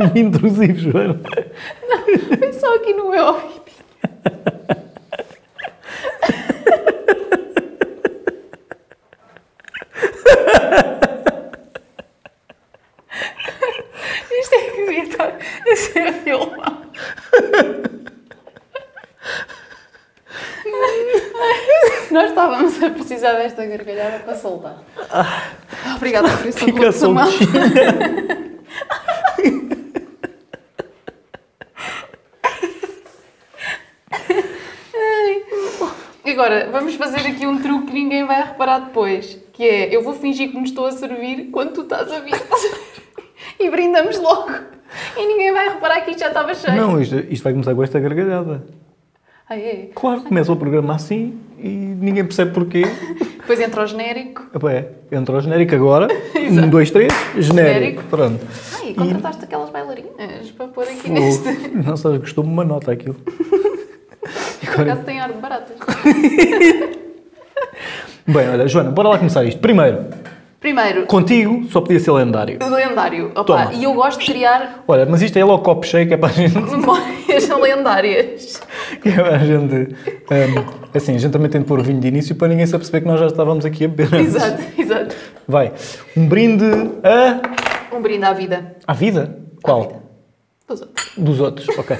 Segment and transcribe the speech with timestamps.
[0.00, 1.20] muito intrusivo, Joana.
[2.38, 3.60] Foi só aqui no meu ouvido.
[14.30, 15.28] Isto é que devia estar
[15.70, 16.90] a ser filmado.
[22.10, 24.78] Nós estávamos a precisar desta gargalhada para soltar.
[25.96, 26.58] Obrigada por isso.
[26.58, 28.19] Fica soltinha.
[36.40, 39.38] Agora, vamos fazer aqui um truque que ninguém vai reparar depois.
[39.52, 42.32] Que é, eu vou fingir que me estou a servir quando tu estás a vir.
[43.60, 44.50] E brindamos logo.
[45.18, 46.74] E ninguém vai reparar que isto já estava cheio.
[46.78, 48.64] Não, isto, isto vai começar com esta gargalhada.
[49.46, 49.90] Ah, é?
[49.94, 52.84] Claro, começa o programa assim e ninguém percebe porquê.
[53.36, 54.46] Depois entra o genérico.
[54.66, 56.08] É, entra o genérico agora.
[56.50, 57.74] Um, dois, três, genérico.
[57.74, 58.02] Genérico.
[58.04, 58.46] Pronto.
[58.82, 61.14] Ai, contrataste aquelas bailarinas para pôr aqui Fogo.
[61.14, 61.68] neste.
[61.68, 63.16] Não sabes, gostou-me uma nota aquilo.
[64.74, 65.76] Por acaso tem ar de baratas.
[68.26, 69.60] Bem, olha, Joana, bora lá começar isto.
[69.60, 70.06] Primeiro,
[70.60, 72.58] Primeiro, contigo só podia ser lendário.
[72.60, 73.30] lendário.
[73.30, 73.72] Opa, Toma.
[73.72, 76.28] e eu gosto de criar Olha, mas isto é logo copo cheio, que é para
[76.28, 76.54] a gente.
[76.60, 78.60] memórias lendárias.
[79.00, 82.00] Que é para a gente hum, assim, a gente também tem de pôr o vinho
[82.00, 84.12] de início para ninguém se aperceber que nós já estávamos aqui a beber.
[84.20, 84.34] antes.
[84.34, 85.16] Exato, exato.
[85.48, 85.72] Vai.
[86.16, 86.64] Um brinde
[87.02, 87.96] a.
[87.96, 88.76] Um brinde à vida.
[88.86, 89.38] à vida?
[89.62, 90.02] Qual?
[90.68, 91.12] Dos outros.
[91.16, 91.96] Dos outros, ok.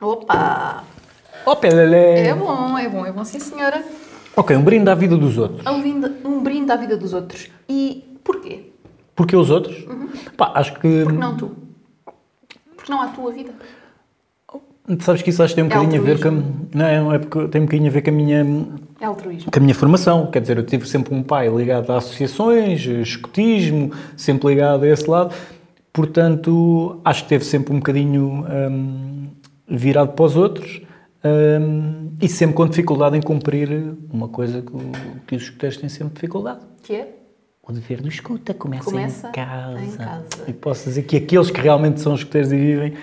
[0.00, 0.84] Opa!
[1.60, 2.28] Pelelé.
[2.28, 3.82] É bom, é bom, é bom, sim senhora.
[4.36, 5.66] Ok, um brinde à vida dos outros.
[5.66, 7.48] Um brinde, um brinde à vida dos outros.
[7.68, 8.70] E porquê?
[9.14, 9.84] Porquê os outros?
[10.36, 11.02] Pá, acho que.
[11.02, 11.50] Porque não tu?
[12.76, 13.52] Porque não a tua vida.
[15.00, 16.28] Sabes que isso acho que tem um É bocadinho a ver com.
[16.28, 16.68] a- altruísmo.
[16.74, 18.46] Não, é porque tem um bocadinho a ver com a minha.
[19.00, 19.50] É altruísmo.
[19.50, 20.26] com a minha formação.
[20.30, 25.08] Quer dizer, eu tive sempre um pai ligado a associações, escotismo, sempre ligado a esse
[25.08, 25.34] lado.
[25.92, 29.28] Portanto, acho que teve sempre um bocadinho hum,
[29.70, 30.82] virado para os outros
[31.24, 34.72] hum, e sempre com dificuldade em cumprir uma coisa que,
[35.26, 36.60] que os escuteiros têm sempre dificuldade.
[36.82, 37.16] Que é?
[37.62, 39.80] O dever do escuta começa, Começa em, casa.
[39.80, 40.28] em casa.
[40.48, 42.94] E posso dizer que aqueles que realmente são escuteiros e vivem,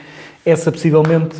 [0.45, 1.38] essa possivelmente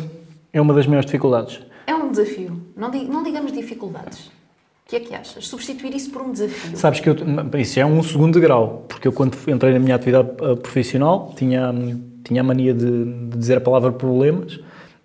[0.52, 1.60] é uma das maiores dificuldades.
[1.86, 2.60] É um desafio.
[2.76, 4.26] Não, não digamos dificuldades.
[4.26, 5.46] O que é que achas?
[5.46, 6.74] Substituir isso por um desafio.
[6.74, 7.16] Sabes que eu,
[7.58, 11.70] isso é um segundo grau, porque eu quando entrei na minha atividade eh, profissional tinha,
[11.70, 14.58] hum, tinha a mania de, de dizer a palavra problemas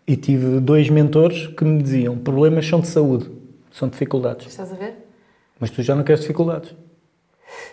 [0.07, 3.29] e tive dois mentores que me diziam problemas são de saúde,
[3.71, 4.47] são dificuldades.
[4.47, 4.93] Estás a ver?
[5.59, 6.71] Mas tu já não queres dificuldades.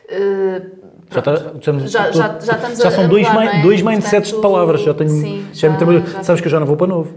[0.09, 0.81] Uh,
[1.13, 3.63] Já, tá- estamos- Já- tô- já- já estamos já são a dois, mudar, é?
[3.63, 4.83] dois mindsets de palavras.
[4.83, 6.87] Já tenho, sim, já me já- trabalho- já- Sabes que eu já não vou para
[6.87, 7.15] novo.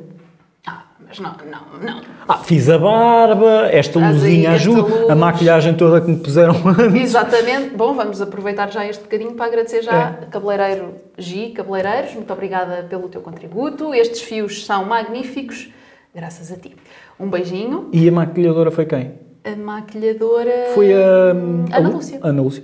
[1.21, 2.01] Ah, mas não, não, não.
[2.27, 5.09] Ah, fiz a barba, esta aí, luzinha ajuda, luz.
[5.09, 7.01] a maquilhagem toda que me puseram antes.
[7.01, 7.75] Exatamente.
[7.75, 12.13] Bom, vamos aproveitar já este bocadinho para agradecer já a cabeleireiro Gi Cabeleireiros.
[12.15, 13.93] Muito obrigada pelo teu contributo.
[13.93, 15.69] Estes fios são magníficos,
[16.15, 16.75] graças a ti.
[17.19, 17.89] Um beijinho.
[17.93, 19.13] E a maquilhadora foi quem?
[19.43, 20.71] A maquilhadora...
[20.73, 21.77] Foi a...
[21.77, 22.19] Ana Lúcia.
[22.23, 22.63] Ana Lúcia.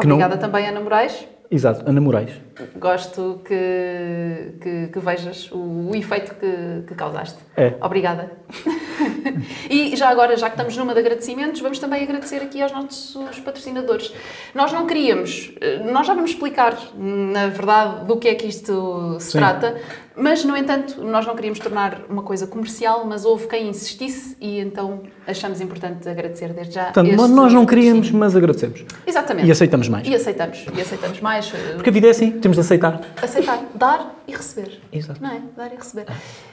[0.00, 1.26] Que não- Obrigada também, Ana Moraes.
[1.50, 2.30] Exato, Ana Moraes.
[2.76, 7.38] Gosto que, que, que vejas o, o efeito que, que causaste.
[7.56, 7.74] É.
[7.80, 8.32] Obrigada.
[9.68, 13.40] e já agora, já que estamos numa de agradecimentos, vamos também agradecer aqui aos nossos
[13.40, 14.12] patrocinadores.
[14.54, 19.16] Nós não queríamos, eh, nós já vamos explicar, na verdade, do que é que isto
[19.20, 19.38] se Sim.
[19.38, 19.76] trata,
[20.16, 24.58] mas, no entanto, nós não queríamos tornar uma coisa comercial, mas houve quem insistisse e
[24.58, 26.84] então achamos importante agradecer desde já.
[26.84, 28.84] Portanto, este nós não queríamos, mas agradecemos.
[29.06, 29.48] Exatamente.
[29.48, 30.06] E aceitamos mais.
[30.06, 31.52] E aceitamos, e aceitamos mais.
[31.54, 33.00] eh, Porque a vida é assim, temos de aceitar.
[33.22, 34.80] Aceitar, dar e receber.
[34.92, 35.22] Exato.
[35.22, 35.40] Não é?
[35.56, 36.06] Dar e receber.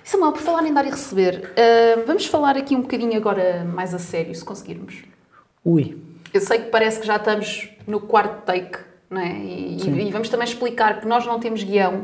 [0.03, 3.93] Samuel, por falar em dar e receber, ah, vamos falar aqui um bocadinho agora mais
[3.93, 5.03] a sério, se conseguirmos.
[5.65, 5.97] Ui.
[6.33, 8.77] Eu sei que parece que já estamos no quarto take,
[9.09, 9.31] não é?
[9.31, 12.03] E, e- vamos também explicar que nós não temos guião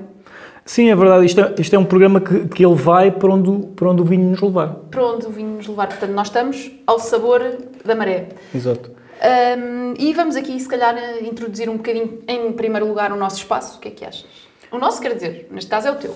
[0.66, 1.26] Sim, é verdade.
[1.26, 4.06] Isto é, isto é um programa que, que ele vai para onde, para onde o
[4.06, 4.70] vinho nos levar.
[4.90, 5.88] para onde o vinho nos levar.
[5.88, 7.42] Portanto, nós estamos ao sabor
[7.84, 8.30] da maré.
[8.56, 8.92] Exato.
[9.24, 13.78] Ahm, e vamos aqui, se calhar, introduzir um bocadinho, em primeiro lugar, o nosso espaço.
[13.78, 14.26] O que é que achas?
[14.72, 16.16] O nosso, quer dizer, neste caso é o teu.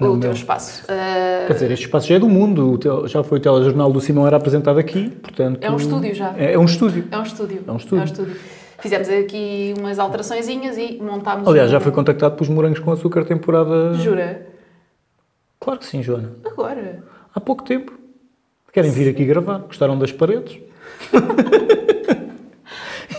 [0.00, 0.84] Não, o teu espaço.
[0.88, 2.72] Ah, Quer dizer, este espaço já é do mundo.
[2.72, 5.10] O tel- já foi o telejornal do Simão, era apresentado aqui.
[5.10, 6.34] Portanto, É um estúdio já.
[6.36, 7.06] É, é um estúdio.
[7.10, 7.64] É um estúdio.
[7.66, 8.36] É um estúdio.
[8.78, 11.48] Fizemos aqui umas alteraçõezinhas e montámos.
[11.48, 13.94] Aliás, um- já foi contactado pelos morangos com açúcar temporada.
[13.94, 14.46] Jura?
[15.60, 16.32] Claro que sim, Joana.
[16.44, 17.02] Agora?
[17.34, 17.92] Há pouco tempo.
[18.72, 19.58] Querem vir aqui gravar?
[19.60, 20.58] Gostaram das paredes?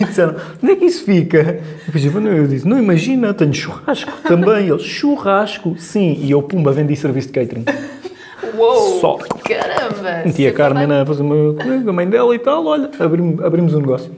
[0.00, 1.60] e disseram, onde é que isso fica?
[1.86, 4.68] Depois eu, disse, não imagina, tenho churrasco também.
[4.68, 5.76] Eles, churrasco?
[5.78, 6.14] Sim.
[6.20, 7.64] E eu, pumba, vendi serviço de catering.
[8.56, 9.00] Uou!
[9.00, 9.16] Só.
[9.16, 10.22] Caramba!
[10.24, 10.86] Meti a sempre carne bem.
[10.88, 14.10] na fazer uma, a mãe dela e tal, olha, abrimos, abrimos um negócio.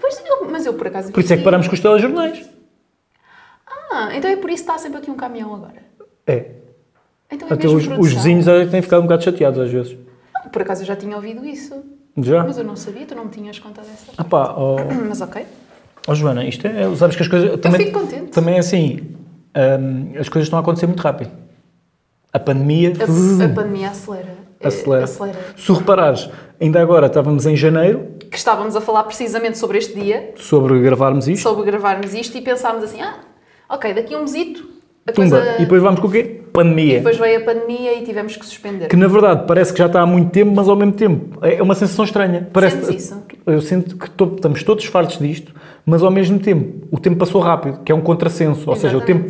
[0.00, 2.48] Pois, eu- mas eu por acaso Por isso é que paramos com os telejornais.
[3.90, 5.82] Ah, então é por isso que está sempre aqui um caminhão agora.
[6.26, 6.50] É.
[7.30, 9.96] Então é Até os, os vizinhos que têm ficado um bocado chateados às vezes.
[10.34, 11.82] Não, Por acaso eu já tinha ouvido isso.
[12.18, 12.44] Já?
[12.44, 14.12] Mas eu não sabia, tu não me tinhas contado essa.
[14.16, 14.76] Ah pá, ó
[15.08, 15.44] Mas ok.
[16.06, 16.94] ó, Joana, isto é.
[16.96, 17.60] Sabes que as coisas.
[17.60, 18.30] Também, fico contente.
[18.30, 19.00] Também é assim.
[19.80, 21.30] hum, as coisas estão a acontecer muito rápido.
[22.32, 22.92] A pandemia.
[22.98, 24.34] A, a pandemia acelera.
[24.60, 25.04] É, acelera.
[25.04, 25.38] acelera.
[25.56, 26.30] Se reparares,
[26.60, 31.28] ainda agora estávamos em janeiro Que estávamos a falar precisamente sobre este dia, sobre gravarmos
[31.28, 31.42] isto.
[31.42, 33.20] sobre gravarmos isto e pensámos assim: ah,
[33.68, 34.66] ok, daqui a um mesito,
[35.06, 35.36] a Tumba.
[35.38, 35.56] coisa.
[35.56, 36.35] E depois vamos com o quê?
[36.56, 36.96] Pandemia.
[36.96, 38.88] depois veio a pandemia e tivemos que suspender.
[38.88, 41.62] Que na verdade parece que já está há muito tempo, mas ao mesmo tempo é
[41.62, 42.48] uma sensação estranha.
[42.52, 43.22] Parece, Sentes isso?
[43.46, 45.54] Eu sinto que to- estamos todos fartos disto,
[45.84, 48.68] mas ao mesmo tempo o tempo passou rápido, que é um contrassenso.
[48.68, 49.28] Ou seja, o tempo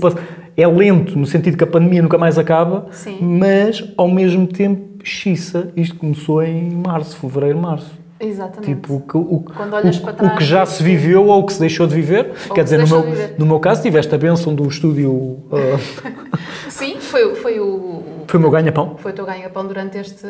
[0.56, 3.18] é lento no sentido que a pandemia nunca mais acaba, Sim.
[3.20, 5.70] mas ao mesmo tempo xiça.
[5.76, 7.90] Isto começou em março, fevereiro, março.
[8.18, 8.74] Exatamente.
[8.74, 11.40] Tipo, o que, o, Quando olhas o- para o trás, que já se viveu ou
[11.42, 12.32] o que se deixou de viver.
[12.54, 13.34] Quer dizer, no meu, viver.
[13.38, 15.38] no meu caso, tiveste a benção do estúdio.
[15.52, 15.78] ah,
[16.70, 18.96] Sim, foi, foi, o, foi o meu ganha-pão.
[18.98, 20.26] foi o teu ganha-pão durante este,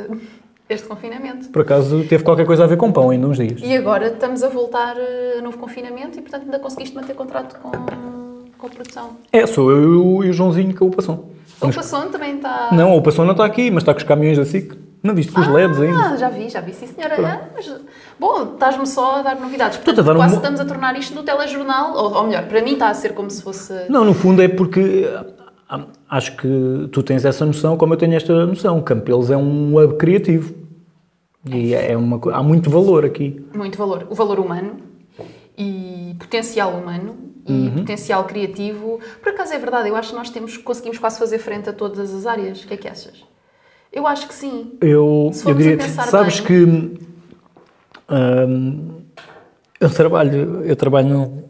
[0.69, 1.49] este confinamento.
[1.50, 3.61] Por acaso teve qualquer coisa a ver com pão ainda uns dias.
[3.62, 7.56] E agora estamos a voltar eh, a novo confinamento e, portanto, ainda conseguiste manter contrato
[7.61, 9.11] com, com a produção.
[9.33, 11.36] É, sou eu e o, o Joãozinho que o Passão.
[11.61, 12.69] O Passon também está.
[12.73, 14.73] Não, o não está aqui, mas está com os caminhões da SIC.
[15.03, 15.99] Não viste com os LEDs ainda.
[15.99, 17.14] Ah, já vi, já vi, sim senhora.
[17.19, 17.73] Ah, mas,
[18.19, 19.79] bom, estás-me só a dar novidades.
[19.79, 22.61] Portanto, dar um quase mo- estamos a tornar isto do telejornal, ou, ou melhor, para
[22.62, 23.73] mim está a ser como se fosse.
[23.88, 25.08] Não, no fundo é porque
[25.69, 28.81] ah, acho que tu tens essa noção, como eu tenho esta noção.
[28.82, 30.55] Campelos é um hub criativo.
[31.49, 33.47] E é uma, co- há muito valor aqui.
[33.55, 34.06] muito valor.
[34.11, 34.79] O valor humano
[35.56, 37.14] e potencial humano
[37.49, 37.71] e Uhum.
[37.79, 38.99] potencial criativo.
[39.23, 42.13] Por acaso é verdade, eu acho que nós temos, conseguimos quase fazer frente a todas
[42.15, 42.63] as áreas.
[42.63, 43.25] O que é que achas?
[43.93, 44.73] Eu acho que sim.
[44.81, 46.65] Eu, eu diria pensar sabes bem- que
[48.11, 48.89] hum,
[49.81, 51.45] eu trabalho, eu trabalho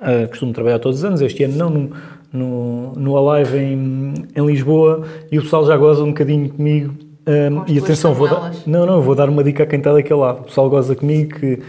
[0.00, 1.90] ah, costumo trabalhar todos os anos, este ano não, no,
[2.32, 6.94] no, no Alive em, em Lisboa e o pessoal já goza um bocadinho comigo.
[7.24, 9.92] Com as e atenção, vou dar, não, não, vou dar uma dica a quem está
[9.92, 10.40] daquele lado.
[10.40, 11.64] O pessoal goza comigo que ah,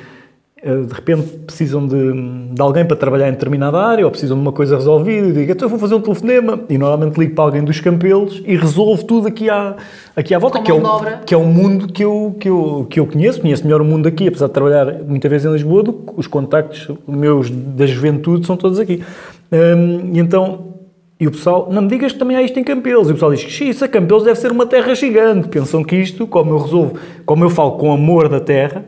[0.64, 2.14] de repente precisam de,
[2.54, 5.52] de alguém para trabalhar em determinada área ou precisam de uma coisa resolvida e digo,
[5.52, 9.04] então eu vou fazer um telefonema e normalmente ligo para alguém dos campelos e resolvo
[9.04, 9.76] tudo aqui à,
[10.16, 10.82] aqui à volta, que é, o,
[11.26, 14.08] que é um mundo que eu, que, eu, que eu conheço, conheço melhor o mundo
[14.08, 18.48] aqui, apesar de trabalhar muitas vezes em Lisboa, do que os contactos meus da juventude
[18.48, 19.04] são todos aqui.
[19.52, 20.74] Hum, e então,
[21.20, 23.08] e o pessoal, não me digas que também há isto em Campelos.
[23.08, 25.48] E o pessoal diz que "Xi, isso a Campelos deve ser uma terra gigante.
[25.48, 26.96] Pensam que isto, como eu resolvo,
[27.26, 28.84] como eu falo com amor da terra,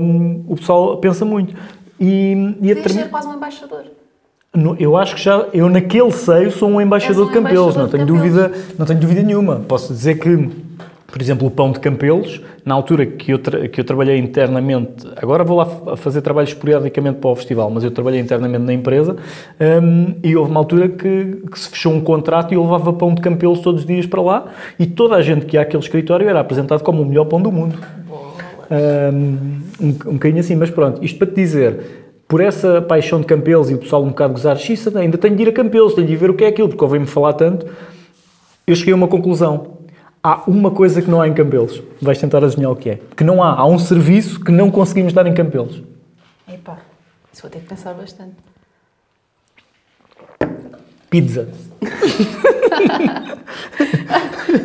[0.00, 1.54] hum, o pessoal pensa muito.
[1.98, 2.32] E,
[2.62, 3.84] e determin- ser quase um embaixador.
[4.54, 7.82] no- Eu acho que já, eu naquele seio sou um embaixador um de Campelos, embaixador
[7.82, 8.48] não tenho, Campelos.
[8.48, 9.56] dúvida, não tenho dúvida nenhuma.
[9.68, 10.48] Posso dizer que,
[11.06, 15.44] por exemplo, o pão de Campelos, na altura que eu, que eu trabalhei internamente, agora
[15.44, 19.16] vou lá fazer trabalhos esporadicamente para o festival, mas eu trabalhei internamente na empresa
[19.82, 23.14] hum, e houve uma altura que, que se fechou um contrato e eu levava pão
[23.14, 24.46] de Campelos todos os dias para lá
[24.78, 27.50] e toda a gente que ia àquele escritório era apresentado como o melhor pão do
[27.52, 27.78] mundo.
[28.70, 33.68] Um, um, bocadinho assim, mas pronto, isto para te dizer, por essa paixão de Campelos
[33.68, 36.16] e o pessoal um bocado gozar, xissa, ainda tenho de ir a Campelos, tenho de
[36.16, 37.66] ver o que é aquilo, porque ouvem-me falar tanto,
[38.64, 39.78] eu cheguei a uma conclusão.
[40.22, 43.24] Há uma coisa que não há em Campelos, vais tentar adivinhar o que é, que
[43.24, 45.82] não há, há um serviço que não conseguimos dar em Campelos.
[46.46, 46.78] Epá,
[47.32, 48.49] isso vou ter que pensar bastante.
[51.10, 51.48] Pizza.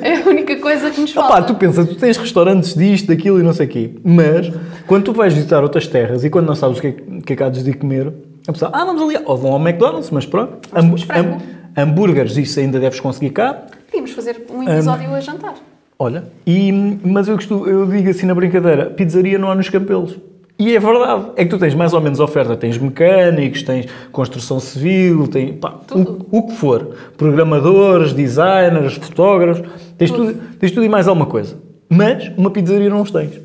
[0.02, 1.42] É a única coisa que nos falta.
[1.44, 4.52] tu pensas, tu tens restaurantes disto, daquilo e não sei o quê, mas
[4.88, 6.92] quando tu vais visitar outras terras e quando não sabes o que é,
[7.25, 8.12] que, é há de comer,
[8.48, 11.40] a pessoa, ah, vamos ali, ou vão ao McDonald's, mas pronto, Ham-
[11.75, 15.56] hambúrgueres, isso ainda deves conseguir cá, Podíamos fazer um episódio a jantar.
[15.98, 16.72] olha, e,
[17.04, 20.16] mas eu, costumo, eu digo assim na brincadeira, pizzaria não há nos campelos.
[20.58, 24.58] E é verdade, é que tu tens mais ou menos oferta, tens mecânicos, tens construção
[24.60, 26.26] civil, tens pá, Tudo.
[26.32, 30.34] o, que for, programadores, designers, fotógrafos, tens tudo.
[30.58, 31.58] tens tudo e mais alguma coisa.
[31.90, 33.42] Mas uma pizzaria não os tens.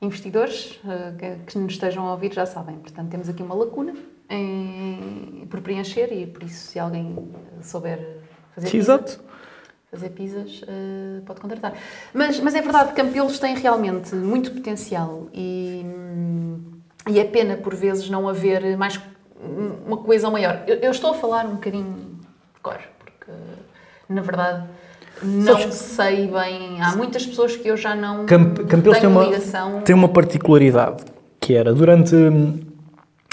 [0.00, 2.76] Investidores eh, que, nos estejam a ouvir já sabem.
[2.76, 3.92] Portanto, temos aqui uma lacuna
[4.30, 7.16] em- por preencher e por isso, se alguém
[7.62, 7.98] souber
[8.54, 9.20] fazer pizza, Exato.
[9.90, 11.72] Fazer pizzas, eh, pode contratar.
[12.12, 15.84] Mas, mas é verdade, Campelos tem realmente muito potencial e,
[17.08, 19.00] e é pena por vezes não haver mais
[19.86, 20.62] uma coesão maior.
[20.66, 21.94] Eu, eu estou a falar um bocadinho
[22.54, 23.32] de cor, porque
[24.08, 24.64] na verdade
[25.22, 26.80] não Sabes- sei bem.
[26.82, 29.80] Há muitas pessoas que eu já não Camp- Campelos tem tenho uma, ligação.
[29.82, 31.02] tem uma particularidade,
[31.40, 32.14] que era, durante,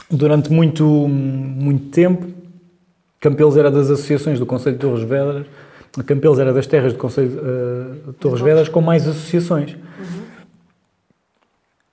[0.10, 2.34] durante muito, muito tempo,
[3.20, 5.46] Campelos era das associações do Conselho de Torres Vedras,
[6.04, 9.78] Campelos era das terras do Conselho eh, de Torres Vedras com mais associações.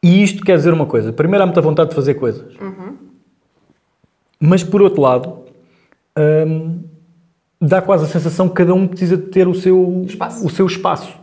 [0.02, 1.12] E isto quer dizer uma coisa.
[1.12, 2.52] Primeiro, há muita vontade de fazer coisas.
[4.40, 5.44] Mas, por outro lado,
[6.18, 6.80] hum,
[7.60, 10.44] dá quase a sensação que cada um precisa de ter o seu Espaço.
[10.44, 11.14] O seu espaço.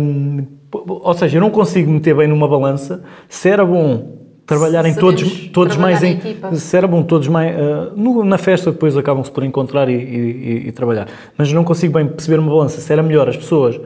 [0.00, 4.19] Hum, ou seja, eu não consigo meter bem numa balança se era bom
[4.50, 6.50] trabalharem Sabemos todos, todos trabalhar mais em equipa.
[6.88, 7.56] Bom todos mais.
[7.56, 11.06] ah, no- na festa depois acabam-se por encontrar e, e- e trabalhar.
[11.38, 13.80] Mas não consigo bem perceber uma balança se era melhor as pessoas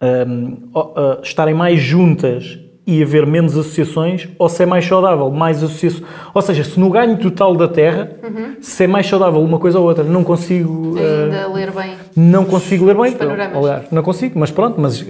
[0.00, 6.02] ah, estarem mais juntas e haver menos associações ou se é mais saudável, mais associações.
[6.34, 8.56] Ou seja, se no ganho total da Terra, Uhum.
[8.60, 10.96] se é mais saudável uma coisa ou outra, não consigo.
[10.98, 11.92] Ainda ler bem.
[12.16, 13.12] não consigo ler bem.
[13.12, 13.56] Os panoramas.
[13.56, 15.00] Aliás, não consigo, mas pronto, mas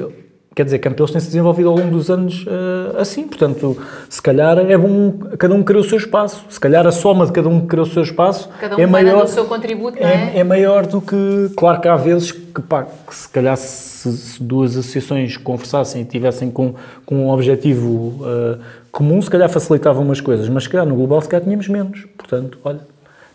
[0.55, 3.77] quer dizer, Campelos tem-se desenvolvido ao longo dos anos eh, assim, portanto,
[4.09, 7.33] se calhar é bom cada um querer o seu espaço, se calhar a soma de
[7.33, 10.39] cada um querer o seu espaço Cada um é maior, o seu contributo, é, é?
[10.39, 14.43] é maior do que, claro que há vezes que, pá, que se calhar se, se
[14.43, 16.75] duas associações conversassem e tivessem com,
[17.07, 18.59] com um objetivo eh,
[18.91, 22.07] comum, se calhar facilitavam umas coisas, mas se calhar no global se calhar tínhamos menos,
[22.17, 22.81] portanto, olha,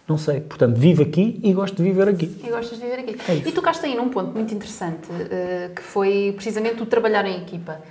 [0.07, 2.33] não sei, portanto, vivo aqui e gosto de viver aqui.
[2.43, 3.17] E gostas de viver aqui.
[3.29, 7.41] É e tocaste aí num ponto muito interessante, eh, que foi precisamente o trabalhar em
[7.41, 7.81] equipa.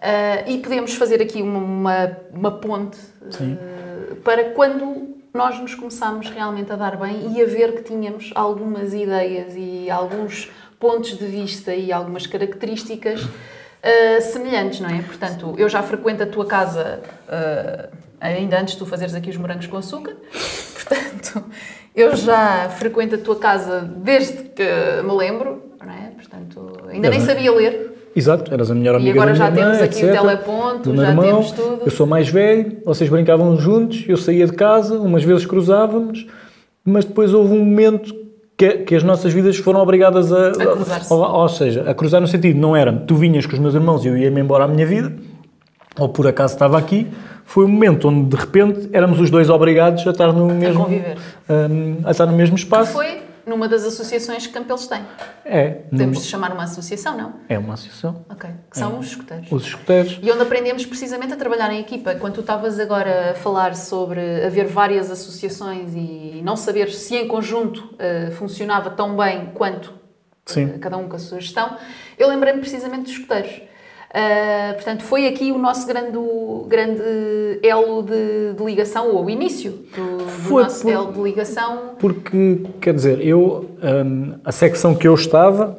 [0.00, 2.98] Eh, e podemos fazer aqui uma, uma, uma ponte
[3.40, 8.32] eh, para quando nós nos começámos realmente a dar bem e a ver que tínhamos
[8.34, 13.28] algumas ideias e alguns pontos de vista e algumas características
[13.82, 15.02] eh, semelhantes, não é?
[15.02, 17.00] Portanto, eu já frequento a tua casa
[18.20, 20.14] ainda antes de tu fazeres aqui os morangos com açúcar.
[20.74, 21.44] Portanto,
[21.94, 24.62] eu já frequento a tua casa desde que
[25.04, 26.10] me lembro, não é?
[26.16, 27.26] Portanto, ainda nem Uhum.
[27.26, 27.90] sabia ler.
[28.14, 30.20] Exato, eras a melhor amiga agora da já temos aqui o etc.
[30.20, 31.24] teleponto, do meu já irmão.
[31.26, 31.82] temos tudo.
[31.84, 36.26] Eu sou mais velho, vocês brincavam juntos, eu saía de casa, umas vezes cruzávamos,
[36.84, 38.12] mas depois houve um momento
[38.58, 41.12] que, que as nossas vidas foram obrigadas a, A cruzar-se.
[41.12, 44.04] ou, ou seja, a cruzar no sentido, não era tu vinhas com os meus irmãos
[44.04, 45.12] e eu ia-me embora à minha vida,
[45.96, 47.06] ou por acaso estava aqui,
[47.50, 51.18] foi um momento onde de repente éramos os dois obrigados a estar no mesmo, conviver.
[51.48, 52.92] hum, a estar no mesmo Que espaço.
[52.92, 55.02] foi numa das associações que Campelos tem.
[55.44, 57.32] É, Podemos numa- chamar uma associação, não?
[57.48, 58.24] é uma associação.
[58.30, 58.48] Ok.
[58.70, 59.50] Que são os escuteiros.
[59.50, 60.20] Os escuteiros.
[60.22, 62.14] E onde aprendemos precisamente a trabalhar em equipa.
[62.14, 67.26] Quando tu estavas agora a falar sobre haver várias associações e não saber se em
[67.26, 69.92] conjunto eh, funcionava tão bem quanto
[70.46, 70.70] Sim.
[70.74, 71.76] eh, cada um com a sua gestão,
[72.16, 73.62] eu lembrei-me precisamente dos escuteiros.
[74.12, 76.18] Ah, portanto, foi aqui o nosso grande,
[76.66, 77.00] grande
[77.62, 81.90] elo de, de ligação, ou o início do, do nosso por- elo de ligação.
[81.98, 83.70] Porque, quer dizer, eu,
[84.04, 85.78] hum, a secção que eu estava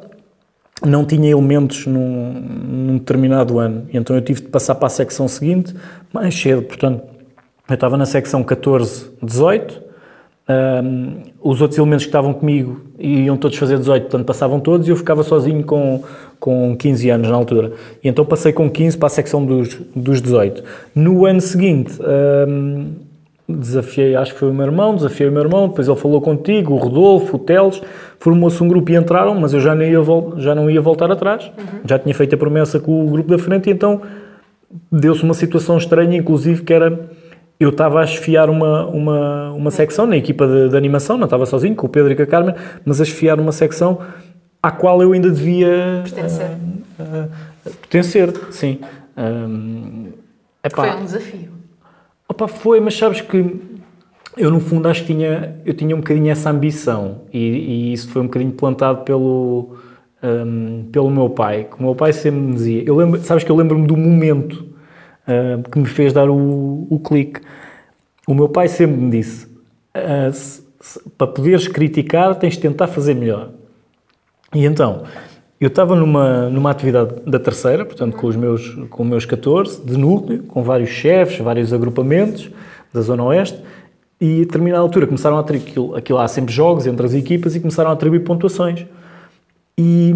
[0.84, 3.86] não tinha elementos num, num determinado ano.
[3.92, 5.74] Então eu tive de passar para a secção seguinte
[6.12, 6.62] mais cedo.
[6.62, 7.04] Portanto,
[7.68, 9.91] eu estava na secção 14, 18.
[10.48, 14.90] Hum, os outros elementos que estavam comigo iam todos fazer 18, portanto passavam todos e
[14.90, 16.02] eu ficava sozinho com,
[16.38, 17.72] com 15 anos na altura.
[18.02, 20.62] E então passei com 15 para a secção dos, dos 18.
[20.94, 21.98] No ano seguinte,
[22.48, 22.92] hum,
[23.48, 26.74] desafiei, acho que foi o meu irmão, desafiei o meu irmão, depois ele falou contigo,
[26.74, 27.80] o Rodolfo, o Teles,
[28.18, 29.98] formou-se um grupo e entraram, mas eu já não ia,
[30.38, 31.50] já não ia voltar atrás,
[31.84, 34.00] já tinha feito a promessa com o grupo da frente, e então
[34.90, 37.10] deu-se uma situação estranha, inclusive, que era,
[37.62, 41.46] eu estava a esfiar uma, uma, uma secção na equipa de, de animação, não estava
[41.46, 42.54] sozinho, com o Pedro e com a Carmen,
[42.84, 43.98] mas a esfiar uma secção
[44.62, 46.02] à qual eu ainda devia...
[46.02, 46.50] Pertencer.
[46.98, 47.28] ah,
[47.66, 48.80] ah, pertencer, sim.
[49.16, 50.08] Um,
[50.74, 51.48] Foi um desafio.
[52.28, 53.60] Opa, foi, mas sabes que
[54.36, 58.08] eu no fundo acho que tinha, eu tinha um bocadinho essa ambição e, e isso
[58.08, 59.76] foi um bocadinho plantado pelo,
[60.22, 63.50] hum, pelo meu pai, que o meu pai sempre me dizia, eu lembro, sabes que
[63.50, 64.71] eu lembro-me do momento
[65.28, 67.40] hum, que me fez dar o, o clique.
[68.26, 69.46] O meu pai sempre me disse,
[69.94, 73.50] "Ah, se- se- para poderes criticar tens de tentar fazer melhor.
[74.54, 75.04] E então,
[75.60, 79.80] eu estava numa, numa atividade da terceira, portanto, com os, meus, com os meus 14,
[79.84, 82.50] de núcleo, com vários chefes, vários agrupamentos
[82.92, 83.58] da Zona Oeste,
[84.20, 87.56] e a determinada altura começaram a atribuir, aquilo, aquilo há sempre jogos entre as equipas,
[87.56, 88.84] e começaram a atribuir pontuações.
[89.78, 90.12] E,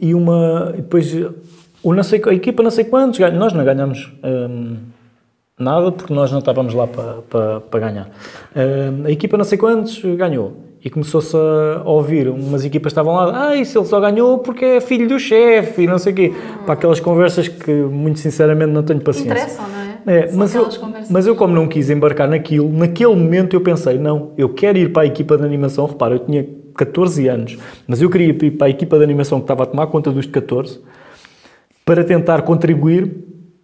[0.00, 1.12] e uma, depois,
[1.82, 4.76] o não sei, a equipa não sei quantos, ganha- nós não ganhamos hum,
[5.58, 8.10] nada, porque nós não estávamos lá para, para, para ganhar.
[8.56, 10.56] Hum, a equipa não sei quantos ganhou.
[10.84, 14.80] E começou-se a ouvir, umas equipas estavam lá, ah, isso ele só ganhou porque é
[14.80, 16.32] filho do chefe e não sei o quê.
[16.64, 19.30] Para aquelas conversas que, muito sinceramente, não tenho paciência.
[19.30, 19.92] Interessam, não é?
[20.04, 20.68] É, mas, eu,
[21.08, 24.92] mas eu, como não quis embarcar naquilo, naquele momento eu pensei: não, eu quero ir
[24.92, 25.86] para a equipa de animação.
[25.86, 29.44] Repara, eu tinha 14 anos, mas eu queria ir para a equipa de animação que
[29.44, 30.80] estava a tomar conta dos de 14
[31.84, 33.10] para tentar contribuir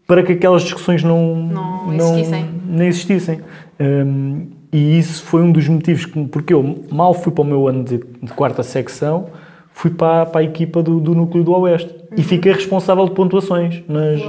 [0.06, 2.46] para que aquelas discussões não, Não existissem.
[2.66, 3.40] não existissem.
[3.78, 7.68] Hum, e isso foi um dos motivos que, porque eu mal fui para o meu
[7.68, 9.26] ano de, de quarta secção,
[9.72, 13.82] fui para, para a equipa do, do núcleo do Oeste e fiquei responsável de pontuações
[13.86, 14.20] nas,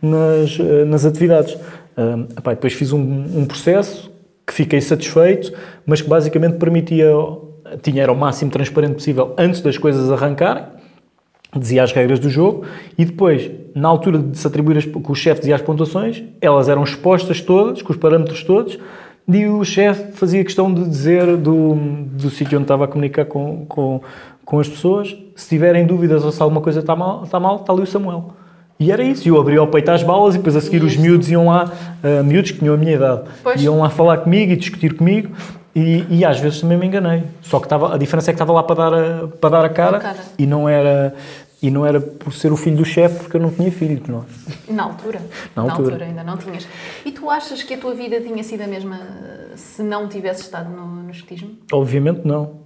[0.00, 1.56] nas, eh, nas atividades.
[1.98, 4.10] Hum, epá, depois fiz um, um processo
[4.46, 5.52] que fiquei satisfeito,
[5.84, 7.10] mas que basicamente permitia,
[7.82, 10.64] tinha, era o máximo transparente possível antes das coisas arrancarem,
[11.56, 12.64] dizia as regras do jogo,
[12.96, 16.68] e depois, na altura de se atribuir, as, que o chefe dizia as pontuações, elas
[16.68, 18.78] eram expostas todas, com os parâmetros todos,
[19.26, 23.64] e o chefe fazia questão de dizer do, do sítio onde estava a comunicar com,
[23.66, 24.00] com,
[24.44, 27.72] com as pessoas, se tiverem dúvidas ou se alguma coisa está mal, está mal, está
[27.72, 28.32] ali o Samuel.
[28.78, 31.30] E era isso, eu abria o peito às balas e depois a seguir os miúdos
[31.30, 33.62] iam lá, uh, miúdos que tinham a minha idade, pois.
[33.62, 35.30] iam lá falar comigo e discutir comigo
[35.74, 37.24] e, e, às vezes também me enganei.
[37.40, 39.68] Só que estava, a diferença é que estava lá para dar a, para dar a
[39.68, 40.18] cara, a cara.
[40.38, 41.14] e não era
[41.64, 44.26] e não era por ser o filho do chefe porque eu não tinha filho, não.
[44.68, 45.22] Na altura.
[45.56, 45.66] Na altura.
[45.66, 46.68] Na altura ainda não tinhas.
[47.06, 49.00] E tu achas que a tua vida tinha sido a mesma
[49.56, 51.52] se não tivesse estado no, no escotismo?
[51.72, 52.64] Obviamente não.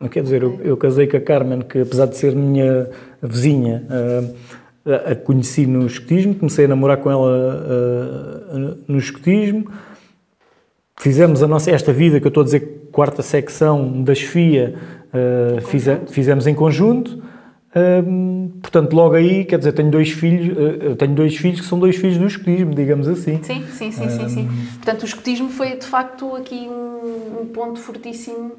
[0.00, 2.88] Não quer dizer, eu, eu, casei com a Carmen, que apesar de ser minha
[3.20, 9.70] vizinha, uh, a, conheci no escotismo, comecei a namorar com ela uh, no escotismo.
[10.98, 14.74] Fizemos a nossa, esta vida que eu estou a dizer, quarta secção da FIA,
[15.66, 17.27] fize, fizemos em conjunto.
[17.76, 21.78] Um, portanto, logo aí, quer dizer, tenho dois filhos, uh, tenho dois filhos que são
[21.78, 23.42] dois filhos do escotismo, digamos assim.
[23.42, 24.48] Sim, sim, sim, um, sim, sim.
[24.76, 28.52] Portanto, o escotismo foi de facto aqui um, um ponto fortíssimo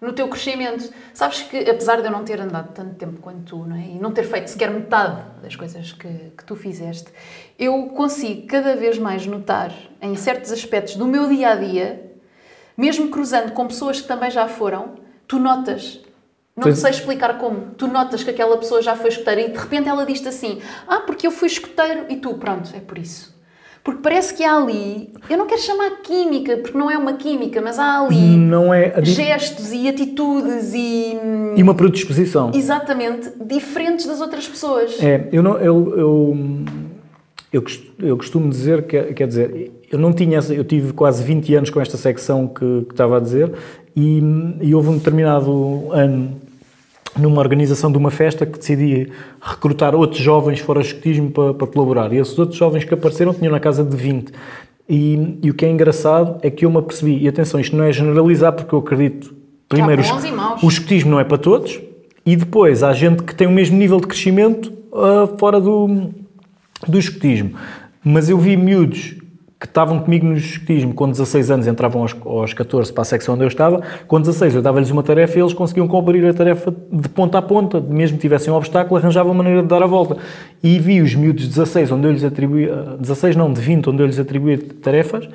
[0.00, 0.92] no teu crescimento.
[1.14, 3.80] Sabes que, apesar de eu não ter andado tanto tempo quanto tu, não é?
[3.80, 7.12] e não ter feito sequer metade das coisas que, que tu fizeste,
[7.58, 9.72] eu consigo cada vez mais notar
[10.02, 12.10] em certos aspectos do meu dia a dia,
[12.76, 14.94] mesmo cruzando com pessoas que também já foram,
[15.26, 16.00] tu notas.
[16.58, 16.78] Não pois...
[16.78, 17.68] sei explicar como.
[17.76, 21.00] Tu notas que aquela pessoa já foi escuteira e de repente ela diz-te assim: Ah,
[21.00, 23.38] porque eu fui escuteiro e tu, pronto, é por isso.
[23.84, 27.60] Porque parece que há ali, eu não quero chamar química, porque não é uma química,
[27.62, 31.16] mas há ali não é gestos e atitudes e.
[31.56, 32.50] E uma predisposição.
[32.52, 35.00] Exatamente, diferentes das outras pessoas.
[35.00, 35.56] É, eu não.
[35.58, 36.36] Eu, eu,
[37.52, 37.64] eu,
[38.00, 40.40] eu costumo dizer que, quer dizer, eu não tinha.
[40.50, 43.52] Eu tive quase 20 anos com esta secção que, que estava a dizer,
[43.96, 44.20] e,
[44.60, 46.47] e houve um determinado ano
[47.18, 52.12] numa organização de uma festa que decidi recrutar outros jovens fora escotismo para, para colaborar.
[52.12, 54.32] E esses outros jovens que apareceram tinham na casa de 20.
[54.88, 57.84] E, e, o que é engraçado é que eu me apercebi, e atenção, isto não
[57.84, 59.34] é generalizar, porque eu acredito,
[59.68, 60.02] primeiro,
[60.62, 61.78] o, o escotismo não é para todos,
[62.24, 66.10] e depois há gente que tem o mesmo nível de crescimento uh, fora do,
[66.86, 67.52] do escotismo.
[68.02, 69.17] Mas eu vi miúdos
[69.58, 73.34] que estavam comigo no escotismo com 16 anos, entravam aos, aos 14 para a secção
[73.34, 76.72] onde eu estava, com 16 eu dava-lhes uma tarefa e eles conseguiam cumprir a tarefa
[76.92, 80.16] de ponta a ponta, mesmo que tivessem um obstáculo, arranjavam maneira de dar a volta.
[80.62, 84.02] E vi os miúdos de 16, onde eu lhes atribuía, 16 não, de 20, onde
[84.02, 85.28] eu lhes atribuía tarefas,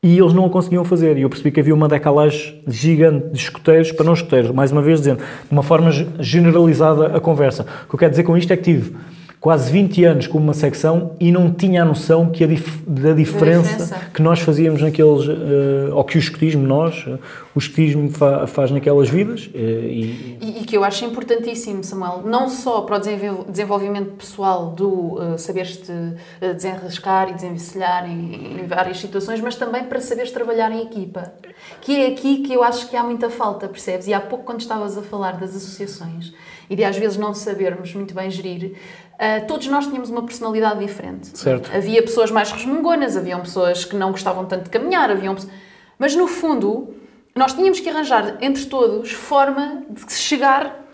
[0.00, 1.16] e eles não a conseguiam fazer.
[1.16, 4.50] E eu percebi que havia uma decalagem gigante de escoteiros para não escoteiros.
[4.52, 7.66] Mais uma vez dizendo, de uma forma generalizada a conversa.
[7.86, 8.94] O que eu quero dizer com isto é que tive
[9.44, 13.12] quase 20 anos com uma secção e não tinha a noção que a dif da
[13.12, 17.18] diferença, diferença, que nós fazíamos naqueles, uh, ou que o escotismo, nós, uh,
[17.54, 19.44] o escotismo fa faz naquelas vidas.
[19.48, 20.38] Uh, e...
[20.40, 20.64] E, e...
[20.64, 25.92] que eu acho importantíssimo, Samuel, não só para o desenvolvimento pessoal do uh, saberes-te
[26.40, 31.34] desenrascar e desenvencilhar em, em, várias situações, mas também para saberes trabalhar em equipa.
[31.82, 34.06] Que é aqui que eu acho que há muita falta, percebes?
[34.06, 36.32] E há pouco, quando estavas a falar das associações
[36.68, 38.74] e de às vezes não sabermos muito bem gerir,
[39.14, 41.36] Uh, todos nós tínhamos uma personalidade diferente.
[41.38, 41.70] Certo.
[41.74, 45.36] Havia pessoas mais resmungonas, haviam pessoas que não gostavam tanto de caminhar, haviam
[45.98, 46.94] mas no fundo
[47.34, 50.84] nós tínhamos que arranjar entre todos forma de chegar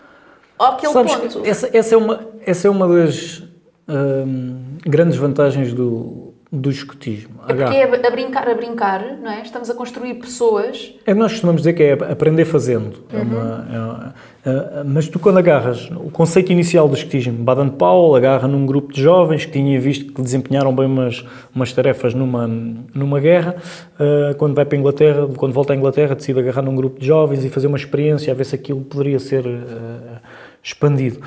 [0.57, 1.41] àquele Sabes, ponto.
[1.45, 3.43] Essa, essa, é uma, essa é uma das
[3.87, 6.20] hum, grandes vantagens do,
[6.51, 7.35] do escotismo.
[7.47, 9.41] É porque é a brincar, a brincar, não é?
[9.41, 10.93] Estamos a construir pessoas.
[11.05, 13.05] É, nós costumamos dizer que é aprender fazendo.
[13.09, 13.21] É uhum.
[13.21, 18.65] É uma, é, mas tu, quando agarras o conceito inicial do escotismo, Baden-Powell agarra num
[18.65, 21.23] grupo de jovens que tinha visto que desempenharam bem umas,
[21.55, 23.55] umas tarefas numa, numa guerra,
[23.97, 27.07] uh, quando vai para a Inglaterra, quando volta à Inglaterra, decide agarrar num grupo de
[27.07, 29.45] jovens e fazer uma experiência, a ver se aquilo poderia ser.
[29.45, 31.19] Uh, expandido.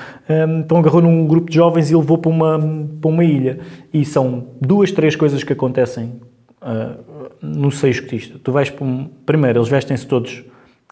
[0.60, 2.58] Então agarrou num grupo de jovens e levou para uma,
[3.00, 3.58] para uma ilha.
[3.92, 6.20] E são duas, três coisas que acontecem
[6.62, 8.38] uh, no seio escotista.
[8.42, 10.44] Tu vais para um, Primeiro, eles vestem-se todos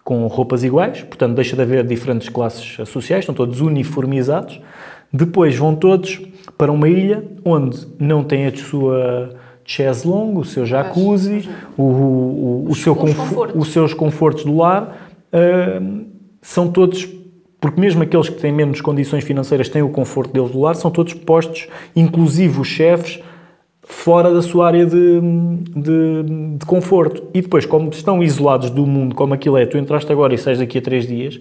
[0.05, 4.61] com roupas iguais, portanto deixa de haver diferentes classes sociais, estão todos uniformizados.
[5.12, 6.20] Depois vão todos
[6.59, 9.31] para uma ilha onde não tem a sua
[9.64, 15.12] chaise longue, o seu jacuzzi, o, o, o, seu conforto, os seus confortos do lar.
[15.33, 16.07] Uh,
[16.40, 17.09] são todos
[17.62, 20.90] porque mesmo aqueles que têm menos condições financeiras têm o conforto deles do lar, são
[20.90, 23.22] todos postos, inclusive os chefes,
[23.85, 27.22] fora da sua área de, de, de, conforto.
[27.33, 30.59] E depois, como estão isolados do mundo, como aquilo é, tu entraste agora e sais
[30.59, 31.38] daqui a três dias,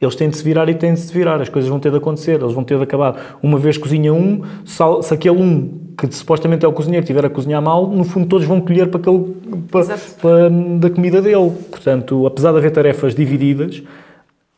[0.00, 1.98] eles têm de se virar e têm de se virar, as coisas vão ter de
[1.98, 3.38] acontecer, eles vão ter de acabar.
[3.40, 7.62] Uma vez cozinha um, se aquele um que supostamente é o cozinheiro, estiver a cozinhar
[7.62, 9.36] mal, no fundo todos vão colher para aquele,
[9.70, 11.52] para, para- da comida dele.
[11.70, 13.84] Portanto, apesar de haver tarefas divididas,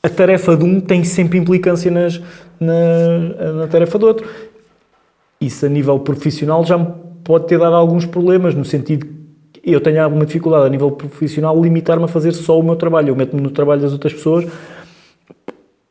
[0.02, 2.20] a tarefa de um tem sempre implicância nas,
[2.58, 4.28] na, na tarefa do outro.
[5.40, 6.86] Isso a nível profissional já me
[7.22, 9.06] pode ter dado alguns problemas, no sentido
[9.52, 13.10] que eu tenho alguma dificuldade a nível profissional limitar-me a fazer só o meu trabalho.
[13.10, 14.46] Eu meto-me no trabalho das outras pessoas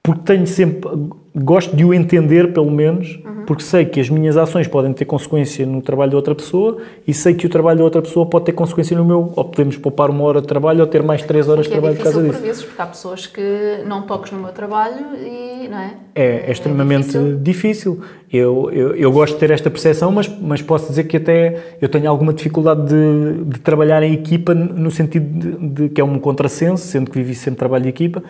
[0.04, 0.90] porque tenho sempre,
[1.36, 5.66] gosto de o entender pelo menos, porque sei que as minhas ações podem ter consequência
[5.66, 8.52] no trabalho de outra pessoa e sei que o trabalho da outra pessoa pode ter
[8.54, 11.66] consequência no meu, ou podemos poupar uma hora de trabalho ou ter mais três horas
[11.66, 12.42] de é trabalho por causa por disso.
[12.42, 15.94] vezes, porque há pessoas que não toques no meu trabalho e, não é?
[16.16, 17.38] É, é extremamente difícil.
[17.38, 18.02] difícil.
[18.32, 21.90] Eu, eu, eu gosto de ter esta percepção, mas, mas posso dizer que até eu
[21.90, 26.18] tenho alguma dificuldade de, de trabalhar em equipa, no sentido de, de que é um
[26.18, 28.24] contrassenso, sendo que vivi sempre trabalho de equipa,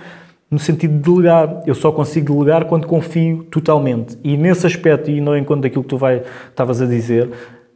[0.51, 1.63] no sentido de delegar.
[1.65, 4.17] Eu só consigo delegar quando confio totalmente.
[4.23, 7.29] E nesse aspecto, e não enquanto daquilo que tu vai, estavas a dizer,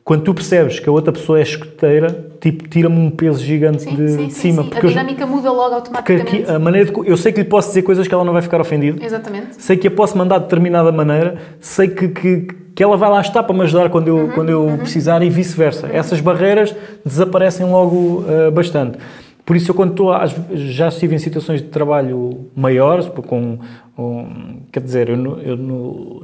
[0.03, 3.95] quando tu percebes que a outra pessoa é escuteira, tipo, tira-me um peso gigante Sim,
[3.95, 4.61] de, sim, de cima.
[4.61, 4.67] sim.
[4.67, 6.43] A porque eu- dinâmica muda logo automaticamente.
[6.43, 8.41] aqui, a maneira de, eu sei que lhe posso dizer coisas que ela não vai
[8.43, 9.47] ficar ofendida Exatamente.
[9.57, 13.19] sei que a posso mandar de determinada maneira, sei que, que, que ela vai lá
[13.21, 15.88] estar para me ajudar quando eu, quando eu precisar e vice-versa.
[15.91, 18.99] Essas barreiras desaparecem logo uh, bastante.
[19.45, 20.12] Por isso, eu quando estou,
[20.55, 23.60] já estive em situações de trabalho maiores, com,
[23.95, 24.27] com-
[24.71, 25.55] quer dizer, eu, eu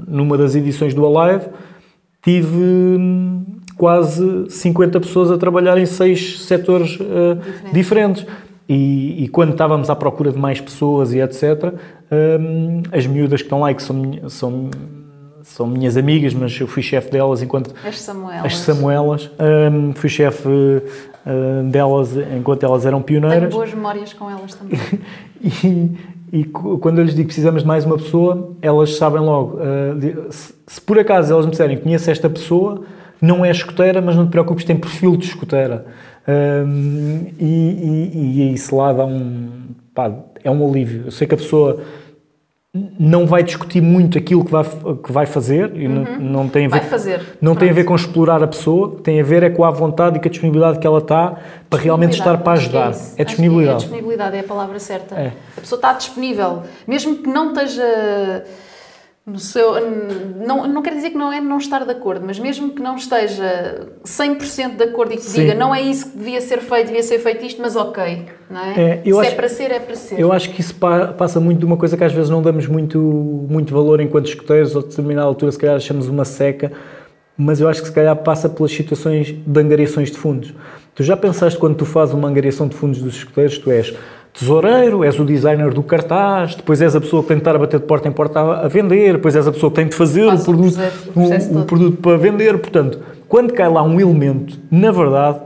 [0.07, 1.45] numa das edições do Alive
[2.23, 3.43] tive hum,
[3.77, 8.25] quase 50 pessoas a trabalhar em seis setores uh, diferentes.
[8.69, 11.73] E, e quando estávamos à procura de mais pessoas e etc.,
[12.39, 14.69] hum, as miúdas que estão lá e que são, são,
[15.43, 18.45] são minhas amigas, mas eu fui chefe delas enquanto As Samuelas.
[18.45, 19.31] as Samuelas,
[19.71, 20.47] hum, fui chefe
[21.25, 23.53] hum, delas enquanto elas eram Tenho pioneiras.
[23.53, 24.79] boas memórias com elas também.
[25.43, 25.97] E,
[26.31, 29.57] e quando eu lhes digo que precisamos de mais uma pessoa, elas sabem logo.
[29.57, 32.83] uh, se, se por acaso elas me disserem conheço esta pessoa,
[33.21, 35.85] não é escoteira, mas não te preocupes, tem perfil de escoteira.
[36.27, 39.49] Um, e, e, e isso lá dá um.
[39.93, 40.11] pá,
[40.43, 41.03] é um alívio.
[41.05, 41.81] Eu sei que a pessoa
[42.73, 44.63] não vai discutir muito aquilo que vai,
[45.03, 47.19] que vai fazer e não, não tem a ver Vai fazer.
[47.41, 47.75] não tem a Pronto.
[47.75, 50.31] ver com explorar a pessoa, tem a ver é com a vontade e com a
[50.31, 51.35] disponibilidade que ela está
[51.69, 52.91] para realmente estar para que ajudar.
[53.17, 53.75] É que disponibilidade.
[53.75, 55.15] É disponibilidade, é a palavra certa.
[55.15, 55.33] É.
[55.57, 58.45] A pessoa está disponível, mesmo que não esteja
[59.31, 59.73] no seu.
[60.45, 62.95] Não, não quer dizer que não é não estar de acordo, mas mesmo que não
[62.95, 65.41] esteja 100% de acordo e que Sim.
[65.41, 68.25] diga não é isso que devia ser feito, devia ser feito isto, mas ok.
[68.49, 68.73] Não é?
[68.79, 70.19] É, eu Se acho- é para ser, é para ser.
[70.19, 72.67] Eu acho que isso pa- passa muito de uma coisa que às vezes não damos
[72.67, 76.71] muito, muito valor enquanto escuteiros, ou a determinada altura se calhar achamos uma seca,
[77.37, 80.53] mas eu acho que se calhar passa pelas situações de angariações de fundos.
[80.93, 83.93] Tu já pensaste quando tu fazes uma angariação de fundos dos escuteiros, tu és
[84.33, 87.59] tesoureiro, és o designer do cartaz, depois és a pessoa que tem de estar a
[87.59, 89.95] bater de porta em porta a, a vender, depois és a pessoa que tem de
[89.95, 92.57] fazer Faz o produto, o o- processo o produto para vender.
[92.57, 95.39] Portanto, quando cai lá um elemento, na verdade,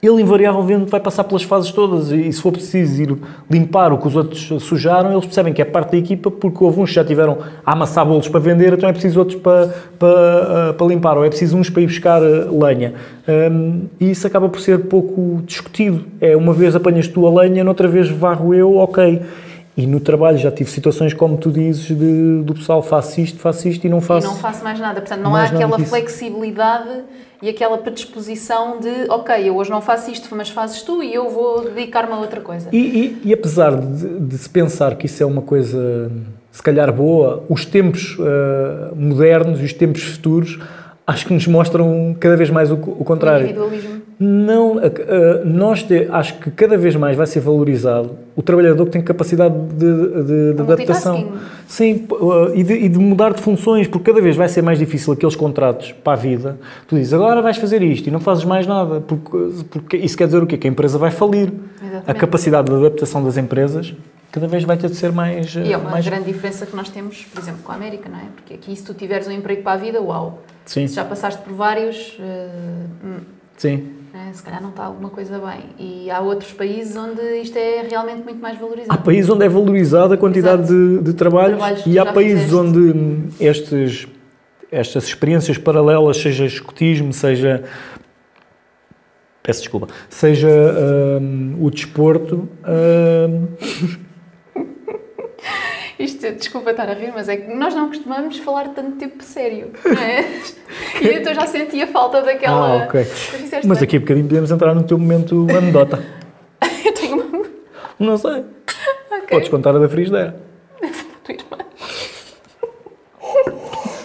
[0.00, 3.16] ele invariavelmente vai passar pelas fases todas e se for preciso ir
[3.50, 6.80] limpar o que os outros sujaram, eles percebem que é parte da equipa porque houve
[6.80, 10.70] uns que já tiveram a amassar bolos para vender, então é preciso outros para, para,
[10.70, 12.94] ah, para limpar, ou é preciso uns para ir buscar ah, lenha.
[13.28, 16.04] Hum, e isso acaba por ser pouco discutido.
[16.20, 19.20] É uma vez apanhas tu a lenha, noutra vez varro eu, ok.
[19.78, 23.68] E no trabalho já tive situações, como tu dizes, de, do pessoal faço isto, faço
[23.68, 24.26] isto e não E faço.
[24.26, 25.00] não faço mais nada.
[25.00, 27.04] Portanto, não há aquela flexibilidade
[27.40, 31.30] e aquela predisposição de ok, eu hoje não faço isto, mas fazes tu e eu
[31.30, 32.68] vou dedicar-me a outra coisa.
[32.72, 36.10] E, e- e apesar de, de se pensar que isso é uma coisa,
[36.50, 40.58] se calhar, boa, os tempos ah, modernos e os tempos futuros
[41.06, 43.44] acho que nos mostram cada vez mais o, o O contrário.
[43.44, 43.97] individualismo.
[44.20, 48.84] Não, a- a- nós te- acho que cada vez mais vai ser valorizado o trabalhador
[48.86, 51.34] que tem capacidade de, de- de adaptação.
[51.68, 54.76] Sim, uh, e de, e de mudar de funções, porque cada vez vai ser mais
[54.78, 56.58] difícil aqueles contratos para a vida.
[56.88, 59.38] Tu dizes, agora vais fazer isto e não fazes mais nada, porque,
[59.70, 60.56] porque isso quer dizer o quê?
[60.58, 61.52] Que a empresa vai falir.
[61.80, 62.20] A Exatamente.
[62.20, 63.94] capacidade de adaptação das empresas
[64.32, 65.54] cada vez vai ter de ser mais.
[65.54, 66.04] E é uh, uma mais...
[66.06, 68.24] grande diferença que nós temos, por exemplo, com a América, não é?
[68.34, 70.42] Porque aqui, se tu tiveres um emprego para a vida, uau.
[70.66, 72.48] Sim, Se já passaste por vários, eh,
[73.04, 73.16] hum,
[73.56, 73.84] sim.
[74.12, 75.64] Né, se calhar não está alguma coisa bem.
[75.78, 79.02] E há outros países onde isto é realmente muito mais Há valorizado.
[79.02, 82.56] países onde é valorizada a quantidade de, de trabalhos Trabalhos e há países fizeste.
[82.56, 84.08] onde estes,
[84.70, 87.64] estas experiências paralelas, seja escotismo, seja.
[89.42, 89.88] Peço desculpa.
[90.10, 90.48] Seja
[91.20, 92.48] hum, o desporto.
[92.66, 93.46] hum,
[95.98, 99.72] Isto, desculpa estar a rir, mas é que nós não costumamos falar tanto tempo sério,
[99.84, 100.20] não é?
[101.02, 102.82] E então já senti a falta daquela.
[102.82, 103.04] Ah, ok.
[103.66, 106.04] Mas aqui a bocadinho podemos entrar no teu momento anedota.
[106.84, 107.46] Eu tenho uma.
[107.98, 108.44] Não sei.
[109.10, 109.26] Ok.
[109.28, 110.36] Podes contar a da frigideira.
[111.24, 111.58] Tua irmã.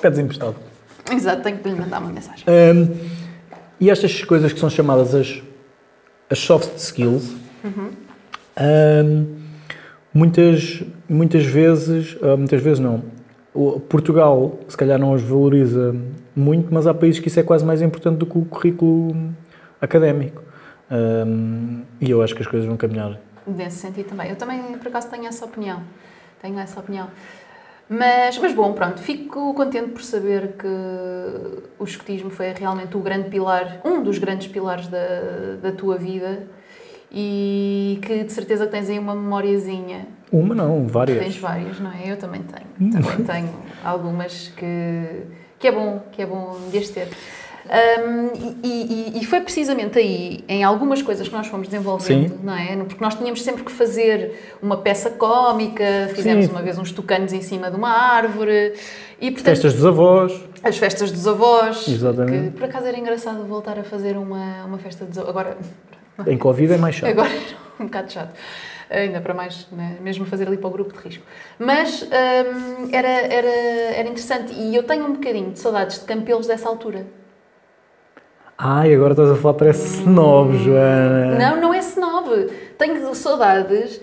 [0.01, 0.55] Pedes emprestado.
[1.11, 2.43] Exato, tenho que lhe mandar uma mensagem.
[2.47, 2.97] Um,
[3.79, 5.41] e estas coisas que são chamadas as,
[6.29, 7.35] as soft skills,
[8.57, 9.42] um,
[10.13, 13.03] muitas, muitas vezes, uh, muitas vezes não,
[13.87, 15.95] Portugal se calhar não as valoriza
[16.35, 19.33] muito, mas há países que isso é quase mais importante do que o currículo
[19.79, 20.41] académico.
[20.91, 23.19] Um, e eu acho que as coisas vão caminhar.
[23.45, 24.29] Nesse sentido também.
[24.29, 25.81] Eu também, por acaso, tenho essa opinião.
[26.41, 27.07] Tenho essa opinião.
[27.89, 30.67] Mas, mas bom, pronto, fico contente por saber que
[31.77, 36.47] o escotismo foi realmente o grande pilar, um dos grandes pilares da, da tua vida
[37.13, 40.07] e que de certeza tens aí uma memóriazinha.
[40.31, 41.19] Uma não, várias.
[41.19, 42.11] Tens várias, não é?
[42.11, 42.91] Eu também tenho.
[42.91, 43.49] Também tenho
[43.83, 45.21] algumas que,
[45.59, 47.07] que é bom, que é bom de as ter.
[47.65, 52.39] Um, e, e- e foi precisamente aí, em algumas coisas que nós fomos desenvolvendo, Sim.
[52.43, 52.75] não é?
[52.83, 56.51] Porque nós tínhamos sempre que fazer uma peça cómica, fizemos Sim.
[56.51, 58.73] uma vez uns tucanos em cima de uma árvore
[59.21, 60.41] e portanto Festas dos avós.
[60.61, 62.49] as festas dos avós, Exatamente.
[62.51, 65.29] que por acaso era engraçado voltar a fazer uma, uma festa dos avós.
[65.29, 65.57] Agora,
[66.27, 67.09] Em Covid é mais chato.
[67.09, 67.41] Agora era
[67.79, 68.31] um bocado chato.
[68.89, 69.97] Ainda para mais, né?
[70.01, 71.23] mesmo fazer ali para o grupo de risco.
[71.57, 76.45] Mas hum, era, era, era interessante e eu tenho um bocadinho de saudades de Campelos
[76.45, 77.05] dessa altura.
[78.57, 81.37] Ai, agora estás a falar, parece snob, Joana.
[81.39, 82.29] Não, não é snob.
[82.77, 83.99] Tenho saudades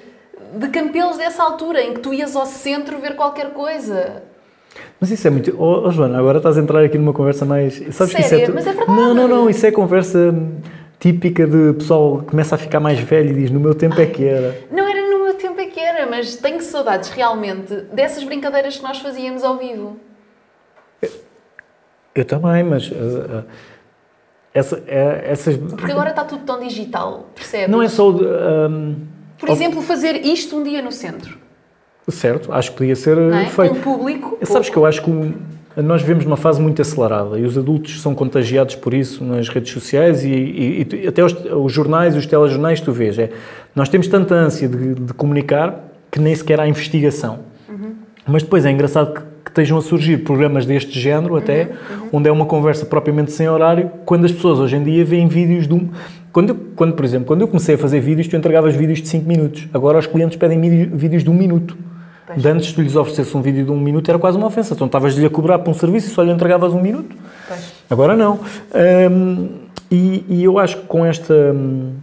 [0.54, 4.22] de Campelos dessa altura em que tu ias ao centro ver qualquer coisa.
[4.98, 5.54] Mas isso é muito.
[5.56, 7.74] Oh, oh, Joana, agora estás a entrar aqui numa conversa mais.
[7.94, 8.44] Sabes que isso é.
[8.44, 9.00] Tu- Mas é verdade.
[9.00, 9.48] Não, não, não.
[9.50, 10.56] Isso é conversa hum,
[11.00, 14.06] típica de pessoal que começa a ficar mais velho e diz: No meu tempo é
[14.06, 14.56] que era.
[14.70, 18.82] Não era no meu tempo é que era, mas tenho saudades realmente dessas brincadeiras que
[18.82, 19.96] nós fazíamos ao vivo.
[22.14, 22.88] Eu também, mas.
[22.90, 23.44] uh, uh,
[24.52, 25.56] essa, é- essas.
[25.56, 27.68] Porque agora está tudo tão digital, percebes?
[27.68, 28.08] Não é só.
[28.08, 29.06] o de, hum,
[29.38, 31.38] Por exemplo, fazer isto um dia no centro,
[32.08, 33.46] certo, acho que podia ser é?
[33.46, 33.76] feito.
[33.76, 34.38] Com público.
[34.42, 35.34] Sabes que eu acho que o-
[35.76, 39.72] nós vivemos numa fase muito acelerada e os adultos são contagiados por isso nas redes
[39.72, 43.18] sociais e, e- e até os, os jornais, os telejornais, tu vês.
[43.18, 43.30] É,
[43.74, 47.38] nós temos tanta ânsia de, de comunicar que nem sequer há investigação.
[48.26, 51.70] Mas depois é engraçado que, que estejam a surgir programas deste género, até,
[52.12, 55.66] onde é uma conversa propriamente sem horário, quando as pessoas hoje em dia veem vídeos
[55.68, 55.88] de um.
[56.32, 59.08] Quando, eu- quando, por exemplo, quando eu comecei a fazer vídeos, tu entregavas vídeos de
[59.08, 59.68] 5 minutos.
[59.72, 61.76] Agora os clientes pedem vídeo- vídeos de um minuto.
[62.30, 62.42] Pois.
[62.42, 64.74] De antes, tu lhes oferecesse um vídeo de um minuto, era quase uma ofensa.
[64.74, 67.16] Então estavas-lhe a cobrar por um serviço e só lhe entregavas um minuto.
[67.48, 67.72] Pois.
[67.90, 68.38] Agora não.
[69.10, 69.48] Hum,
[69.90, 71.94] e, e eu acho que com esta hum,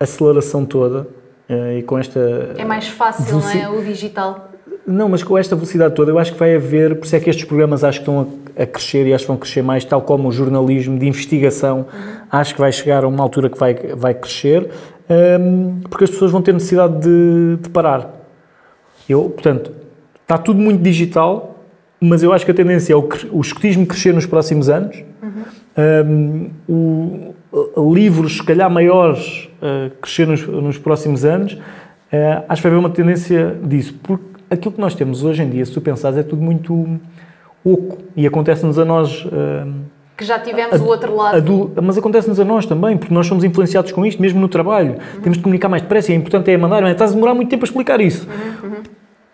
[0.00, 1.06] aceleração toda
[1.48, 2.54] eh, e com esta.
[2.58, 3.68] É mais fácil, não é?
[3.68, 4.48] O digital.
[4.84, 6.96] Não, mas com esta velocidade toda, eu acho que vai haver.
[6.96, 9.28] Por isso é que estes programas acho que estão a, a crescer e acho que
[9.28, 11.86] vão crescer mais, tal como o jornalismo de investigação.
[12.28, 14.68] Acho que vai chegar a uma altura que vai, vai crescer,
[15.08, 18.19] hum, porque as pessoas vão ter necessidade de, de parar.
[19.10, 19.72] Eu, portanto,
[20.22, 21.56] está tudo muito digital,
[22.00, 25.02] mas eu acho que a tendência é o, o escotismo crescer nos próximos anos.
[25.76, 27.34] Um, o,
[27.92, 31.54] livros, se calhar maiores, uh, crescer nos, nos próximos anos.
[31.54, 35.50] Uh, acho que vai haver uma tendência disso, porque aquilo que nós temos hoje em
[35.50, 37.00] dia, se tu pensares, é tudo muito
[37.64, 39.24] oco e acontece-nos a nós.
[39.26, 39.82] um,
[40.16, 41.36] Que já tivemos o outro lado.
[41.36, 44.96] Adu- mas acontece-nos a nós também, porque nós somos influenciados com isto, mesmo no trabalho.
[45.22, 47.64] Temos de comunicar mais depressa e é importante é mandar, estás a demorar muito tempo
[47.64, 48.28] a explicar isso.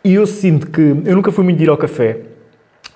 [0.06, 2.20] E eu sinto que, eu nunca fui muito de ir ao café,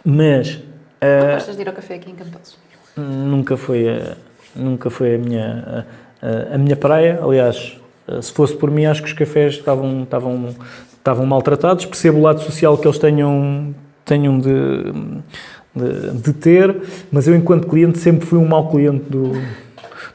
[0.04, 0.60] mas
[1.02, 2.56] Não gostas de ir ao café aqui em Campelos?
[2.96, 4.16] nunca foi, a,
[4.54, 5.86] nunca foi a, minha,
[6.22, 7.18] a, a minha praia.
[7.20, 7.76] Aliás,
[8.22, 10.54] se fosse por mim, acho que os cafés estavam, estavam,
[10.92, 11.84] estavam maltratados.
[11.84, 14.92] Percebo o lado social que eles tenham, tenham de,
[15.74, 19.32] de, de ter, mas eu, enquanto cliente, sempre fui um mau cliente do,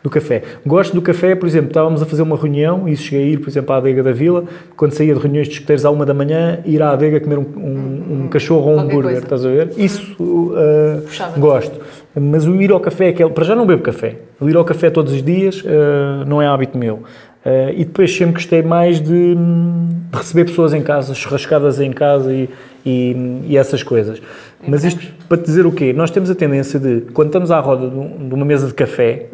[0.05, 0.43] do café.
[0.63, 3.49] Gosto do café, por exemplo, estávamos a fazer uma reunião e cheguei a ir, por
[3.49, 4.43] exemplo, à adega da Vila,
[4.77, 7.41] quando saía de reuniões de escuteiros à uma da manhã, ir à adega comer um,
[7.57, 9.25] um, um cachorro ou um Qualquer hambúrguer, coisa.
[9.25, 9.71] estás a ver?
[9.77, 11.79] Isso uh, gosto.
[12.15, 14.17] Mas o ir ao café, é aquele, para já não bebo café.
[14.39, 16.97] O ir ao café todos os dias uh, não é hábito meu.
[17.45, 22.33] Uh, e depois sempre gostei mais de, de receber pessoas em casa, churrascadas em casa
[22.33, 22.49] e,
[22.85, 24.19] e, e essas coisas.
[24.67, 25.93] Mas isto para te dizer o quê?
[25.93, 28.73] Nós temos a tendência de, quando estamos à roda de um- de uma mesa de
[28.73, 29.27] café,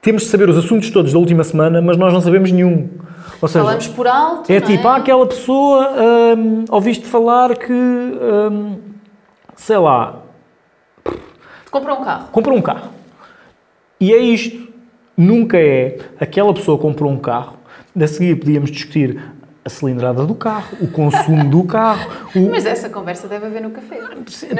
[0.00, 2.88] temos de saber os assuntos todos da última semana, mas nós não sabemos nenhum.
[3.40, 4.50] Ou seja, Falamos por alto.
[4.50, 5.90] é tipo, há aquela pessoa,
[6.36, 8.78] hum, ouviste falar que, hum,
[9.56, 10.16] sei lá,
[11.70, 12.28] Compra um carro.
[12.32, 12.88] comprou um carro.
[14.00, 14.68] E é isto.
[15.16, 17.56] Nunca é aquela pessoa comprou um carro.
[18.00, 19.22] A seguir podíamos discutir
[19.62, 22.10] a cilindrada do carro, o consumo do carro.
[22.34, 23.98] o- Mas essa conversa deve haver no café.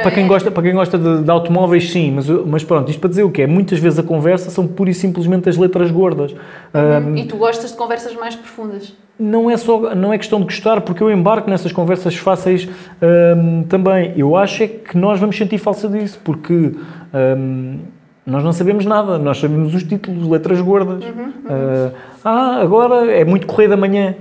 [0.03, 0.29] para, quem é?
[0.29, 3.31] gosta, para quem gosta de, de automóveis, sim, mas, mas pronto, isto para dizer o
[3.31, 3.47] quê?
[3.47, 6.33] Muitas vezes a conversa são pura e simplesmente as letras gordas.
[6.75, 8.95] Hum, E tu gostas de conversas mais profundas.
[9.19, 12.69] não é só não é questão de gostar, porque eu embarco nessas conversas fáceis
[13.01, 14.13] hum, também.
[14.17, 16.73] Eu acho é que nós vamos sentir falsa disso, porque
[17.15, 17.79] hum,
[18.27, 21.03] nós não sabemos nada, nós sabemos os títulos, letras gordas.
[21.03, 21.91] Uhum, Uh,
[22.25, 24.15] ah, agora é muito correio da manhã.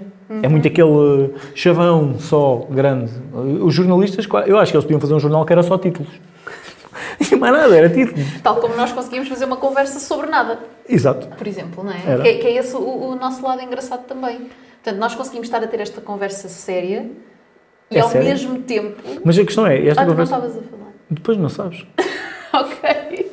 [0.44, 3.12] É muito aquele chavão só grande.
[3.62, 6.12] Os jornalistas, eu acho que eles podiam fazer um jornal que era só títulos.
[7.32, 8.26] E mais nada, era títulos.
[8.42, 11.28] Tal como nós conseguimos fazer uma conversa sobre nada, Exato.
[11.36, 12.22] por exemplo, não é?
[12.22, 12.80] Que, é- que é esse o,
[13.12, 14.50] o nosso lado engraçado também.
[14.84, 17.10] Portanto, nós conseguimos estar a ter esta conversa séria
[17.92, 18.30] e É ao séria?
[18.30, 19.02] mesmo tempo.
[19.24, 20.36] Mas a questão é, esta Ah, tu não conversa.
[20.36, 20.92] estavas a falar.
[21.10, 21.86] Depois não sabes.
[22.54, 23.32] ok.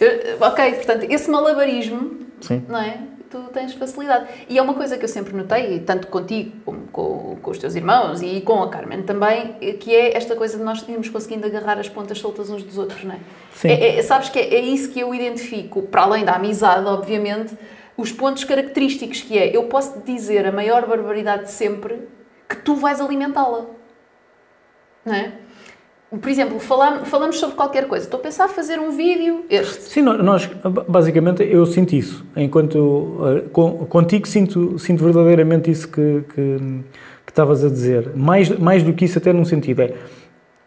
[0.00, 2.62] Eh, Ok, portanto, esse malabarismo, Sim.
[2.68, 2.98] não é?
[3.30, 4.26] Tu tens facilidade.
[4.48, 7.76] E é uma coisa que eu sempre notei, tanto contigo como com, com os teus
[7.76, 11.78] irmãos e com a Carmen também, que é esta coisa de nós irmos conseguindo agarrar
[11.78, 13.18] as pontas soltas uns dos outros, não é?
[13.54, 13.68] Sim.
[13.68, 17.56] É- é- sabes que é, é isso que eu identifico, para além da amizade, obviamente,
[17.96, 22.08] os pontos característicos que é, eu posso dizer a maior barbaridade de sempre
[22.48, 23.66] que tu vais alimentá-la.
[25.04, 25.32] Não é?
[26.10, 28.04] Por exemplo, falam- falamos sobre qualquer coisa.
[28.04, 29.82] Estou a pensar em fazer um vídeo, este.
[29.84, 30.50] Sim, nó- nós,
[30.88, 32.24] basicamente, eu sinto isso.
[32.36, 33.48] Enquanto eh,
[33.88, 36.56] contigo sinto, sinto verdadeiramente isso que, que,
[37.24, 38.10] que estavas a dizer.
[38.16, 39.94] Mais, mais do que isso, até num sentido, é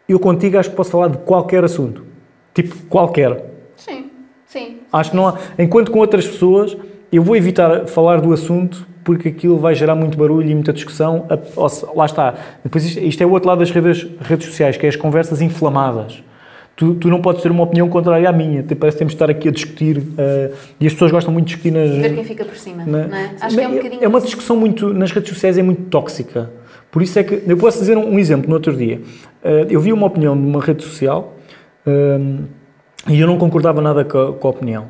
[0.08, 2.06] eu contigo acho que posso falar de qualquer assunto.
[2.54, 3.44] Tipo, qualquer.
[3.76, 4.12] Sim,
[4.46, 4.78] sim.
[4.94, 5.38] Acho que não há.
[5.60, 6.78] Enquanto com outras pessoas,
[7.12, 11.26] eu vou evitar falar do assunto porque aquilo vai gerar muito barulho e muita discussão.
[11.96, 12.34] Lá está.
[12.64, 15.42] Depois isto, isto é o outro lado das redes, redes sociais, que é as conversas
[15.42, 16.24] inflamadas.
[16.76, 18.64] Tu, tu não podes ter uma opinião contrária à minha.
[18.64, 20.02] Te- Parece que temos de estar aqui a discutir.
[20.18, 21.90] eh, e as pessoas gostam muito de discutir nas.
[21.92, 23.30] Ver quem fica por cima, na- é?
[23.42, 24.04] Acho que é um bocadinho...
[24.04, 24.92] é uma discussão muito.
[24.94, 26.50] Nas redes sociais é muito tóxica.
[26.92, 27.44] Por isso é que.
[27.46, 29.00] Eu posso dizer um, um exemplo no outro dia.
[29.44, 31.36] Eh, eu vi uma opinião numa rede social
[31.86, 32.20] eh,
[33.10, 34.86] e eu não concordava nada com a, com a opinião.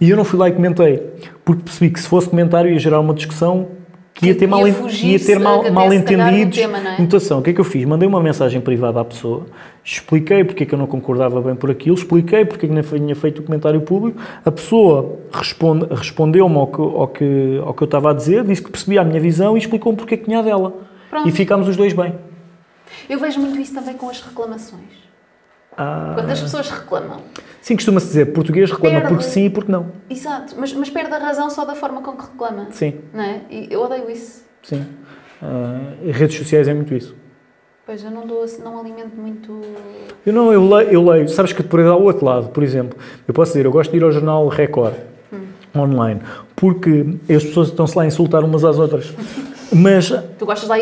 [0.00, 1.02] E eu não fui lá e comentei,
[1.44, 3.68] porque percebi que se fosse comentário ia gerar uma discussão
[4.12, 6.56] que ia ter Ia mal, fugir ia ter mal, mal entendidos.
[6.56, 7.00] tema, é?
[7.00, 7.38] Mutação.
[7.38, 7.84] O que é que eu fiz?
[7.84, 9.46] Mandei uma mensagem privada à pessoa,
[9.84, 12.82] expliquei porque é que eu não concordava bem por aquilo, expliquei porque é que não
[12.82, 14.18] tinha feito o comentário público.
[14.44, 18.62] A pessoa responde, respondeu-me ao que, ao, que, ao que eu estava a dizer, disse
[18.62, 20.74] que percebia a minha visão e explicou-me porque é que tinha a dela.
[21.10, 21.28] Pronto.
[21.28, 22.14] E ficámos os dois bem.
[23.08, 25.05] Eu vejo muito isso também com as reclamações.
[25.76, 27.20] Ah, Quando as pessoas reclamam.
[27.60, 29.08] sim, costuma-se dizer português reclama Perde.
[29.08, 29.86] porque sim e porque não.
[30.08, 32.68] Exato, mas, mas perde a razão só da forma com que reclama.
[32.70, 33.40] Sim, Não é?
[33.50, 34.42] E eu odeio isso.
[34.62, 34.84] sim.
[36.02, 37.14] E redes sociais é muito isso.
[37.84, 39.60] Pois eu não dou, assim- não alimento muito.
[40.24, 41.28] Eu não, eu leio, eu leio.
[41.28, 44.02] Sabes que depois ao outro lado, por exemplo, eu posso dizer, eu gosto de ir
[44.02, 44.94] ao jornal Record,
[45.76, 46.20] online,
[46.56, 49.12] porque as pessoas estão-se lá a insultar umas às outras.
[49.72, 50.76] Mas Tu gostas, lá,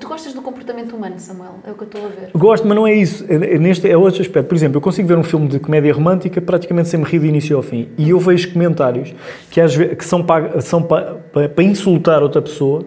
[0.00, 1.54] tu gostas do comportamento humano, Samuel?
[1.66, 2.30] É o que eu estou a ver.
[2.34, 3.24] gosto, mas não é isso.
[3.28, 4.48] É- é Neste é outro aspecto.
[4.48, 7.26] Por exemplo, eu consigo ver um filme de comédia romântica praticamente sem me rir de
[7.28, 7.88] início ao fim.
[7.96, 9.14] E eu vejo comentários
[9.50, 12.84] que, às vezes, que são, para, são para, para, insultar outra pessoa,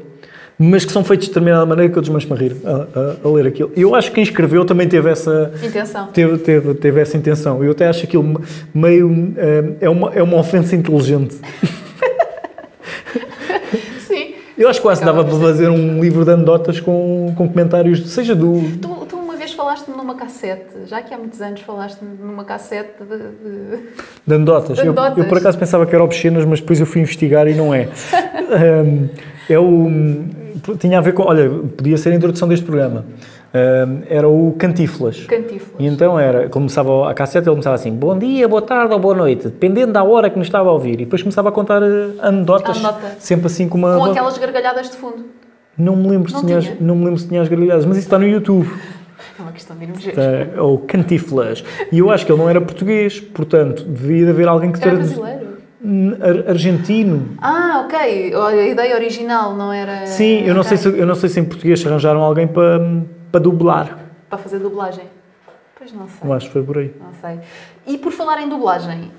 [0.60, 3.32] mas que são feitos de determinada maneira que eu desmancho-me a rir a, a- a
[3.32, 3.72] ler aquilo.
[3.76, 6.08] Eu acho que quem escreveu também teve essa, Intenção.
[6.08, 7.64] Teve, teve, teve essa intenção.
[7.64, 8.38] Eu até acho aquilo me-
[8.74, 9.34] meio.
[9.38, 11.38] eh, é, uma, é uma ofensa inteligente.
[14.58, 18.34] Eu acho que quase dava para fazer um livro de anedotas com, com comentários, seja
[18.36, 18.60] do.
[18.82, 23.04] Tu, tu uma vez falaste-me numa cassete, já que há muitos anos falaste-me numa cassete
[23.04, 23.18] de.
[23.18, 23.84] de-
[24.26, 24.80] de anedotas.
[24.80, 27.74] Eu, eu por acaso pensava que era obscenas, mas depois eu fui investigar e não
[27.74, 27.88] é.
[28.48, 29.10] Um,
[29.50, 29.88] é o.
[30.80, 31.24] Tinha a ver com.
[31.24, 33.06] Olha, podia ser a introdução deste programa.
[34.10, 35.26] Era o Cantiflas.
[35.26, 35.76] Cantiflas.
[35.80, 39.16] E então era, começava a cassete, ele começava assim, bom dia, boa tarde ou boa
[39.16, 40.94] noite, dependendo da hora que nos estava a ouvir.
[40.96, 43.16] E depois começava a contar eh, anedotas, Anedota.
[43.20, 43.96] sempre assim com uma...
[43.98, 45.26] Com aquelas gargalhadas de fundo.
[45.78, 46.78] Não me lembro Não se tinha, as- tinha?
[46.82, 48.68] não me lembro se tinha as gargalhadas, mas isso está no YouTube,
[49.38, 50.60] É uma questão de irmos ver.
[50.60, 51.64] ou Cantiflas.
[51.92, 54.92] E eu acho que ele não era português, portanto, devia de haver alguém que Era
[54.92, 55.48] traduz- brasileiro?
[55.84, 57.30] Hum, ar- argentino.
[57.40, 58.34] Ah, ok.
[58.36, 60.06] A ideia original não era.
[60.08, 62.82] Sim, eu não, sei se, eu não sei se em português arranjaram alguém para,
[63.32, 63.98] para dublar.
[64.30, 65.06] Para fazer dublagem.
[65.78, 66.28] Pois não sei.
[66.28, 66.94] Eu acho que foi por aí.
[67.00, 67.40] Não sei.
[67.86, 69.12] E por falar em dublagem,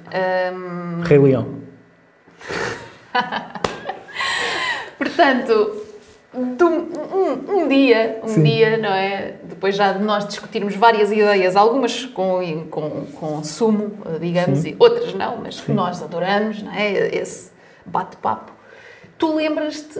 [0.53, 1.57] hum, Rei Leão.
[4.99, 5.83] portanto,
[6.35, 6.57] um,
[7.17, 8.43] um- um dia, um Sim.
[8.43, 9.37] dia, não é?
[9.45, 14.71] Depois já de nós discutirmos várias ideias, algumas com, com, com sumo, digamos, Sim.
[14.71, 15.75] e outras não, mas que Sim.
[15.75, 17.15] nós adoramos, não é?
[17.17, 17.51] Esse
[17.87, 18.53] bate-papo.
[19.17, 19.99] Tu lembras-te,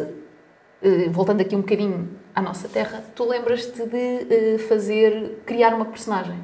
[0.83, 2.09] eh, voltando aqui um bocadinho
[2.39, 6.39] à nossa terra, tu lembras-te de eh, fazer, criar uma personagem?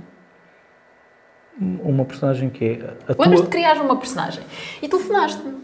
[1.60, 2.72] Uma personagem que é
[3.06, 3.46] a Lembras-te de tua...
[3.46, 4.42] criar uma personagem?
[4.82, 5.62] E telefonaste-me.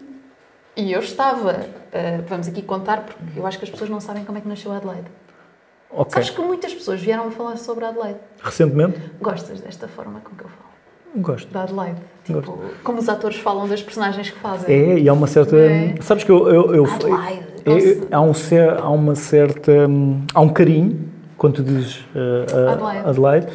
[0.76, 4.24] E eu estava, eh, vamos aqui contar, porque eu acho que as pessoas não sabem
[4.24, 5.08] como é que nasceu Adelaide.
[5.90, 6.12] Ok.
[6.12, 8.20] Sabes que muitas pessoas vieram a falar sobre Adelaide.
[8.40, 9.00] Recentemente?
[9.20, 10.70] Gostas desta forma com que eu falo?
[11.16, 11.52] Gosto.
[11.52, 12.00] Da Adelaide.
[12.22, 14.72] Tipo, como os atores falam das personagens que fazem.
[14.72, 15.56] É, e há uma certa.
[15.56, 15.96] É.
[16.00, 16.48] Sabes que eu.
[16.48, 17.49] eu, eu Adelaide.
[17.66, 18.32] É, há, um,
[18.82, 19.86] há uma certa.
[19.88, 20.98] hum, Há um carinho,
[21.36, 23.08] quando tu dizes uh, Adelaide.
[23.08, 23.46] Adelaide,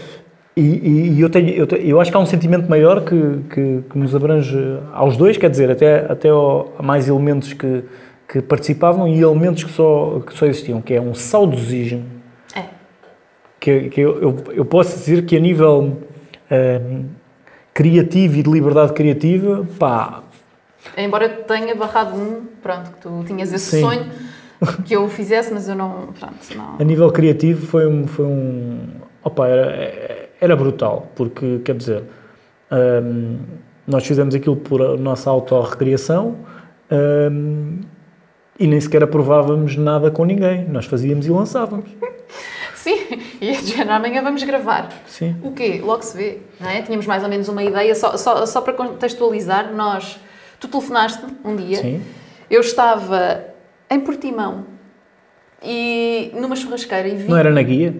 [0.57, 3.15] e, e- e eu, tenho, eu, eu acho que há um sentimento maior que,
[3.49, 4.57] que, que nos abrange
[4.93, 7.83] aos dois, quer dizer, até, até ao- a mais elementos que,
[8.27, 12.03] que participavam e elementos que só, que só existiam, que é um saudosismo
[12.55, 12.63] É.
[13.59, 15.97] que, que eu, eu, eu posso dizer que a nível
[16.51, 17.05] hum,
[17.73, 20.23] criativo e de liberdade criativa, pá,
[20.97, 23.81] Embora eu tenha barrado um, pronto, que tu tinhas esse Sim.
[23.81, 24.05] sonho
[24.85, 26.13] que eu o fizesse, mas eu não.
[26.19, 26.75] Pronto, não.
[26.79, 28.87] a nível criativo foi um, foi um
[29.23, 32.03] opa, era, era brutal, porque quer dizer,
[32.71, 33.39] hum,
[33.87, 36.35] nós fizemos aquilo por a nossa autorrecriação
[36.91, 37.81] hum,
[38.59, 41.89] e nem sequer aprovávamos nada com ninguém, nós fazíamos e lançávamos.
[42.75, 42.99] Sim,
[43.41, 44.89] e este género amanhã vamos gravar.
[45.07, 45.35] Sim.
[45.41, 45.81] O quê?
[45.83, 46.83] Logo se vê, não é?
[46.83, 50.19] Tínhamos mais ou menos uma ideia, só, só, só para contextualizar, nós.
[50.65, 52.01] Tu telefonaste um dia, Sim.
[52.49, 53.53] eu estava
[53.87, 54.65] em Portimão
[55.61, 57.29] e numa churrasqueira e vi.
[57.29, 57.95] Não era na guia?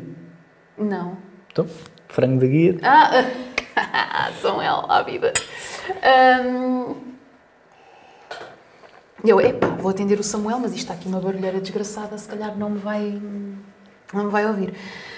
[0.76, 1.16] Não.
[1.52, 1.68] Então,
[2.08, 2.78] frango da guia.
[2.82, 5.32] Ah, São El, à vida.
[6.02, 6.96] Ahm,
[9.24, 12.58] eu, epá, vou atender o Samuel, mas isto está aqui uma barulheira desgraçada, se calhar
[12.58, 13.22] não me vai,
[14.16, 14.74] não me vai ouvir.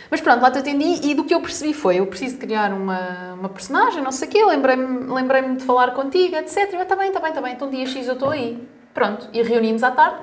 [0.10, 2.72] Mas pronto, lá te atendi e do que eu percebi foi, eu preciso de criar
[2.72, 6.74] uma, uma personagem, não sei o quê, lembrei-me lembrei de falar contigo, etc.
[6.74, 8.66] Eu, está bem, está bem, está bem, então dia X eu estou aí.
[8.94, 10.18] Pronto, e reunimos à tarde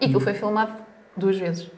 [0.00, 0.72] e aquilo foi filmado
[1.16, 1.70] duas vezes.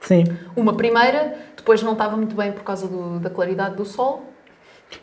[0.00, 0.24] Sim.
[0.54, 4.32] Uma primeira, depois não estava muito bem por causa do- da claridade do sol,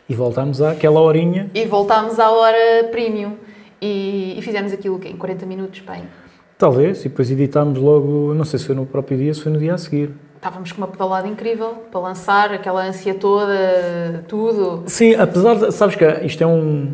[0.08, 1.50] E voltámos àquela horinha.
[1.54, 3.36] E voltámos à hora premium.
[3.82, 6.04] E, e fizemos aquilo que em 40 minutos, bem.
[6.56, 9.58] Talvez, e depois editámos logo, não sei se foi no próprio dia, se foi no
[9.58, 10.10] dia a seguir.
[10.36, 14.82] Estávamos com uma pedalada incrível para lançar, aquela ânsia toda, tudo.
[14.86, 15.72] Sim, apesar de.
[15.72, 16.90] Sabes que isto é um.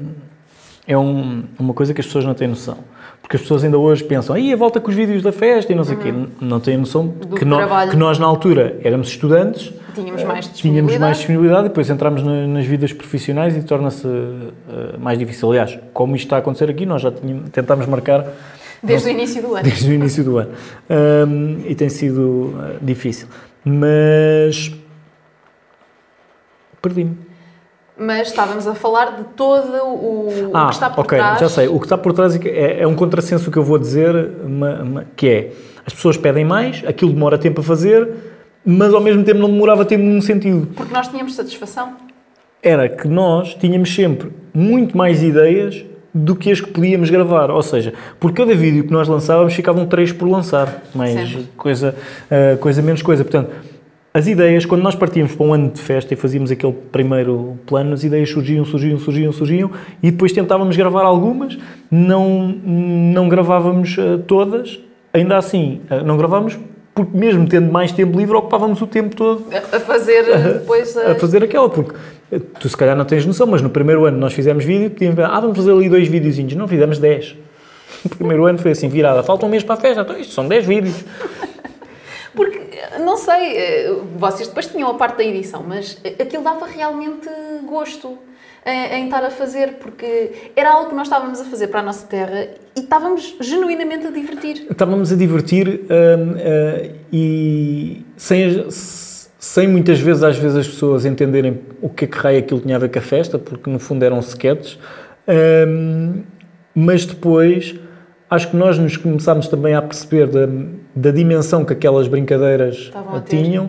[0.87, 2.79] É um, uma coisa que as pessoas não têm noção.
[3.21, 5.77] Porque as pessoas ainda hoje pensam, aí a volta com os vídeos da festa e
[5.77, 6.13] não sei o quê.
[6.41, 7.91] Não têm noção Do que, nó- trabalho.
[7.91, 11.01] que nós, na altura, éramos estudantes, Tínhamos mais tínhamos disponibilidade.
[11.01, 15.51] mais disponibilidade e depois entramos na- nas vidas profissionais e torna-se eh, mais difícil.
[15.51, 18.27] Aliás, como isto está a acontecer aqui, nós já tínhamos, tentámos marcar
[18.83, 19.63] Desde o início do ano.
[19.65, 20.51] desde o início do ano.
[20.89, 23.29] Ahm, e tem sido ah, difícil.
[23.65, 24.73] Mas.
[26.81, 27.17] Perdi-me.
[27.99, 31.41] Mas estávamos a falar de todo o, o Ah, que está por ok, trás.
[31.41, 31.69] já sei.
[31.69, 34.15] O que está por trás é, é, é um contrassenso que eu vou dizer,
[34.49, 35.53] ma- ma- que é
[35.85, 38.09] as pessoas pedem mais, aquilo demora tempo a fazer,
[38.65, 40.69] mas ao mesmo tempo não demorava tempo num sentido.
[40.75, 41.93] Porque nós tínhamos satisfação.
[42.63, 47.51] Era que nós tínhamos sempre muito mais ideias do que as que podíamos gravar.
[47.51, 50.83] Ou seja, por cada vídeo que nós lançávamos, ficavam três por lançar.
[50.95, 51.95] Mais coisa,
[52.31, 53.25] ah, coisa menos coisa.
[53.25, 53.51] Portanto,
[54.13, 57.93] as ideias, quando nós partíamos para um ano de festa e fazíamos aquele primeiro plano,
[57.93, 59.71] as ideias surgiam, surgiam, surgiam, surgiam
[60.03, 61.57] e depois tentávamos gravar algumas,
[61.89, 64.81] não, não gravávamos ah, todas,
[65.15, 66.59] ainda assim, ah, não gravávamos
[66.95, 70.25] porque mesmo tendo mais tempo livre, ocupávamos o tempo todo A a fazer
[70.61, 71.95] depois a as- fazer aquela, porque
[72.33, 75.19] eh, tu se calhar não tens noção, mas no primeiro ano nós fizemos vídeo, podíamos,
[75.21, 77.37] ah, vamos fazer ali dois videozinhos, não, fizemos 10.
[78.05, 80.47] No primeiro ano foi assim, virada, falta um mês para a festa, então isto são
[80.49, 81.05] 10 vídeos.
[82.35, 82.61] Porque,
[83.05, 87.29] não sei, eh, vocês depois tinham a parte da edição, mas aquilo dava realmente
[87.69, 88.17] gosto
[88.65, 91.83] em, em estar a fazer, porque era algo que nós estávamos a fazer para a
[91.83, 94.67] nossa terra e estávamos genuinamente a divertir.
[94.71, 101.61] Estávamos a divertir hum, eh, e sem, sem muitas vezes, às vezes, as pessoas entenderem
[101.81, 104.05] o que é que raio aquilo tinha a ver com a festa, porque no fundo
[104.05, 104.79] eram sketches,
[105.67, 106.23] hum,
[106.75, 107.75] mas depois
[108.29, 110.47] acho que nós nos começámos também a perceber da,
[110.95, 112.93] da dimensão que aquelas brincadeiras
[113.27, 113.69] tinham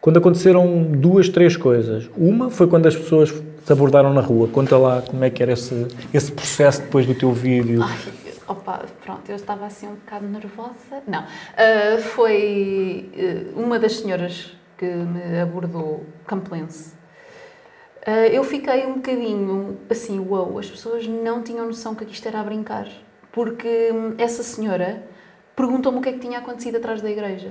[0.00, 2.10] quando aconteceram duas, três coisas.
[2.16, 3.32] Uma foi quando as pessoas
[3.64, 4.48] te abordaram na rua.
[4.48, 7.82] Conta lá como é que era esse, esse processo depois do teu vídeo.
[7.82, 7.98] Ai,
[8.48, 11.02] opa, pronto, eu estava assim um bocado nervosa.
[11.06, 11.24] Não,
[11.56, 16.92] ah, foi ah, uma das senhoras que me abordou, Campelense.
[18.04, 22.26] Ah, eu fiquei um bocadinho assim, uau, as pessoas não tinham noção que aqui isto
[22.26, 22.88] era a brincar.
[23.30, 25.02] Porque essa senhora
[25.56, 27.50] perguntou-me o que é que tinha acontecido atrás da igreja.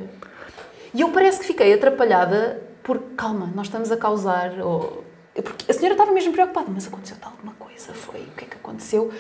[0.94, 4.60] E eu parece que fiquei atrapalhada porque, calma, nós estamos a causar.
[4.60, 5.04] Ou,
[5.42, 7.94] porque a senhora estava mesmo preocupada, mas aconteceu-te alguma coisa?
[7.94, 8.20] Foi?
[8.22, 9.12] O que é que aconteceu?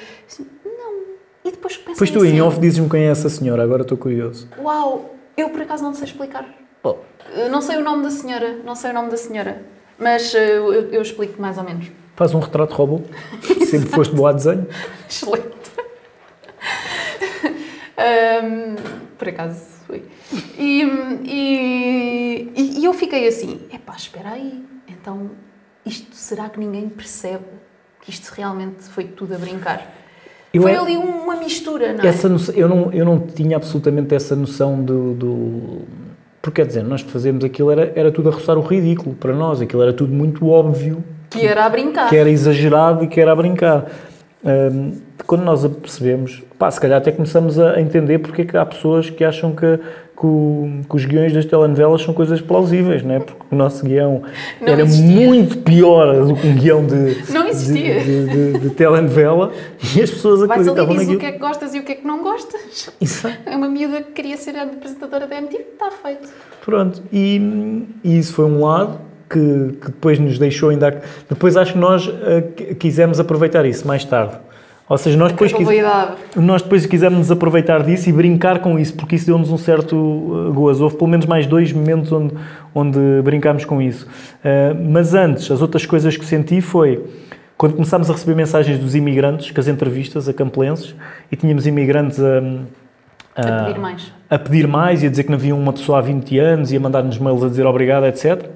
[0.66, 1.02] Não.
[1.46, 3.98] E depois pensei Depois tu assim, em off dizes-me quem é essa senhora, agora estou
[3.98, 4.48] curioso.
[4.60, 6.46] Uau, eu por acaso não sei explicar.
[6.84, 6.98] Oh,
[7.50, 9.64] Não sei o nome da senhora, não sei o nome da senhora.
[9.98, 11.88] Mas eh, eu, eu explico mais ou menos.
[12.16, 13.02] faz um retrato robô.
[13.70, 14.68] Sempre foste boa a desenho.
[15.08, 15.48] Excelente.
[17.98, 18.76] Ahm,
[19.18, 20.04] por acaso fui.
[20.58, 20.82] E,
[21.24, 24.64] e, e- e eu fiquei assim: epá, espera aí.
[24.88, 25.32] Então,
[25.86, 27.46] isto será que ninguém percebe
[28.02, 29.96] que isto realmente foi tudo a brincar?
[30.54, 32.08] Eu Foi é- ali uma mistura, não é?
[32.08, 35.82] Essa noção- eu, não, eu não tinha absolutamente essa noção do, do-
[36.42, 39.62] Porque, quer dizer, nós fazemos aquilo, era, era tudo a roçar o ridículo para nós,
[39.62, 42.10] aquilo era tudo muito óbvio, Que era a brincar.
[42.10, 43.86] que era exagerado e que era a brincar.
[44.44, 48.58] Hum, quando nós a percebemos, pá, se calhar até começamos a entender porque é que
[48.58, 53.04] há pessoas que acham que, que, o- que os guiões das telenovelas são coisas plausíveis,
[53.04, 53.20] não é?
[53.20, 54.24] Porque o nosso guião
[54.62, 55.06] Não era existia.
[55.28, 59.52] muito pior do que um guião de, de, de, de, de telenovela
[59.96, 61.16] e as pessoas Vais acreditavam naquilo.
[61.16, 62.92] o que é que gostas e o que é que não gostas.
[63.00, 63.38] Exato.
[63.46, 66.30] É uma miúda que queria ser a apresentadora da MTV, está feito.
[66.66, 69.00] Pronto, e, e isso foi um lado
[69.30, 69.40] que,
[69.82, 71.02] que depois nos deixou ainda.
[71.30, 72.08] Depois acho que nós
[72.56, 74.36] qui- quisemos aproveitar isso mais tarde.
[74.90, 75.68] Ou seja, nós depois, quis,
[76.36, 79.96] nós depois quisemos nos aproveitar disso e brincar com isso, porque isso deu-nos um certo
[79.96, 80.84] uh, gozo.
[80.84, 82.34] Houve pelo menos mais dois momentos onde,
[82.76, 84.06] onde brincámos com isso.
[84.06, 87.02] Uh, mas antes, as outras coisas que senti foi
[87.62, 90.96] quando começámos a receber mensagens dos imigrantes, com as entrevistas a campelenses,
[91.32, 92.40] e tínhamos imigrantes a.
[93.36, 94.14] A pedir mais.
[94.30, 96.76] a pedir mais e a dizer que não havia uma pessoa há 20 anos e
[96.76, 98.50] a mandar-nos mails a dizer obrigado, etc.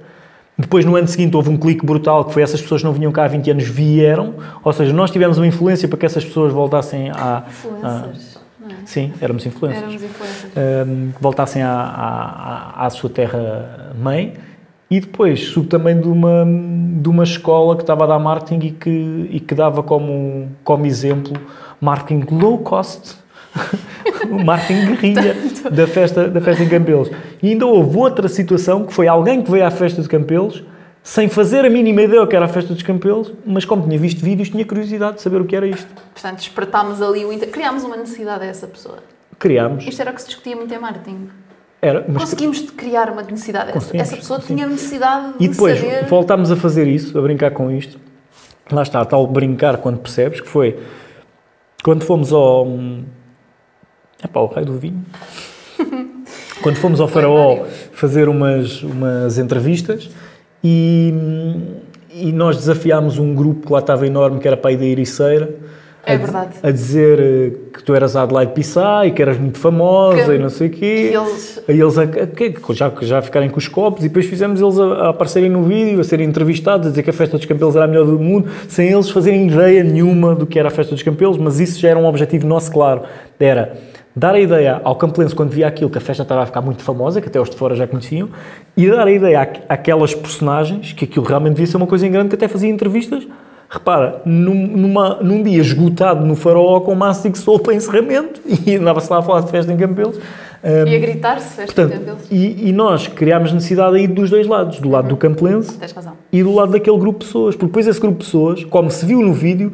[0.57, 3.11] Depois, no ano seguinte, houve um clique brutal que foi essas pessoas que não vinham
[3.11, 6.53] cá há 20 anos vieram, ou seja, nós tivemos uma influência para que essas pessoas
[6.53, 7.43] voltassem à...
[7.47, 8.39] Influencers.
[8.61, 8.73] não é?
[8.85, 9.83] Sim, éramos influencers.
[9.83, 10.53] Éramos influencers.
[10.87, 14.33] Um, que voltassem à, à, à- à sua terra-mãe
[14.89, 16.45] e depois soube também de uma,
[17.01, 20.85] de uma escola que estava a dar marketing e que, e que dava como, como
[20.85, 21.33] exemplo
[21.81, 23.17] marketing low cost,
[24.29, 25.35] o marketing guerrilha
[25.71, 27.09] da festa, da festa em Campelos.
[27.41, 30.63] E ainda houve outra situação que foi alguém que veio à festa de Campelos
[31.03, 33.97] sem fazer a mínima ideia o que era a festa dos Campelos, mas como tinha
[33.97, 35.87] visto vídeos, tinha curiosidade de saber o que era isto.
[36.13, 37.31] Portanto, despertámos ali o...
[37.31, 37.49] Inter...
[37.51, 38.97] Criámos uma necessidade a essa pessoa.
[39.37, 39.85] Criámos.
[39.85, 41.29] Isto era o que se discutia muito em marketing.
[41.79, 43.77] Era, mas Conseguimos criar uma necessidade.
[43.77, 46.05] Essa, essa pessoa tinha necessidade E de depois saber...
[46.05, 47.99] voltámos a fazer isso, a brincar com isto.
[48.71, 50.79] Lá está, tal brincar quando percebes, que foi
[51.83, 52.67] quando fomos ao.
[54.25, 55.03] Epá, o raio do vinho.
[56.61, 57.59] quando fomos ao Faraó
[57.91, 60.09] fazer umas, umas entrevistas
[60.63, 61.13] e,
[62.13, 65.53] e nós desafiámos um grupo que lá estava enorme, que era para aí da Ericeira.
[66.07, 66.49] É a, verdade.
[66.61, 70.33] A dizer eh, que tu eras a Adelaide Pissá e que eras muito famosa Que-
[70.33, 70.77] e não sei o quê.
[71.11, 74.61] que eles- Aí eles a- a- já, já ficarem com os copos e depois fizemos
[74.61, 77.47] eles a, a aparecerem no vídeo, a serem entrevistados, a dizer que a festa dos
[77.47, 80.71] Campelos era a melhor do mundo, sem eles fazerem ideia nenhuma do que era a
[80.71, 83.01] festa dos Campelos, mas isso já era um objetivo nosso, claro.
[83.39, 83.73] Era
[84.15, 86.81] dar a ideia ao campelense quando via aquilo que a festa estava a ficar muito
[86.83, 88.29] famosa, que até os de fora já conheciam,
[88.77, 92.11] e dar a ideia àque- àquelas personagens que aquilo realmente devia ser uma coisa em
[92.11, 93.27] grande, que até fazia entrevistas.
[93.69, 99.11] Repara, num, numa- num dia esgotado no Faraó com Massive Soul para encerramento e andava-se
[99.11, 100.17] lá a falar de festa em Campelos.
[100.63, 102.27] Um, E a gritar-se, esta Portanto, deles.
[102.31, 105.77] e, e nós criámos necessidade aí dos dois lados, do lado do campelense
[106.31, 109.05] e do lado daquele grupo de pessoas, porque depois esse grupo de pessoas, como se
[109.05, 109.73] viu no vídeo,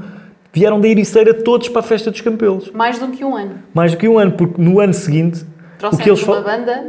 [0.53, 2.71] vieram da Ericeira todos para a festa dos campelos.
[2.71, 3.59] Mais do que um ano.
[3.73, 6.85] Mais do que um ano, porque no ano seguinte, o Trouxemos que eles uma banda...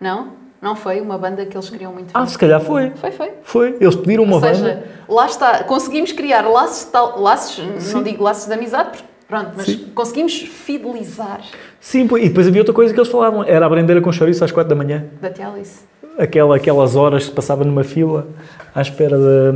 [0.00, 0.40] Não?
[0.60, 2.10] Não foi uma banda que eles queriam muito.
[2.12, 2.92] Ah, se calhar foi.
[2.96, 3.30] Foi, foi.
[3.42, 3.76] Foi.
[3.80, 4.84] Eles pediram uma Ou seja, banda.
[5.08, 9.66] lá está, conseguimos criar laços, tal, laços não digo laços de amizade, porque, pronto, mas
[9.66, 9.90] Sim.
[9.94, 11.40] conseguimos fidelizar
[11.80, 14.52] Sim, e depois havia outra coisa que eles falavam, era a brendeira com chouriço às
[14.52, 15.06] quatro da manhã.
[15.18, 15.80] da Tia Alice.
[16.20, 18.28] Aquela, aquelas horas que passava numa fila
[18.74, 19.52] à espera da,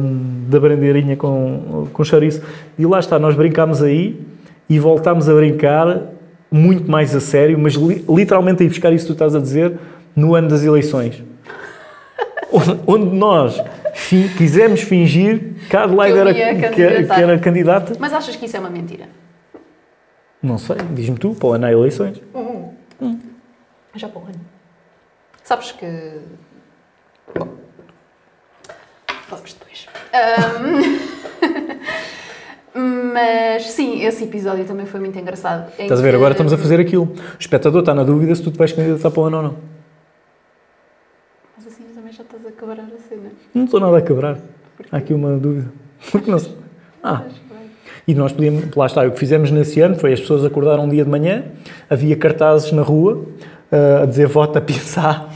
[0.49, 2.43] da brandeirinha com, com chouriço.
[2.79, 4.19] E lá está, nós brincámos aí
[4.69, 6.01] e voltámos a brincar
[6.51, 9.41] muito mais a sério, mas li- literalmente a ir buscar isso que tu estás a
[9.41, 9.77] dizer
[10.17, 11.23] no ano das eleições.
[12.87, 13.61] onde, nós
[13.93, 17.95] fi- quisemos fingir que a Adelaide era, que, era- candidata.
[17.99, 19.05] Mas achas que isso é uma mentira?
[20.43, 22.21] Não sei, diz-me tu, para o ano há eleições.
[23.97, 24.41] Já para o ano.
[25.43, 25.87] Sabes que.
[27.39, 27.49] Bom.
[29.29, 29.87] Falamos depois.
[30.13, 30.99] Ahm,
[33.13, 35.71] Mas sim, esse episódio também foi muito engraçado.
[35.79, 36.11] Estás a ver?
[36.11, 37.05] que- Agora estamos a fazer aquilo.
[37.05, 39.55] O espectador está na dúvida se tu te vais candidatar para o ano ou não.
[41.57, 43.31] Mas assim também já estás a quebrar a cena.
[43.55, 44.39] Não estou nada a quebrar.
[44.91, 45.71] Há aqui uma dúvida.
[46.11, 46.53] Porque não sei.
[47.03, 47.23] Ah,
[48.09, 50.89] e nós podíamos, lá está, o que fizemos nesse ano foi as pessoas acordaram um
[50.89, 51.45] dia de manhã,
[51.89, 53.25] havia cartazes na rua
[53.71, 55.29] ah, a dizer vota Pissá.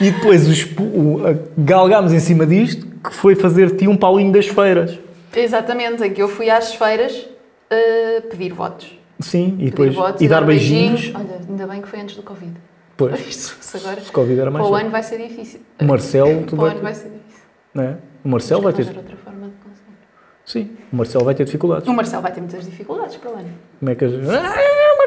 [0.00, 1.20] E depois os, o,
[1.56, 4.98] galgámos em cima disto, que foi fazer-te um Paulinho das feiras.
[5.34, 8.96] Exatamente, em que eu fui às feiras uh, pedir votos.
[9.20, 11.12] Sim, e Pedir depois votos e dar beijinhos.
[11.14, 12.52] Olha, ainda bem que foi antes do Covid.
[12.96, 14.00] Pois, Isto agora.
[14.00, 15.60] se Covid era mais Para o ano vai ser difícil.
[15.80, 17.42] O Marcelo, tu vai ano vai ser difícil.
[17.74, 17.96] não é?
[18.24, 18.86] O Marcelo vai ter.
[18.86, 19.96] outra forma de conseguir.
[20.44, 21.88] Sim, o Marcelo vai ter dificuldades.
[21.88, 23.50] O Marcelo vai ter muitas dificuldades para o ano.
[23.78, 24.28] Como é que a gente.
[24.30, 24.97] Ah!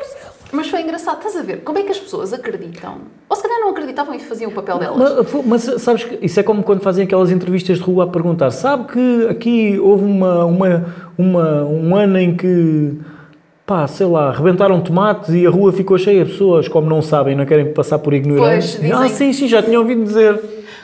[0.51, 1.61] Mas foi engraçado, estás a ver?
[1.63, 2.97] Como é que as pessoas acreditam?
[3.29, 5.31] Ou se calhar não acreditavam e faziam o papel delas.
[5.33, 8.51] Mas, mas sabes que isso é como quando fazem aquelas entrevistas de rua a perguntar:
[8.51, 10.85] sabe que aqui houve uma, uma,
[11.17, 12.97] uma, um ano em que,
[13.65, 17.35] pá, sei lá, rebentaram tomates e a rua ficou cheia de pessoas, como não sabem,
[17.35, 18.75] não querem passar por ignorantes?
[18.75, 18.91] Pois, dizem.
[18.91, 20.39] Ah, sim, sim, já tinha ouvido dizer.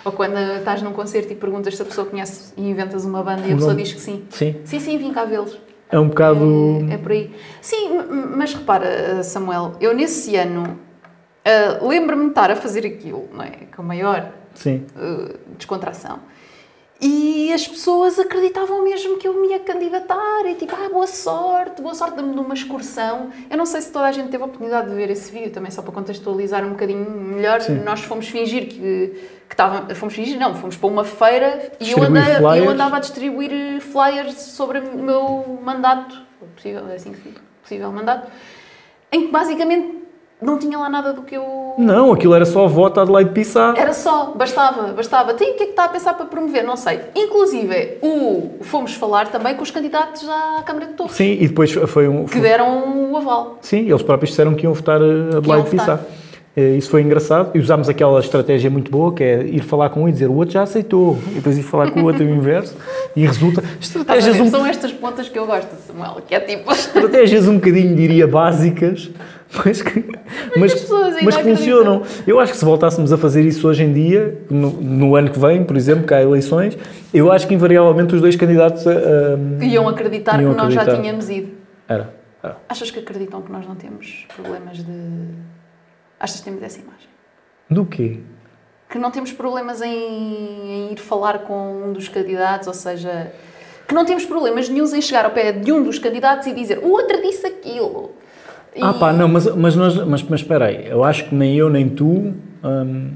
[0.05, 3.41] Ou quando estás num concerto e perguntas se a pessoa conhece e inventas uma banda
[3.45, 4.23] e a pessoa diz que sim.
[4.29, 5.57] Sim, Sim, sim, vim cá vê-los.
[5.89, 6.85] É um bocado.
[6.89, 7.33] É, é por aí.
[7.61, 7.89] Sim,
[8.35, 10.77] mas repara, Samuel, eu nesse ano
[11.47, 13.51] ah, lembro-me de estar a fazer aquilo, não é?
[13.73, 14.85] Com maior Sim.
[14.97, 16.19] ah, descontração.
[16.99, 21.79] E as pessoas acreditavam mesmo que eu me ia candidatar e tipo, ah, boa sorte,
[21.79, 23.29] boa sorte de uma excursão.
[23.49, 25.69] Eu não sei se toda a gente teve a oportunidade de ver esse vídeo, também
[25.69, 27.61] só para contextualizar um bocadinho melhor.
[27.61, 27.83] Sim.
[27.83, 32.01] Nós fomos fingir que, que estava, fomos fingir, não, fomos para uma feira e eu,
[32.01, 32.23] andei,
[32.59, 36.19] eu andava a distribuir eh, flyers sobre o meu mandato,
[36.55, 38.27] possível, é assim que se possível mandato,
[39.11, 40.06] em que basicamente
[40.41, 43.75] não tinha lá nada do que eu Não, aquilo era só voto Adelaide Pissar.
[43.77, 45.33] era só, bastava, bastava.
[45.33, 46.63] Tem o que é que está a pensar para promover?
[46.63, 46.99] Não sei.
[47.15, 51.71] Inclusive, o, fomos falar também com os candidatos à Câmara de Torres, Sim, e depois
[51.71, 52.25] foi um.
[52.25, 53.57] que deram o aval.
[53.61, 55.69] Sim, eles próprios disseram que iam votar a Adelaide.
[55.69, 55.99] Pissar.
[56.75, 60.09] Isso foi engraçado e usámos aquela estratégia muito boa que é ir falar com um
[60.09, 62.75] e dizer o outro já aceitou e depois ir falar com o outro o inverso
[63.15, 66.71] e resulta estratégias um, São estas pontas que eu gosto, Samuel, que é tipo...
[66.73, 69.11] estratégias um bocadinho diria básicas
[69.65, 70.03] mas que,
[70.57, 70.89] mas,
[71.23, 71.55] mas acreditam.
[71.55, 72.03] funcionam.
[72.25, 75.39] Eu acho que se voltássemos a fazer isso hoje em dia, no, no ano que
[75.39, 76.77] vem, por exemplo, que há eleições,
[77.13, 80.81] eu acho que invariavelmente os dois candidatos a, a- Iam acreditar Iam que nós já
[80.81, 81.01] acreditar.
[81.01, 81.51] tínhamos ido.
[81.87, 82.57] era, era.
[82.67, 84.93] Achas que acreditam que nós não temos problemas de...
[86.19, 87.07] Achas que temos essa imagem?
[87.69, 88.19] Do quê?
[88.89, 93.31] Que não temos problemas em, em ir falar com um dos candidatos, ou seja...
[93.87, 96.79] Que não temos problemas nenhums em chegar ao pé de um dos candidatos e dizer
[96.79, 98.11] o outro disse aquilo.
[98.77, 101.55] E- Ah pá, não, mas, mas, nós, mas, mas espera aí, eu acho que nem
[101.57, 103.09] eu nem tu, hum,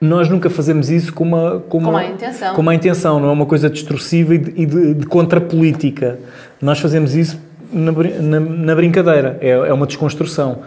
[0.00, 1.60] nós nunca fazemos isso com uma...
[1.60, 2.54] Com, Com uma, intenção.
[2.54, 6.18] Com uma intenção, não é uma coisa destrutiva e de, e de, de contrapolítica.
[6.60, 7.40] Nós fazemos isso
[7.72, 10.58] na, na, na brincadeira, é, é uma desconstrução.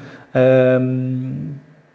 [0.81, 1.49] Hum,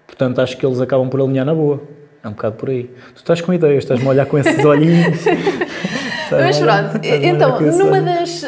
[0.06, 1.82] portanto, acho que eles acabam por alinhar na boa.
[2.22, 2.84] É um bocado por aí.
[3.14, 5.24] Tu estás com ideias, estás-me a olhar com esses olhinhos.
[6.30, 8.44] Mas pronto, então, numa das,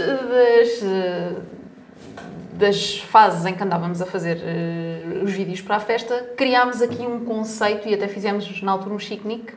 [2.62, 7.02] das fases em que andávamos a fazer eh, os vídeos para a festa, criámos aqui
[7.02, 9.52] um conceito e até fizemos na altura um chique-nique.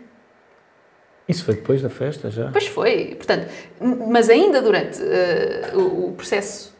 [1.27, 2.51] Isso foi depois da festa, já?
[2.51, 3.47] Pois foi, portanto,
[4.11, 6.73] mas ainda durante eh, o, o processo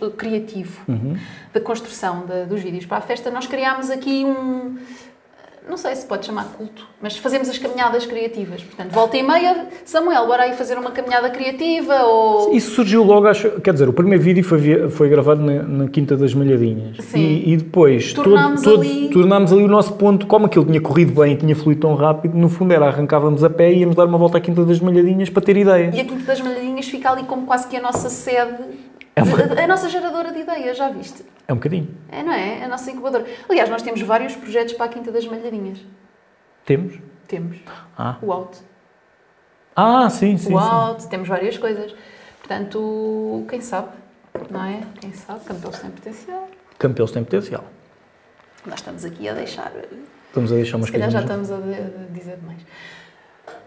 [0.00, 1.16] de criativo Uhum.
[1.52, 4.78] da construção da- dos vídeos para a festa, nós criámos aqui um.
[5.68, 8.62] Não sei se pode chamar culto, mas fazemos as caminhadas criativas.
[8.62, 12.54] Portanto, volta e meia, Samuel, bora aí fazer uma caminhada criativa ou.
[12.54, 16.16] Isso surgiu logo, acho, quer dizer, o primeiro vídeo foi, foi gravado na, na Quinta
[16.16, 16.98] das Malhadinhas.
[17.00, 17.18] Sim.
[17.18, 21.32] E, e depois Tornámos ali- tornámos ali o nosso ponto, como aquilo tinha corrido bem
[21.32, 24.18] e tinha fluído tão rápido, no fundo era arrancávamos a pé e íamos dar uma
[24.18, 25.96] volta à Quinta das Malhadinhas para ter ideias.
[25.96, 28.56] E a Quinta das Malhadinhas fica ali como quase que a nossa sede,
[29.16, 31.24] É uma- a, a nossa geradora de ideias, já viste?
[31.48, 31.96] É um bocadinho.
[32.10, 32.62] É, não é?
[32.64, 33.24] A nossa incubadora.
[33.48, 35.78] Aliás, nós temos vários projetos para a Quinta das Malhadinhas.
[36.66, 36.98] Temos?
[37.26, 37.56] Temos.
[37.96, 38.58] Ah, O Out.
[39.74, 40.64] ah sim, sim, o sim.
[40.66, 41.94] Out, temos várias coisas.
[42.40, 43.88] Portanto, quem sabe,
[44.50, 44.82] não é?
[45.00, 46.48] Quem sabe, Campeões tem potencial.
[46.78, 47.64] Campeões têm potencial.
[48.66, 49.72] Nós estamos aqui a deixar.
[50.28, 51.56] Estamos a deixar umas calhar já estamos a,
[52.10, 52.58] dizer demais.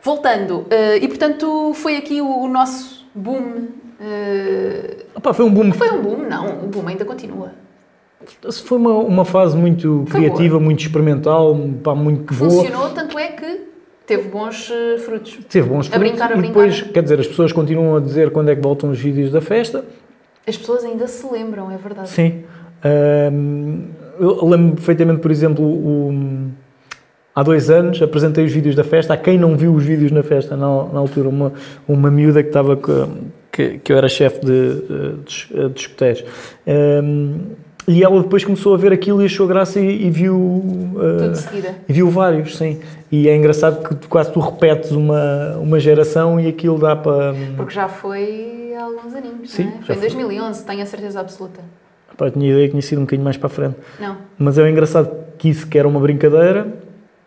[0.04, 3.68] Voltando, eh, e portanto foi aqui o nosso boom.
[4.00, 5.72] eh, Opa, foi um boom.
[5.74, 6.18] foi um boom?
[6.30, 7.52] Não, o boom ainda continua.
[8.66, 12.52] Foi uma, uma fase muito Foi criativa, muito experimental, pá, muito boa.
[12.52, 13.62] Funcionou, tanto é que
[14.06, 15.40] teve bons eh, frutos.
[15.50, 16.48] Teve bons A frutos brincar, a e brincar.
[16.62, 19.40] depois, quer dizer, as pessoas continuam a dizer quando é que voltam os vídeos da
[19.42, 19.86] festa.
[20.46, 22.10] As pessoas ainda se lembram, é verdade.
[22.10, 22.44] Sim.
[24.20, 26.50] Eu lembro perfeitamente, por exemplo, o-
[27.40, 29.14] há dois anos apresentei os vídeos da festa.
[29.14, 31.54] Há quem não viu os vídeos na festa na, na altura, uma,
[31.88, 32.78] uma miúda que estava
[33.52, 36.26] que, que eu era chefe de, de, discotecas.
[36.68, 37.40] Ahm,
[37.88, 40.64] e ela depois começou a ver aquilo e achou graça e, e viu.
[41.34, 41.76] seguida.
[41.88, 42.80] e viu vários, sim.
[43.12, 47.34] E é engraçado que quase tu repetes uma, uma geração e aquilo dá para.
[47.56, 49.86] Porque já foi há alguns aninhos, Sim, é?
[49.86, 50.10] Foi em foi.
[50.10, 51.62] 2011, tenho a certeza absoluta.
[52.16, 53.76] Pá, tinha ideia que tinha sido um bocadinho mais para a frente.
[54.00, 54.18] Não.
[54.38, 56.68] Mas é engraçado que isso que era uma brincadeira,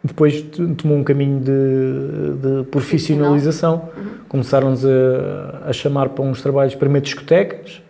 [0.05, 0.43] depois
[0.77, 3.89] tomou um caminho de, de profissionalização.
[4.29, 7.81] Começaram-nos a, a chamar para uns trabalhos, primeiro discotecas,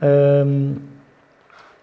[0.00, 0.74] ahm,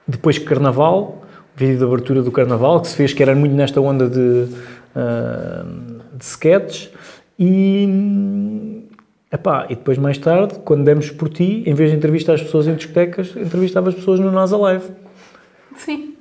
[0.08, 1.24] depois carnaval,
[1.56, 4.48] o vídeo de abertura do carnaval, que se fez, que era muito nesta onda de,
[4.96, 6.90] ahm, de sketches.
[7.38, 8.88] E,
[9.30, 12.66] epá, e depois, mais tarde, quando demos por ti, em vez de entrevistar as pessoas
[12.66, 14.86] em discotecas, entrevistava as pessoas no Nós Alive.
[15.76, 16.16] Sim,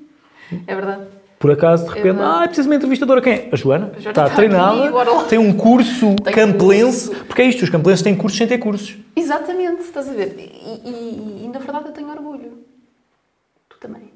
[0.66, 1.13] é verdade.
[1.44, 2.38] Por acaso, de repente, verdade.
[2.40, 3.20] ah, é preciso de uma entrevistadora.
[3.20, 3.48] Quem é?
[3.52, 3.84] A Joana.
[3.84, 7.08] A Joana está está treinada, aqui, tem um curso Tem campelense.
[7.08, 7.24] curso.
[7.26, 8.96] Porque é isto, os campelenses têm cursos sem ter cursos.
[9.14, 10.34] Exatamente, estás a ver?
[10.38, 12.52] E, e, e na verdade eu tenho orgulho.
[13.68, 14.10] Tu também.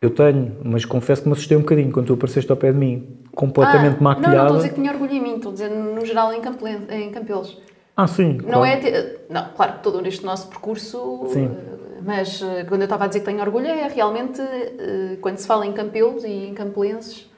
[0.00, 2.78] Eu tenho, mas confesso que me assustei um bocadinho quando tu apareceste ao pé de
[2.78, 4.56] mim, completamente Ah, Não, não estou a maquilhada.
[4.56, 7.58] dizer que tinha orgulho em mim, estou a dizer no geral em, Campelen- em Campelos.
[7.94, 8.38] Ah, sim.
[8.42, 8.64] Não claro.
[8.64, 8.76] é.
[8.78, 11.28] ter- Não, claro que todo este nosso percurso.
[11.32, 11.46] Sim.
[11.46, 15.38] eh, Mas eh, quando eu estava a dizer que tenho orgulho, é realmente eh, quando
[15.38, 17.30] se fala em Campelos e em Campelenses,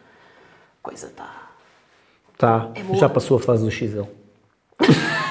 [0.83, 1.49] coisa está.
[2.37, 4.03] Tá, É já passou a fase do XL.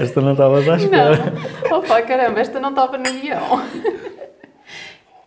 [0.00, 1.16] Esta não estavas à espera.
[1.70, 1.78] Não!
[1.78, 3.62] Opa, caramba, esta não estava no guião.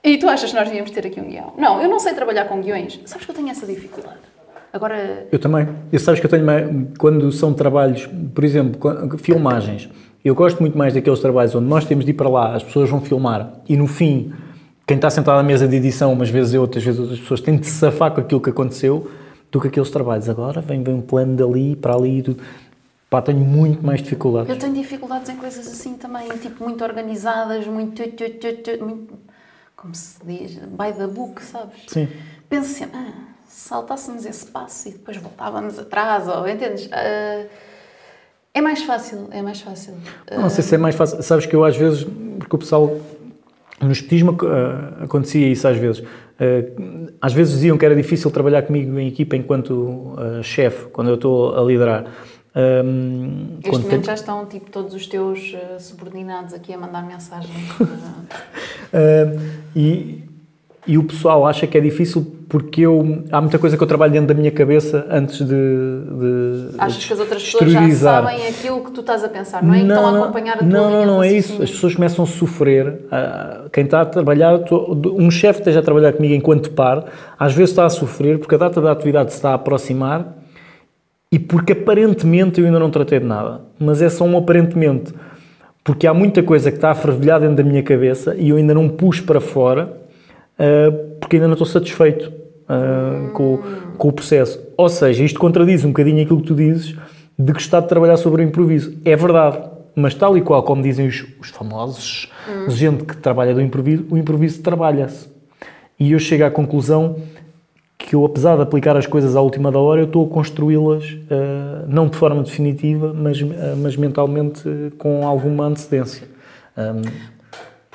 [0.03, 1.53] E tu achas que nós devíamos ter aqui um guião?
[1.57, 2.99] Não, eu não sei trabalhar com guiões.
[3.05, 4.19] Sabes que eu tenho essa dificuldade.
[4.71, 5.67] Agora, Eu também.
[5.91, 9.89] Eu sabes que eu tenho quando são trabalhos, por exemplo, filmagens,
[10.23, 12.89] eu gosto muito mais daqueles trabalhos onde nós temos de ir para lá, as pessoas
[12.89, 14.33] vão filmar e no fim,
[14.85, 17.57] quem está sentado à mesa de edição, umas vezes eu, outras vezes outras pessoas, tem
[17.57, 19.11] de se safar com aquilo que aconteceu
[19.51, 20.29] do que aqueles trabalhos.
[20.29, 22.41] Agora vem, vem um plano dali para ali e tudo.
[23.09, 24.49] Pá, tenho muito mais dificuldades.
[24.49, 28.01] eu tenho dificuldades em coisas assim também, tipo, muito organizadas, muito.
[28.81, 29.13] muito
[29.75, 30.55] como se diz?
[30.55, 31.83] By the book, sabes?
[31.87, 32.07] Sim.
[32.49, 33.13] Penso sempre, ah,
[33.45, 36.89] se saltássemos esse passo e depois voltávamos atrás, ou entendes?
[36.91, 37.45] Ah,
[38.57, 39.93] é mais fácil, é mais fácil.
[40.31, 41.21] Não sei se é mais fácil.
[41.21, 42.07] Sabes que eu às vezes,
[42.39, 42.97] porque o pessoal
[43.79, 46.03] no espetismo ah, acontecia isso às vezes.
[46.39, 51.09] Ah, às vezes diziam que era difícil trabalhar comigo em equipa enquanto ah, chefe, quando
[51.09, 52.05] eu estou a liderar.
[52.55, 57.51] Ah, Neste momento já estão tipo todos os teus subordinados aqui a mandar mensagem.
[58.93, 59.37] Ah,
[59.75, 60.23] e,
[60.87, 64.13] e o pessoal acha que é difícil porque eu, há muita coisa que eu trabalho
[64.13, 68.85] dentro da minha cabeça antes de, de Achas que as outras pessoas já sabem aquilo
[68.85, 69.79] que tu estás a pensar, não é?
[69.79, 71.61] que estão a acompanhar a tua não, não, não é isso.
[71.61, 73.01] As pessoas começam a sofrer.
[73.11, 74.61] ah, Quem está a trabalhar,
[75.13, 77.05] um chefe esteja a trabalhar comigo enquanto par,
[77.37, 80.37] às vezes está a sofrer porque a data da atividade se está a aproximar
[81.29, 83.61] e porque aparentemente eu ainda não tratei de nada.
[83.77, 85.13] Mas é só um aparentemente.
[85.83, 88.73] Porque há muita coisa que está a fervilhar dentro da minha cabeça e eu ainda
[88.73, 89.97] não pus para fora
[90.57, 92.36] ah, porque ainda não estou satisfeito
[92.69, 93.63] ah, com, o-
[93.97, 94.59] com o processo.
[94.77, 96.95] Ou seja, isto contradiz um bocadinho aquilo que tu dizes
[97.37, 98.97] de gostar de trabalhar sobre o improviso.
[99.05, 99.59] É verdade,
[99.95, 102.31] mas tal e qual como dizem os, os famosos,
[102.67, 105.27] gente que trabalha do improviso, o improviso trabalha-se.
[105.99, 107.15] E eu chego à conclusão
[107.97, 111.17] que eu, apesar de aplicar as coisas à última da hora, eu estou a construí-las,
[111.31, 116.27] ah, não de forma definitiva, mas, ah, mas mentalmente ah, com alguma antecedência.
[116.77, 117.01] Ahm,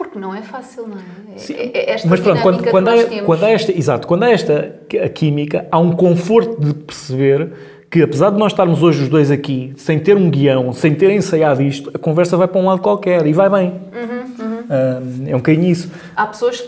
[0.03, 1.39] Porque não é fácil, não é?
[1.39, 1.55] Sim.
[1.55, 3.23] É- é esta Mas pronto, quando, quando, há, temos.
[3.27, 4.75] quando há esta, exato, quando há esta
[5.05, 7.53] a química, há um conforto de perceber
[7.91, 11.11] que apesar de nós estarmos hoje os dois aqui, sem ter um guião, sem ter
[11.11, 13.69] ensaiado isto, a conversa vai para um lado qualquer e vai bem.
[13.93, 15.91] Uhum, Ah, é um bocadinho isso.
[16.17, 16.63] Há pessoas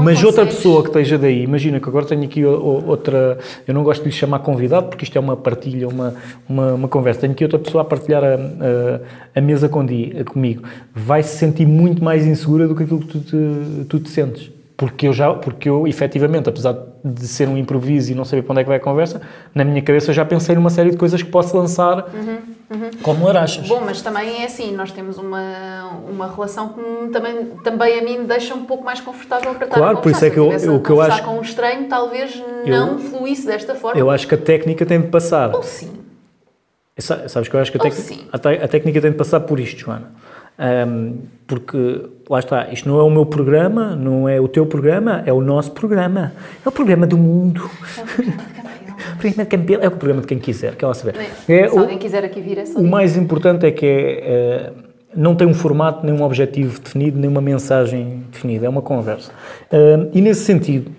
[0.00, 3.82] Mas outra consegues- pessoa que esteja daí, imagina que agora tenho aqui outra, eu não
[3.82, 6.14] gosto de lhe chamar convidado porque isto é uma partilha, uma,
[6.48, 7.20] uma, uma conversa.
[7.20, 10.62] Tenho aqui outra pessoa a partilhar a, a, a mesa com di- comigo.
[10.94, 14.50] Vai se sentir muito mais insegura do que aquilo que tu te, tu te sentes.
[14.76, 18.52] Porque eu, já, porque eu, efetivamente, apesar de ser um improviso e não saber para
[18.52, 19.20] onde é que vai a conversa,
[19.52, 22.06] na minha cabeça eu já pensei numa série de coisas que posso lançar
[23.02, 23.66] como larachas.
[23.66, 28.02] Bom, mas também é assim, nós temos uma, uma relação que me- também, também a
[28.02, 30.26] mim me deixa um pouco mais confortável para estar Claro, a por isso conversar.
[30.26, 33.46] é que eu- tivesse o a que eu acho- com um estranho, talvez não fluísse
[33.46, 33.98] desta forma.
[33.98, 35.54] Eu acho que a técnica tem de passar.
[35.54, 35.92] Ou sim.
[36.98, 39.78] Sa- Sabes que eu acho que a, tec- a técnica tem de passar por isto,
[39.80, 40.10] Joana.
[40.58, 45.22] Ahm, porque, lá está, isto não é o meu programa, não é o teu programa,
[45.24, 46.32] é o nosso programa.
[46.66, 47.70] É o programa do mundo.
[47.96, 48.42] O programa
[49.20, 49.80] de campeão.
[49.82, 51.16] É o programa de quem quiser, quer lá saber.
[51.48, 53.90] É Se o, alguém quiser aqui vir, é só o mais importante é que é,
[54.24, 54.72] eh,
[55.16, 59.30] não tem um formato, nem um objetivo definido, nem uma mensagem definida, é uma conversa.
[59.72, 60.90] Ahm, e nesse sentido,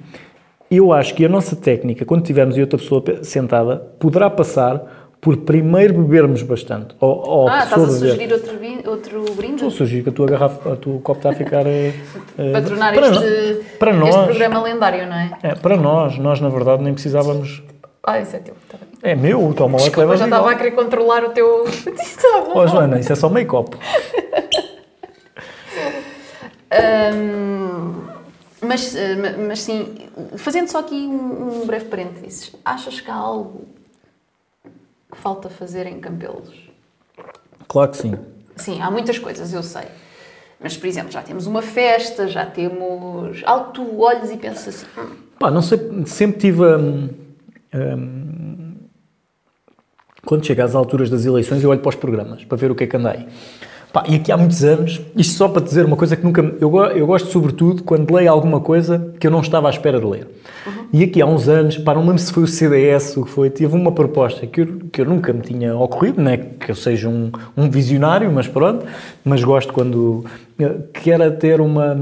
[0.72, 4.98] eu acho que a nossa técnica, quando tivermos e outra pessoa pe- sentada, poderá passar
[5.22, 6.96] por primeiro bebermos bastante.
[7.00, 8.52] Ou, ou Ah, estás a sugerir outro,
[8.90, 9.56] outro brinde?
[9.56, 11.66] Estou a sugerir que a tua garrafa, o teu copo está a ficar.
[11.68, 11.92] eh,
[12.38, 15.32] eh, Para tornar para, este, no- para nós, este programa lendário, não é?
[15.44, 17.62] é, para nós, nós na verdade nem precisávamos.
[18.12, 18.56] Ah, isso é teu.
[18.70, 18.78] Tá.
[19.04, 21.66] É meu, toma lá que Desculpa, levas já estava a querer controlar o teu...
[22.56, 23.78] Oh, Joana, isso é só meio copo.
[26.72, 28.08] Hum,
[28.62, 29.96] mas, ma- mas sim,
[30.38, 33.66] fazendo só aqui um, um breve parênteses, achas que há algo
[35.12, 36.70] que falta fazer em Campelos?
[37.68, 38.16] Claro que sim.
[38.56, 39.86] Sim, há muitas coisas, eu sei.
[40.60, 44.68] Mas, por exemplo, já temos uma festa, já temos algo que tu olhas e pensas
[44.68, 46.64] assim, "Hum, Pá, não sei, sempre tive.
[46.66, 47.10] hum,
[50.26, 52.84] quando chega às alturas das eleições, eu olho para os programas para ver o que
[52.84, 53.28] é que anda aí.
[53.92, 56.42] Pá, e aqui há muitos anos, isto só para dizer uma coisa que nunca.
[56.62, 60.06] Eu, eu gosto, sobretudo, quando leio alguma coisa que eu não estava à espera de
[60.06, 60.28] ler.
[60.94, 63.32] E aqui há uns anos, pá, não me lembro se foi o CDS o que
[63.32, 66.70] foi, tive uma proposta que eu, que eu nunca me tinha ocorrido, não é que
[66.70, 68.86] eu seja um, um visionário, mas pronto,
[69.26, 70.24] mas gosto quando.
[70.94, 71.98] que era ter uma.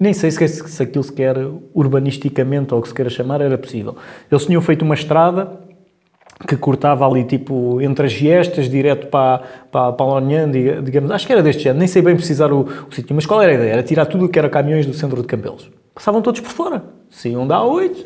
[0.00, 1.36] nem sei se, se aquilo se quer
[1.74, 3.94] urbanisticamente ou o que se queira chamar era possível.
[4.32, 5.65] Eles tinham feito uma estrada
[6.46, 11.32] que cortava ali, tipo, entre as gestas, direto para, para, para diga- digamos, acho que
[11.32, 12.60] era deste género, nem sei bem precisar o,
[12.90, 13.72] o sítio, mas qual era a ideia?
[13.72, 15.70] Era tirar tudo o que era caminhões do centro de Campelos.
[15.94, 16.84] Passavam todos por fora.
[17.08, 18.04] Saíam da A8,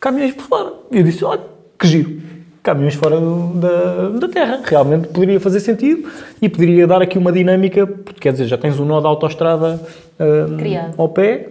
[0.00, 0.72] caminhões por fora.
[0.90, 1.40] E eu disse, olha,
[1.78, 2.20] que giro.
[2.64, 4.60] Caminhões fora do- da, da terra.
[4.64, 6.08] Realmente poderia fazer sentido
[6.42, 9.80] e poderia dar aqui uma dinâmica, porque quer dizer, já tens um nó da autoestrada
[10.18, 10.56] hum,
[10.98, 11.48] ao pé,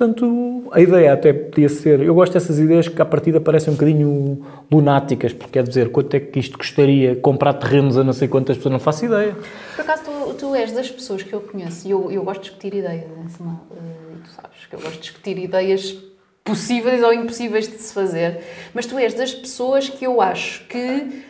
[0.00, 2.00] Portanto, a ideia até podia ser.
[2.00, 6.14] Eu gosto dessas ideias que à partida parecem um bocadinho lunáticas, porque quer dizer, quanto
[6.14, 9.36] é que isto custaria comprar terrenos a não sei quantas pessoas, não faço ideia.
[9.76, 12.48] Por acaso, tu, tu és das pessoas que eu conheço, e eu, eu gosto de
[12.48, 15.94] discutir ideias, E tu sabes que eu gosto de discutir ideias
[16.42, 18.40] possíveis ou impossíveis de se fazer,
[18.72, 21.24] mas tu és das pessoas que eu acho que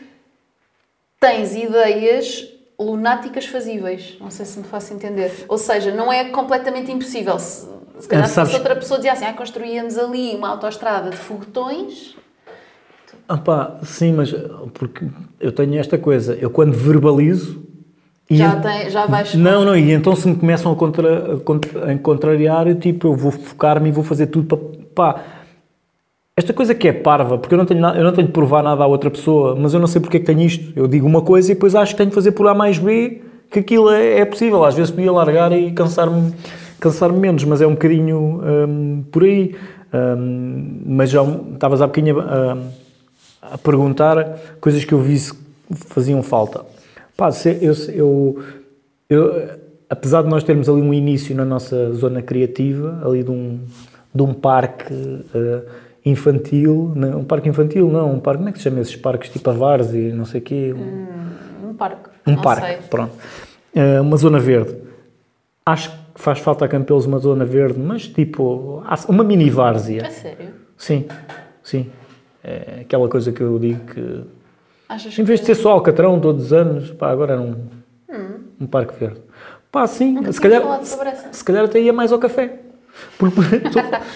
[1.18, 2.46] tens ideias
[2.78, 4.16] lunáticas fazíveis.
[4.20, 5.44] Não sei se me faço entender.
[5.48, 7.36] Ou seja, não é completamente impossível.
[8.00, 11.16] Se calhar É, se sabes- outra pessoa dizia assim, ah, construíamos ali uma autoestrada de
[11.16, 12.16] foguetões,
[13.28, 14.34] Ah pá, sim, mas
[14.74, 15.06] porque
[15.38, 17.62] eu tenho esta coisa, eu quando verbalizo.
[18.28, 19.34] já, tem, já vais...
[19.34, 23.06] Não, não, e então se me começam a, contra, a contra- a contrariar, eu, tipo,
[23.08, 24.58] eu vou focar-me e vou fazer tudo para.
[24.94, 25.20] Pá,
[26.36, 28.62] esta coisa que é parva, porque eu não, tenho nada, eu não tenho de provar
[28.62, 30.72] nada à outra pessoa, mas eu não sei porque é que tenho isto.
[30.74, 33.20] Eu digo uma coisa e depois acho que tenho de fazer por A mais B,
[33.50, 34.64] que aquilo é, é possível.
[34.64, 36.32] Às vezes podia largar e cansar-me
[36.80, 39.54] cansar menos, mas é um bocadinho hum, por aí.
[39.92, 42.56] Hum, mas já um- estavas há bocadinho a,
[43.42, 45.34] a perguntar coisas que eu vi que
[45.88, 46.64] faziam falta.
[47.16, 48.42] Pá, se- eu, eu,
[49.08, 49.48] eu,
[49.88, 53.58] apesar de nós termos ali um início na nossa zona criativa, ali de um,
[54.14, 54.92] de um parque
[55.34, 55.62] eh,
[56.06, 59.28] infantil, não, um parque infantil, não, um parque, como é que se chama esses parques,
[59.30, 62.08] tipo a Várzea, não sei o quê, um, Um parque.
[62.26, 62.76] um parque, sei.
[62.88, 63.12] pronto.
[63.74, 64.74] Eh, uma zona verde.
[65.66, 70.06] Acho que faz falta a Campelos uma zona verde, mas tipo, uma mini várzea.
[70.06, 70.48] A sério?
[70.76, 71.06] Sim,
[71.62, 71.90] sim.
[72.42, 74.22] É aquela coisa que eu digo que
[74.88, 77.54] Achas em vez de ser só Alcatrão todos os anos, pá, agora era um,
[78.10, 78.38] Hum.
[78.62, 79.20] um parque verde.
[79.70, 81.28] Pá, sim, Nunca se calhar, essa.
[81.32, 82.58] se calhar até ia mais ao café.
[83.18, 83.30] Por,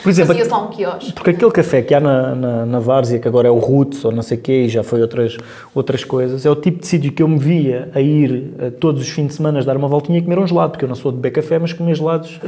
[0.03, 1.12] por, exemplo, lá um quiosque.
[1.12, 4.11] porque aquele café que há na, na, na Várzea, que agora é o Roots ou
[4.11, 5.37] não sei o quê, e já foi outras,
[5.74, 9.03] outras coisas, é o tipo de sítio que eu me via a ir eh, todos
[9.03, 11.12] os fins de semana dar uma voltinha e comer um gelado, porque eu não sou
[11.12, 12.41] de beber café, mas comer gelados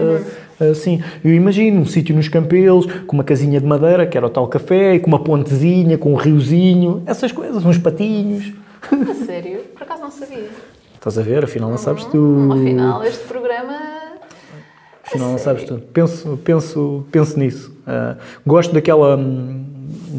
[0.60, 1.02] eh, assim.
[1.22, 4.48] Eu imagino um sítio nos Campelos, com uma casinha de madeira, que era o tal
[4.48, 8.52] café, e com uma pontezinha, com um riozinho, essas coisas, uns patinhos.
[8.90, 9.60] A sério?
[9.74, 10.48] Por acaso não sabia.
[10.94, 11.44] Estás a ver?
[11.44, 12.48] Afinal não sabes tu.
[12.52, 14.05] Afinal, este programa.
[15.06, 15.82] Afinal não sabes tudo.
[15.92, 17.76] Penso, penso, penso nisso.
[17.86, 19.64] Ah, gosto daquela, hum,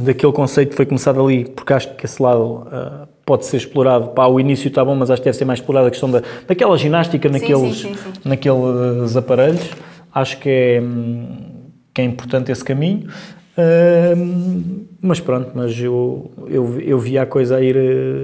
[0.05, 4.09] daquele conceito que foi começado ali, porque acho que esse lado ah, pode ser explorado.
[4.09, 6.21] Pá, o início está bom, mas acho que deve ser mais explorado a questão da,
[6.47, 8.11] daquela ginástica naqueles, sim, sim, sim.
[8.23, 9.69] naqueles aparelhos.
[10.13, 11.27] Acho que é, hum,
[11.93, 13.09] que é importante esse caminho.
[13.57, 14.13] Ah,
[15.01, 17.75] mas pronto, mas eu, eu, eu via a coisa a ir,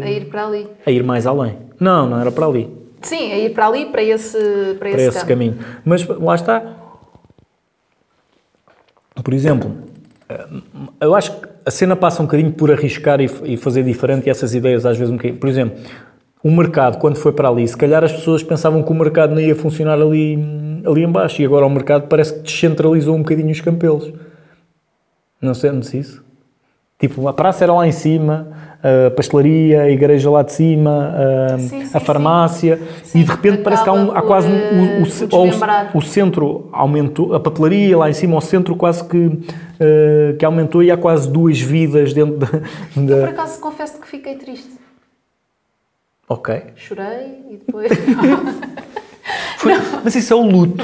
[0.01, 0.67] A ir para ali.
[0.85, 1.57] a ir mais além.
[1.77, 4.37] Não, não era para ali Sim, a ir para ali, para esse,
[4.79, 5.27] para para esse, esse campo.
[5.27, 5.59] caminho.
[5.85, 6.61] Mas lá está.
[9.23, 9.75] Por exemplo,
[10.27, 10.47] eh,
[11.01, 14.29] eu acho que a cena passa um bocadinho por arriscar e, e fazer diferente e
[14.29, 15.39] essas ideias às vezes um bocadinho.
[15.39, 15.77] Por exemplo,
[16.43, 19.41] o mercado, quando foi para ali, se calhar as pessoas pensavam que o mercado não
[19.41, 20.37] ia funcionar ali,
[20.85, 24.11] ali em baixo e agora o mercado parece que descentralizou um bocadinho os campelos.
[25.41, 26.23] Não sentes isso?
[26.99, 31.15] Tipo, a praça era lá em cima, a pastelaria, a igreja lá de cima,
[31.53, 34.27] a, Sim, sim, a farmácia, Sim, e de repente parece que há, um, há acaba
[34.27, 35.91] quase por, um, o, o, eh, desmembrar.
[35.93, 39.39] o, o centro aumentou, a papelaria lá em cima, o centro quase que,
[39.79, 42.47] eh, que aumentou e há quase duas vidas dentro da.
[42.47, 44.69] Por da- acaso confesso que fiquei triste.
[46.27, 46.63] Ok.
[46.75, 47.89] Chorei e depois
[49.57, 49.73] Foi-
[50.03, 50.83] mas isso é o luto.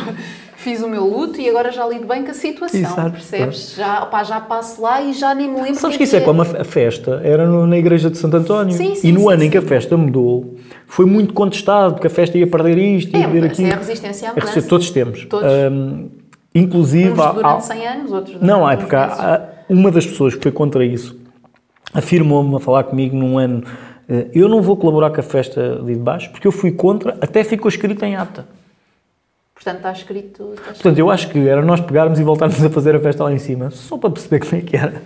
[0.60, 2.80] Fiz o meu luto e agora já lido bem com a situação.
[2.80, 3.76] Exato, percebes?
[3.76, 5.76] Já, opá, já passo lá e já nem me lembro.
[5.80, 8.36] Sabes o que isso é que como a a festa era na igreja de Santo
[8.38, 8.74] António.
[8.76, 9.66] Sim, sim, e no sim, ano em que sim.
[9.66, 10.56] a festa mudou,
[10.86, 13.68] foi muito contestado, porque a festa ia perder isto, ia É, perder aquilo.
[13.68, 14.48] é a resistência à É mudança.
[14.56, 15.26] resistência, todos temos.
[15.26, 15.52] Todos.
[15.72, 16.10] Hum,
[16.54, 19.20] inclusive, Uns durante há- 100 anos, outros durante Não, é porque há- meses.
[19.24, 21.18] há- uma das pessoas que foi contra isso
[21.94, 23.64] afirmou-me a falar comigo num ano
[24.08, 27.18] eh, eu não vou colaborar com a festa ali de baixo porque eu fui contra,
[27.22, 28.46] até ficou escrito em ata.
[29.62, 30.44] Portanto, está escrito...
[30.44, 30.74] Está escrito.
[30.76, 33.40] Portanto, eu acho que era nós pegarmos e voltarmos a fazer a festa lá em
[33.40, 35.02] cima, só para perceber como é que era.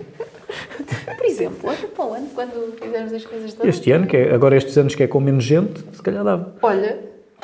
[1.16, 3.74] Por exemplo, olha para o ano, quando fizermos as coisas todas.
[3.74, 6.54] Este ano, que é, agora estes anos que é com menos gente, se calhar dava.
[6.62, 6.98] Olha,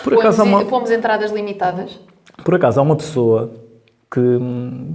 [0.04, 1.98] Por acaso, pomos, há uma, pomos entradas limitadas.
[2.44, 3.50] por acaso há uma pessoa
[4.08, 4.94] que, hum,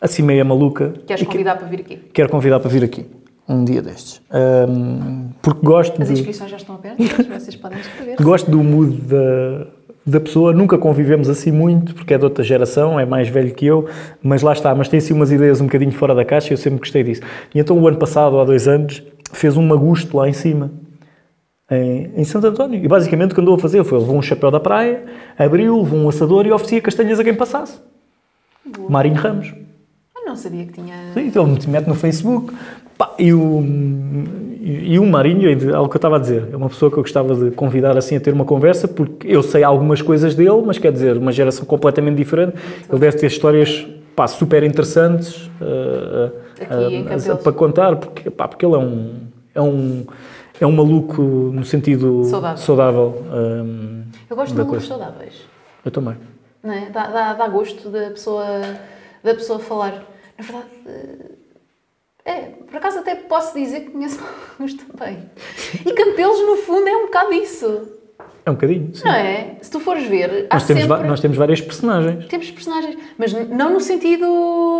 [0.00, 1.96] assim meia maluca, Queres e que convidar para vir aqui?
[2.12, 3.06] quero convidar para vir aqui,
[3.48, 4.20] um dia destes.
[4.68, 8.16] Hum, porque gosto As de, inscrições já estão abertas, vocês podem escrever.
[8.20, 9.66] gosto do mood da,
[10.06, 13.66] da pessoa, nunca convivemos assim muito, porque é de outra geração, é mais velho que
[13.66, 13.88] eu,
[14.22, 16.56] mas lá está, mas tem assim umas ideias um bocadinho fora da caixa e eu
[16.56, 17.22] sempre gostei disso.
[17.52, 19.02] E então o ano passado, há dois anos,
[19.32, 20.70] fez um magusto lá em cima,
[21.68, 22.82] em, em Santo António.
[22.84, 25.02] E basicamente o que andou a fazer foi, levou um chapéu da praia,
[25.36, 27.80] abriu, levou um assador e oferecia castanhas a quem passasse.
[28.88, 29.65] Marinho Ramos.
[30.26, 31.12] Não sabia que tinha.
[31.14, 32.52] Sim, então ele me mete no Facebook.
[32.98, 33.62] Pá, e, o,
[34.60, 37.02] e, o Marinho, é algo que eu estava a dizer, é uma pessoa que eu
[37.02, 40.78] gostava de convidar assim a ter uma conversa, porque eu sei algumas coisas dele, mas
[40.78, 42.54] quer dizer, uma geração completamente diferente.
[42.90, 46.32] Ele deve ter histórias pá, super interessantes uh,
[46.90, 47.42] em Campelos.
[47.42, 49.14] para contar, porque, pá, porque ele é um,
[49.54, 50.06] é, um,
[50.62, 52.56] é um maluco no sentido Saudável.
[52.56, 55.34] saudável, um, Eu gosto de malucos saudáveis.
[55.84, 56.16] Eu também.
[56.64, 56.90] É?
[56.90, 58.44] dá, dá, dá gosto da pessoa,
[59.22, 60.15] da pessoa falar.
[60.38, 64.18] Na verdade, eh, é, por acaso até posso dizer que conheço
[64.58, 65.18] alguns também.
[65.84, 67.88] E Campelos, no fundo, é um bocado isso.
[68.44, 69.02] É um bocadinho, sim.
[69.04, 69.56] Não é?
[69.60, 71.06] Se tu fores ver, Nós temos, sempre...
[71.08, 72.26] nós temos várias personagens.
[72.26, 74.24] Temos personagens, mas não no sentido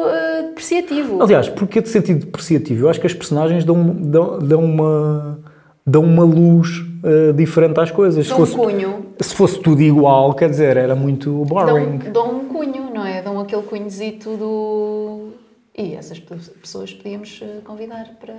[0.07, 1.21] eh, depreciativo.
[1.21, 2.85] Aliás, porque de sentido depreciativo?
[2.87, 5.41] Eu acho que as personagens dão, dão, dão uma,
[5.85, 6.69] dão uma luz
[7.03, 8.25] eh, diferente às coisas.
[8.27, 9.07] Se Dão um fosse, cunho.
[9.21, 11.99] se fosse tudo igual, quer dizer, era muito Dão, boring.
[12.13, 13.21] dão um cunho, não é?
[13.21, 15.31] Dão aquele cunhozito do...
[15.77, 18.35] E essas pe- pessoas podíamos eh, convidar para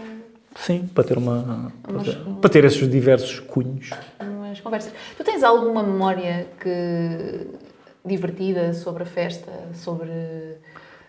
[0.55, 1.71] Sim, para ter uma.
[1.83, 3.91] Para ter, para ter esses diversos cunhos.
[4.19, 4.91] umas conversas.
[5.15, 7.47] Tu tens alguma memória que
[8.03, 10.09] divertida sobre a festa, sobre...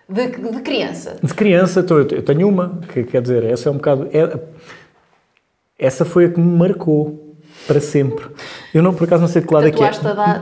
[0.09, 1.17] De, de criança?
[1.23, 4.09] De criança, eu tenho uma, que quer dizer, essa é um bocado.
[4.13, 4.39] é-
[5.79, 8.27] essa foi a que me marcou para sempre.
[8.75, 9.91] Eu não, por acaso, não sei de que lado é que é.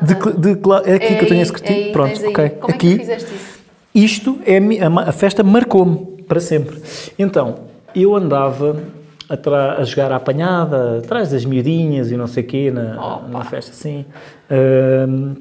[0.02, 2.48] De, que- de que lado- é aqui que eu tenho esse aí, Pronto, ok.
[2.50, 3.55] Como é aqui, que tu fizeste isso?
[3.96, 6.80] Isto é a, a a festa marcou-me para sempre.
[7.18, 8.76] Então, eu andava
[9.28, 13.44] atra- a jogar à apanhada, atrás das miudinhas e não sei o quê, na, na
[13.44, 14.04] festa assim.
[14.50, 15.34] Ahm,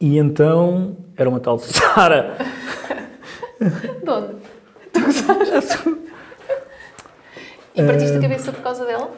[0.00, 2.36] e então, era uma tal de Sara.
[3.60, 4.34] De onde?
[7.74, 9.10] E partiste a cabeça por causa dela?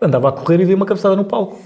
[0.00, 1.58] Andava a correr e dei uma cabeçada no palco.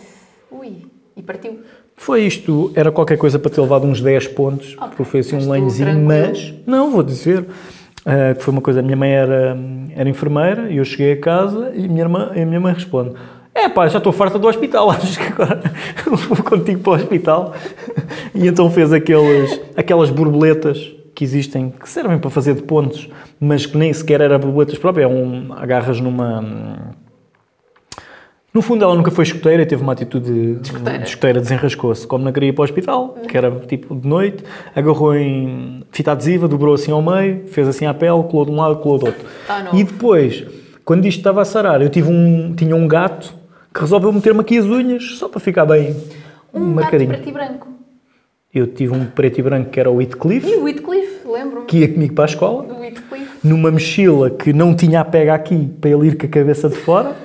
[0.51, 0.87] Ui,
[1.17, 1.61] e partiu.
[1.97, 5.37] Foi isto, era qualquer coisa para ter levado uns 10 pontos, Ok, porque foi assim
[5.37, 7.47] um lanezinho, mas, não, vou dizer,
[8.05, 9.57] ah, que foi uma coisa, a minha mãe era,
[9.95, 13.15] era enfermeira, e eu cheguei a casa e a minha, irmã, a minha mãe responde,
[13.55, 15.63] é pá, já estou farta do hospital, acho que agora
[16.29, 17.55] vou contigo para o hospital.
[18.35, 23.65] E então fez aqueles, aquelas borboletas que existem, que servem para fazer de pontos, mas
[23.65, 26.95] que nem sequer era borboletas próprias, é um, agarras numa...
[28.55, 30.99] No fundo, ela nunca foi escoteira e teve uma atitude de escoteira.
[31.01, 32.07] de escoteira, desenrascou-se.
[32.07, 34.45] Como não queria ir para o hospital, que era tipo de noite,
[34.77, 38.57] agarrou em fita adesiva, dobrou assim ao meio, fez assim à pele, colou de um
[38.57, 39.27] lado, colou do outro.
[39.49, 40.45] Ah, e depois,
[40.85, 43.35] quando isto estava a sarar, eu tive um, tinha um gato
[43.75, 45.91] que resolveu meter-me aqui as unhas, só para ficar bem
[46.55, 47.11] Um gato marcadinho.
[47.11, 47.69] preto e branco.
[48.55, 51.67] Eu tive um preto e branco que era o Whitcliffe, E o Whitcliffe, lembro-me.
[51.67, 53.31] que ia comigo para a escola, Do Whitcliffe.
[53.43, 56.77] numa mochila que não tinha a pega aqui para ele ir com a cabeça de
[56.77, 57.17] fora.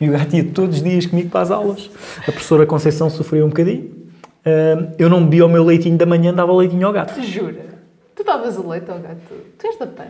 [0.00, 1.90] E o gato ia todos os dias comigo para as aulas.
[2.20, 3.96] A professora Conceição sofreu um bocadinho.
[4.98, 7.14] Eu não bebia o meu leitinho da manhã, dava leitinho ao gato.
[7.14, 7.66] Te jura?
[8.14, 9.34] Tu davas o leite ao gato?
[9.58, 10.04] Tu és da PAN.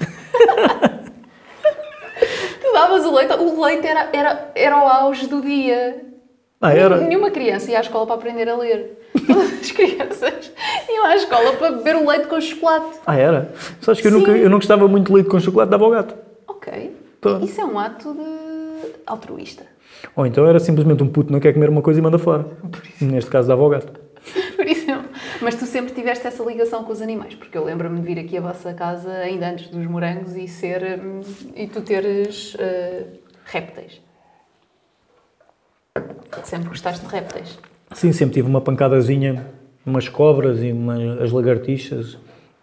[2.60, 3.32] tu davas o leite.
[3.34, 6.04] O leite era, era, era o auge do dia.
[6.60, 6.96] Ah, era?
[6.98, 8.98] Nenhuma criança ia à escola para aprender a ler.
[9.26, 10.52] Todas as crianças
[10.90, 12.98] iam à escola para beber o leite com chocolate.
[13.06, 13.52] Ah, era?
[13.80, 14.18] Sabes que eu, Sim.
[14.18, 16.16] nunca, eu não gostava muito de leite com chocolate, dava ao gato.
[16.48, 16.96] Ok.
[17.20, 17.44] Pronto.
[17.44, 18.47] Isso é um ato de
[19.06, 19.64] altruísta.
[20.14, 22.46] Ou então era simplesmente um puto não quer comer uma coisa e manda fora.
[23.00, 23.92] Neste caso dava ao gato.
[24.56, 25.08] Por exemplo.
[25.40, 28.36] Mas tu sempre tiveste essa ligação com os animais, porque eu lembro-me de vir aqui
[28.36, 31.20] à vossa casa ainda antes dos morangos e ser hum,
[31.54, 33.06] e tu teres eh,
[33.44, 34.00] répteis.
[36.44, 37.58] Sempre gostaste de répteis.
[37.92, 39.46] Sim, sempre tive uma pancadazinha,
[39.84, 42.18] umas cobras e umas, as lagartixas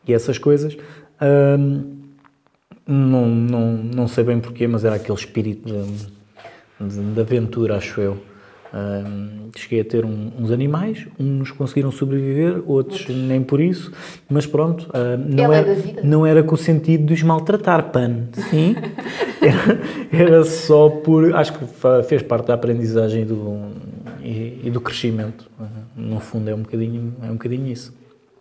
[0.07, 0.78] e essas coisas.
[1.20, 1.95] Ahm,
[2.88, 7.99] não, não, não sei bem porquê, mas era aquele espírito de, de- de aventura, acho
[8.01, 8.17] eu.
[8.73, 13.91] Ahm, cheguei a ter um- uns animais, uns conseguiram sobreviver, outros nem por isso,
[14.29, 16.01] mas pronto, ah, não, Ela é era, vida.
[16.03, 18.75] não era com o sentido de os maltratar, pan, sim,
[19.41, 19.79] era,
[20.11, 21.65] era só por, acho que
[22.07, 23.59] fez parte da aprendizagem e do,
[24.21, 25.49] e, e do crescimento,
[25.95, 27.93] no fundo é um bocadinho, é um bocadinho isso.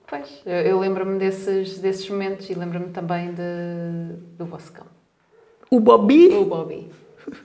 [0.07, 4.87] Pois, eu, eu lembro-me desses, desses momentos e lembro-me também de, do vosso cão.
[5.71, 6.29] O Bobby?
[6.29, 6.89] O Bobby.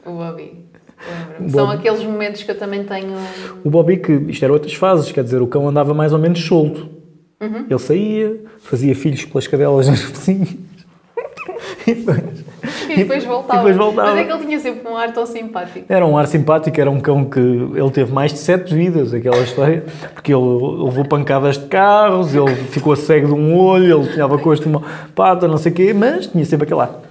[0.05, 0.65] O Bobby.
[1.07, 1.49] Lembro-me.
[1.51, 3.15] São aqueles momentos que eu também tenho.
[3.63, 6.43] O Bobby, que isto era outras fases, quer dizer, o cão andava mais ou menos
[6.43, 6.99] solto.
[7.41, 10.49] Ele saía, fazia filhos pelas cadelas nas vizinhas.
[11.87, 12.45] e depois,
[12.93, 13.53] E depois voltava.
[13.53, 14.09] E depois voltava.
[14.09, 15.85] Mas é que ele tinha sempre um ar tão simpático.
[15.89, 19.39] Era um ar simpático, era um cão que ele teve mais de sete vidas, aquela
[19.39, 19.83] história,
[20.13, 24.69] porque ele levou pancadas de carros, ele ficou cego de um olho, ele tinha com
[24.69, 24.83] uma
[25.15, 27.09] pata, não sei o quê, mas tinha sempre aquele ar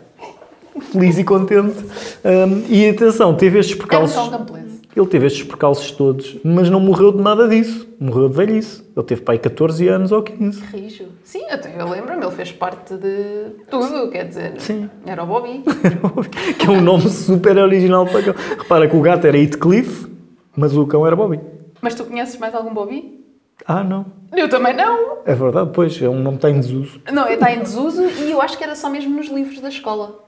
[0.81, 1.77] feliz e contente.
[2.25, 4.17] Um, e atenção, teve estes É um percalços.
[4.17, 4.78] cão.
[4.99, 7.87] Ele teve estes percalços todos, mas não morreu de nada disso.
[8.01, 8.83] Morreu de velhice.
[8.97, 10.61] Ele teve pai 14 anos ou 15.
[10.73, 11.05] Rijo.
[11.23, 14.61] Sim, até eu lembro-me, ele fez parte de tudo, quer dizer.
[14.61, 14.91] Sim.
[15.07, 15.63] Era o Bobby.
[16.59, 18.35] que é um nome super original para cão.
[18.59, 20.09] Repara que o gato era Heathcliff,
[20.57, 21.39] mas o cão era Bobby.
[21.81, 23.25] Mas tu conheces mais algum Bobby?
[23.65, 24.07] Ah, não.
[24.37, 25.19] Eu também não.
[25.25, 27.01] É verdade, pois, é um nome que está em desuso.
[27.13, 30.28] Não, está em desuso e eu acho que era só mesmo nos livros da escola.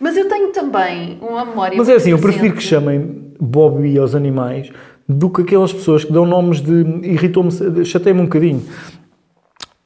[0.00, 1.76] Mas eu tenho também uma memória.
[1.76, 4.70] Mas é assim, eu prefiro que chamem Bobby aos animais
[5.08, 6.72] do que aquelas pessoas que dão nomes de.
[7.02, 7.50] irritou-me,
[7.84, 8.62] chatei-me um bocadinho.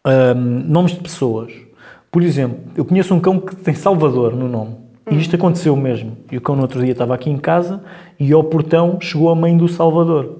[0.05, 1.53] Ahm, nomes de pessoas.
[2.11, 4.77] Por exemplo, eu conheço um cão que tem Salvador no nome.
[5.11, 6.17] E isto aconteceu mesmo.
[6.31, 7.83] E o cão no outro dia estava aqui em casa
[8.19, 10.39] e ao portão chegou a mãe do Salvador.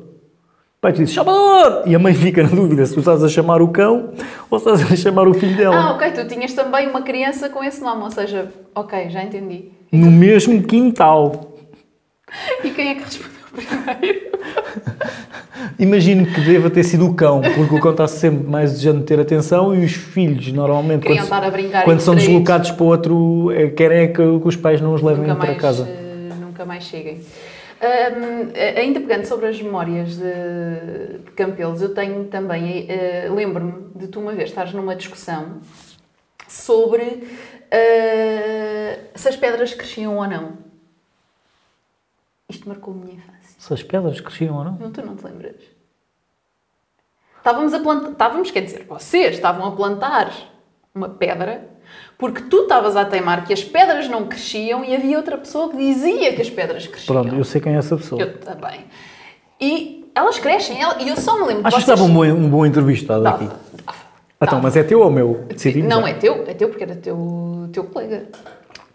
[0.81, 1.83] Pai, tu dizes Salvador!
[1.87, 4.15] E a mãe fica na dúvida se tu estás a chamar o cão
[4.51, 5.77] ou se estás a chamar o filho dela.
[5.77, 9.65] Ah, ok, tu tinhas também uma criança com esse nome, ou seja, ok, já entendi.
[9.93, 11.49] No mesmo quintal.
[12.65, 14.21] E quem é que respondeu primeiro?
[15.81, 19.19] Imagino que deva ter sido o cão, porque o cão está sempre mais desejando ter
[19.19, 23.51] atenção e os filhos, normalmente, Queriam quando, estar a brincar quando são deslocados para outro,
[23.51, 25.89] é, querem é que, que os pais não os levem nunca para mais, casa.
[25.91, 27.21] eh, nunca mais cheguem.
[27.81, 34.09] Eh, ainda pegando sobre as memórias de, de Campelos, eu tenho também, eh, lembro-me de
[34.09, 35.63] tu uma vez estares numa discussão
[36.47, 37.27] sobre
[37.71, 40.59] eh, se as pedras cresciam ou não.
[42.51, 43.55] Isto marcou a minha infância.
[43.59, 44.73] Se as pedras cresciam ou não?
[44.73, 45.57] Não, tu não te lembras?
[47.39, 50.31] Estávamos a plantar, estávamos, quer dizer, vocês estavam a plantar
[50.95, 51.67] uma pedra
[52.21, 55.77] porque tu estavas a teimar que as pedras não cresciam e havia outra pessoa que
[55.79, 57.23] dizia que as pedras cresciam.
[57.23, 58.21] Pronto, eu sei quem é essa pessoa.
[58.21, 58.81] Eu também.
[59.61, 62.49] E elas crescem, e eu só me lembro Acho que vocês- estava um bom, um
[62.49, 63.45] bom entrevistado Dava, aqui.
[63.47, 63.99] dava,
[64.37, 64.63] Então, dava.
[64.63, 65.45] mas é teu ou meu?
[65.49, 66.09] Decidimos Não, já.
[66.11, 68.25] é teu, é teu porque era teu, teu colega.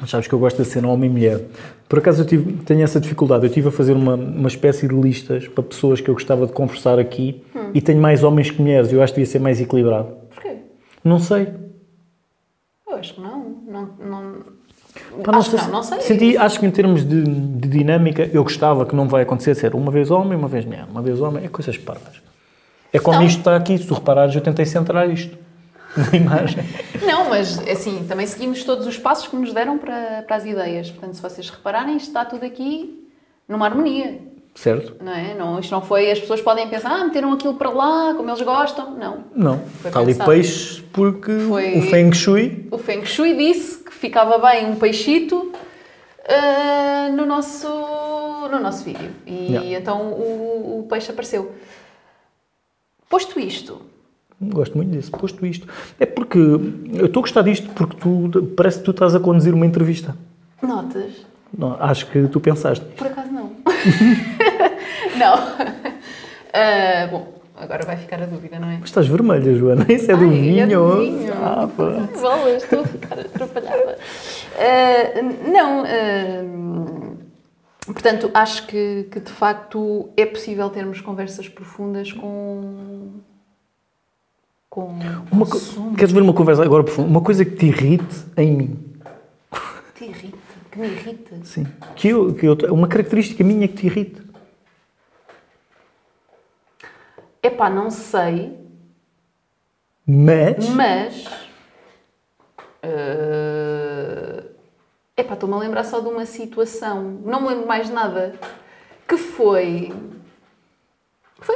[0.07, 1.41] Sabes que eu gosto de ser homem e mulher.
[1.87, 3.45] Por acaso eu tive, tenho essa dificuldade.
[3.45, 6.51] Eu estive a fazer uma, uma espécie de listas para pessoas que eu gostava de
[6.51, 7.69] conversar aqui Hum.
[7.73, 8.91] e tenho mais homens que mulheres.
[8.91, 10.09] Eu acho que devia ser mais equilibrado.
[10.33, 10.57] Porquê?
[11.03, 11.47] Não sei.
[12.99, 13.55] Que não.
[13.67, 16.01] Não, não, Pá, acho se- não, não sei.
[16.01, 19.75] Senti, acho que em termos de, de dinâmica, eu gostava que não vai acontecer ser
[19.75, 20.85] uma vez homem, uma vez mulher.
[20.89, 22.21] Uma vez homem, é coisas parvas.
[22.93, 23.25] É como Não.
[23.25, 25.37] isto está aqui, se tu reparares, eu tentei centrar isto
[25.97, 26.63] na imagem.
[27.05, 30.89] Não, mas assim, também seguimos todos os passos que nos deram para, para as ideias.
[30.91, 33.05] Portanto, se vocês repararem, isto está tudo aqui
[33.49, 34.19] numa harmonia,
[34.55, 34.95] Certo?
[35.03, 35.33] não é?
[35.33, 38.41] Não, isto não foi, as pessoas podem pensar, ah, meteram aquilo para lá, como eles
[38.41, 38.91] gostam.
[38.97, 39.25] Não.
[39.35, 39.59] Não.
[39.81, 42.67] Foi está ali peixe porque Foi- o Feng Shui.
[42.71, 45.51] O Feng Shui disse que ficava bem um peixito
[46.27, 49.11] ah, no, nosso, no nosso vídeo.
[49.27, 51.51] E então o, o peixe apareceu.
[53.09, 53.81] Posto isto,
[54.41, 55.65] Gosto muito disso, posto isto.
[55.99, 59.53] É porque eu estou a gostar disto porque tu parece que tu estás a conduzir
[59.53, 60.15] uma entrevista.
[60.61, 61.25] notas?
[61.57, 62.83] Não, acho que tu pensaste.
[62.97, 63.31] Por acaso
[65.17, 65.35] não.
[66.53, 68.77] Ah, bom, agora vai ficar a dúvida, não é?
[68.79, 69.85] Mas estás vermelha, Joana.
[69.89, 70.63] Isso é do Ai, vinho.
[70.63, 71.33] é do vinho.
[71.33, 72.19] Ah, pá.
[72.19, 73.97] Bolas, estou a ficar atrapalhada.
[74.57, 75.21] Ah,
[75.51, 77.13] não, ah,
[77.87, 83.09] portanto, acho que, que de facto é possível termos conversas profundas com.
[84.69, 84.97] com.
[85.31, 85.45] Uma
[85.97, 87.09] Queres ver uma conversa agora profunda?
[87.09, 88.79] Uma coisa que te irrite em mim.
[89.95, 90.34] te irrita,
[90.75, 91.35] que me irrita.
[91.45, 91.65] Sim.
[91.95, 94.21] Que eu, que eu, uma característica minha que te irrite.
[97.41, 98.57] Epá, não sei,
[100.05, 100.67] Mas.
[100.69, 101.25] mas.
[102.83, 104.43] ah,
[105.15, 108.33] epá, estou-me a lembrar só de uma situação, não me lembro mais de nada,
[109.07, 109.93] que foi.
[111.39, 111.55] Foi.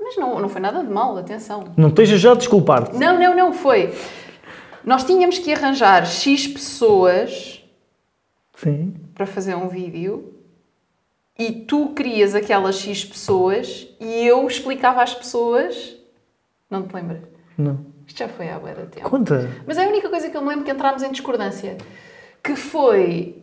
[0.00, 1.74] Mas não, não foi nada de mal, atenção.
[1.76, 2.96] Não estejas já a desculpar-te.
[2.96, 3.94] Não, não, não, foi.
[4.82, 7.57] Nós tínhamos que arranjar X pessoas
[8.62, 8.94] Sim.
[9.14, 10.34] para fazer um vídeo
[11.38, 15.96] e tu querias aquelas X pessoas e eu explicava às pessoas.
[16.68, 17.20] Não te lembras?
[17.56, 17.86] Não.
[18.06, 19.08] Isto já foi há bué de tempo.
[19.08, 19.48] Conta.
[19.64, 21.76] Mas é a única coisa que eu me lembro que entrámos em discordância.
[22.42, 23.40] Que foi.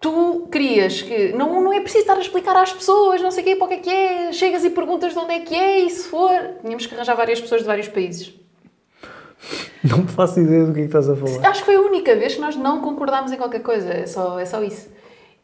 [0.00, 1.32] Tu querias que.
[1.32, 3.68] Não, não é preciso estar a explicar às pessoas, não sei o quê, para o
[3.68, 4.32] que é que é.
[4.32, 6.30] Chegas e perguntas de onde é que é e se for.
[6.62, 8.32] Tínhamos que arranjar várias pessoas de vários países.
[9.82, 11.48] Não faço ideia do que é que estás a falar.
[11.48, 13.90] Acho que foi a única vez que nós não concordámos em qualquer coisa.
[13.90, 14.88] É só, é só isso.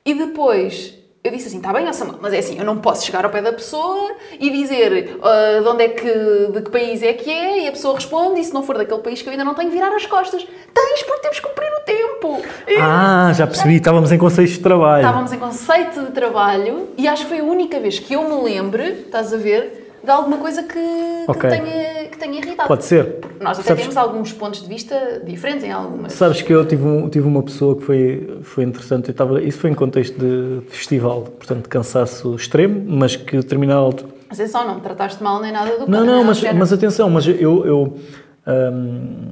[0.04, 0.94] E depois
[1.26, 3.42] eu disse assim, está bem, Samuel, mas é assim, eu não posso chegar ao pé
[3.42, 7.64] da pessoa e dizer uh, de onde é que, de que país é que é,
[7.64, 9.70] e a pessoa responde, e se não for daquele país que eu ainda não tenho,
[9.70, 10.46] virar as costas.
[10.72, 12.42] Tens, porque temos que cumprir o tempo.
[12.80, 15.04] Ah, já percebi, estávamos em conceito de trabalho.
[15.04, 18.44] Estávamos em conceito de trabalho, e acho que foi a única vez que eu me
[18.44, 21.40] lembro, estás a ver, de alguma coisa que, Ok.
[21.40, 22.68] que, tenha, que tenha irritado.
[22.68, 23.16] Pode ser.
[23.40, 26.12] Nós até Sabes- temos alguns pontos de vista diferentes em algumas.
[26.12, 29.08] Sabes que eu tive, um- tive uma pessoa que foi, foi interessante.
[29.08, 33.40] Eu estava, isso foi em contexto de festival, portanto, de cansaço extremo, mas que a
[33.40, 34.10] determinada altura.
[34.28, 37.08] Mas é só, não me trataste mal nem nada do Não, não, mas, mas atenção,
[37.08, 37.96] mas eu, eu,
[38.46, 39.22] hum,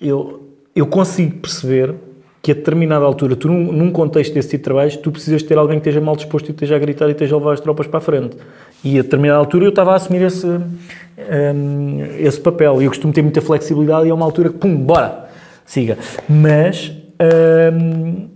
[0.00, 1.94] eu, eu consigo perceber
[2.42, 5.58] que a determinada altura, tu num, num contexto desse tipo de trabalhos, tu precisas ter
[5.58, 7.86] alguém que esteja mal disposto e esteja a gritar e esteja a levar as tropas
[7.88, 8.36] para a frente.
[8.84, 10.46] E a determinada altura eu estava a assumir esse,
[11.18, 12.80] hum, esse papel.
[12.80, 15.28] E eu costumo ter muita flexibilidade e é uma altura que, pum, bora,
[15.64, 15.98] siga.
[16.28, 16.92] Mas...
[17.72, 18.30] hum,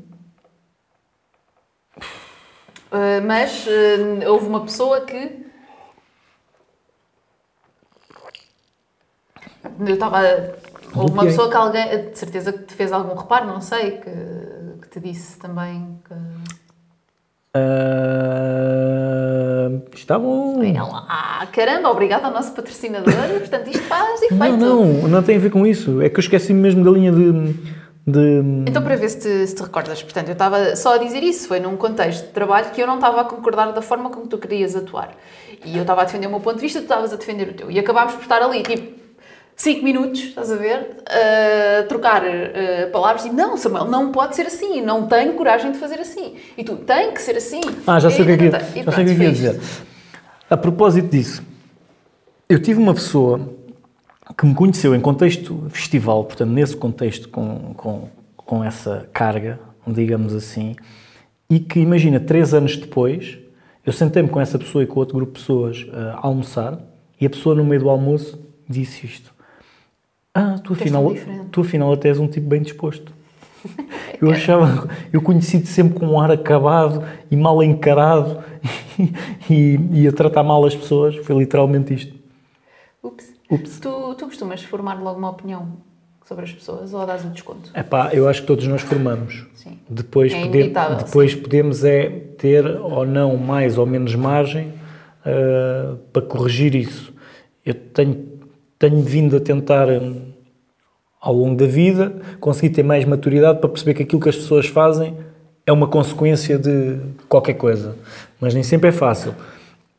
[2.90, 5.47] Uh, mas uh, houve uma pessoa que.
[9.78, 10.20] Eu estava.
[10.97, 12.11] Houve uma pessoa que alguém.
[12.11, 14.11] De certeza que te fez algum reparo, não sei, que,
[14.82, 16.15] que te disse também que.
[17.52, 19.01] Ah,
[19.94, 20.62] está bom.
[20.62, 24.39] Ela, ah, caramba, obrigada ao nosso patrocinador, portanto isto faz efeito.
[24.39, 26.01] Não, não, não tem a ver com isso.
[26.01, 27.32] É que eu esqueci mesmo da linha de.
[28.06, 31.22] de Então, para ver se te, se te recordas, portanto, eu estava só a dizer
[31.24, 34.28] isso, foi num contexto de trabalho que eu não estava a concordar da forma como
[34.28, 35.16] tu querias atuar.
[35.64, 37.55] E eu estava a defender o meu ponto de vista, tu estavas a defender o
[37.55, 37.70] teu.
[37.70, 38.99] E acabámos por estar ali, tipo,
[39.61, 44.47] 5 minutos, estás a ver, a trocar eh, palavras e não, Samuel, não pode ser
[44.47, 46.37] assim, não tenho coragem de fazer assim.
[46.57, 47.61] E tu, tem que ser assim.
[47.87, 48.51] Ah, já sei o que é que, E ia-
[48.85, 49.61] pronto, sei que, é ia dizer.
[50.49, 51.43] A propósito disso,
[52.49, 53.39] eu tive uma pessoa
[54.39, 60.35] que me conheceu em contexto festival, portanto, nesse contexto com, com, com essa carga, digamos
[60.35, 60.74] assim,
[61.51, 63.37] e que, imagina, três anos depois,
[63.85, 66.81] eu sentei-me com essa pessoa e com outro grupo de pessoas eh, a almoçar
[67.20, 69.39] e a pessoa, no meio do almoço, disse isto.
[70.35, 73.12] Ah, tu afinal, tão diferente." tu afinal até és um tipo bem disposto.
[74.20, 78.43] Eu achava, eu conheci-te sempre com um ar acabado e mal encarado
[79.48, 81.16] e, e a tratar mal as pessoas.
[81.16, 82.15] Foi literalmente isto.
[83.02, 83.32] Ups.
[83.51, 83.81] Ups.
[83.81, 85.69] Tu, tu costumas formar logo uma opinião
[86.27, 87.70] sobre as pessoas ou dás o desconto?
[87.74, 89.47] Epá, eu acho que todos nós formamos.
[89.55, 89.78] Sim.
[89.89, 94.74] Depois, É pode- inevitável, depois podemos é ter ou não mais ou menos margem
[95.24, 97.11] ah, para corrigir isso.
[97.65, 98.15] Eu tenho,
[98.81, 100.23] tenho vindo a tentar, hum,
[101.20, 104.66] ao longo da vida, conseguir ter mais maturidade para perceber que aquilo que as pessoas
[104.66, 105.15] fazem
[105.66, 106.97] é uma consequência de
[107.28, 107.94] qualquer coisa.
[108.40, 109.35] Mas nem sempre é fácil.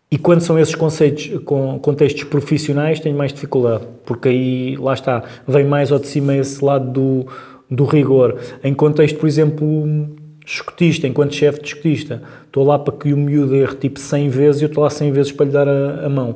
[0.10, 5.24] E quando são esses conceitos, com contextos profissionais, tenho mais dificuldade, porque aí, lá está,
[5.48, 7.28] vem mais ao de cima esse lado do,
[7.70, 8.36] do rigor.
[8.64, 10.10] Em contexto, por exemplo,
[10.46, 14.62] escotista, enquanto chefe de escotista, estou lá para que o miúdo erre tipo 100 vezes
[14.62, 16.36] e eu estou lá 100 vezes para lhe dar a, a mão.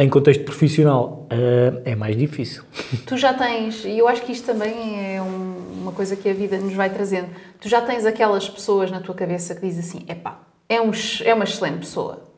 [0.00, 2.62] Em contexto profissional, eh, é mais difícil.
[3.06, 6.32] Tu já tens, e eu acho que isto também é um- uma coisa que a
[6.32, 7.28] vida nos vai trazendo,
[7.60, 10.90] tu já tens aquelas pessoas na tua cabeça que dizem assim, epá, é, um,
[11.22, 12.28] é uma excelente pessoa,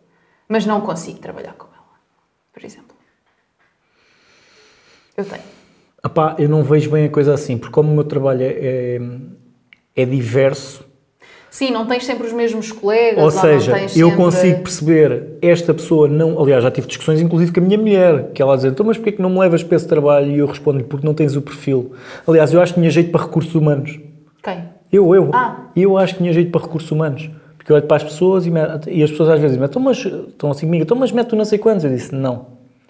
[0.48, 1.84] mas não consigo trabalhar com ela,
[2.52, 2.96] por exemplo.
[5.16, 5.42] Eu tenho.
[6.04, 8.46] Epá, eu não vejo bem a coisa assim, porque como o meu trabalho é,
[8.96, 9.00] é,
[9.94, 10.84] é diverso,
[11.52, 16.08] Sim, não tens sempre os mesmos colegas, Ou seja, eu sempre- consigo perceber esta pessoa
[16.08, 16.40] não.
[16.40, 19.12] Aliás, já tive discussões inclusive com a minha mulher, que ela diz: então, mas porquê
[19.12, 20.30] que não me levas para esse trabalho?
[20.30, 21.92] E eu respondo: porque não tens o perfil.
[22.26, 24.00] Aliás, eu acho que tinha jeito para recursos humanos.
[24.42, 24.64] Quem?
[24.90, 25.28] Eu, eu.
[25.34, 25.66] Ah.
[25.76, 27.28] Eu acho que tinha jeito para recursos humanos.
[27.58, 29.80] Porque eu olho para as pessoas e, me- e as pessoas às vezes dizem: então,
[29.82, 31.84] mas estão assim comigo, então, mas mete não sei quantos.
[31.84, 32.46] Eu disse: não.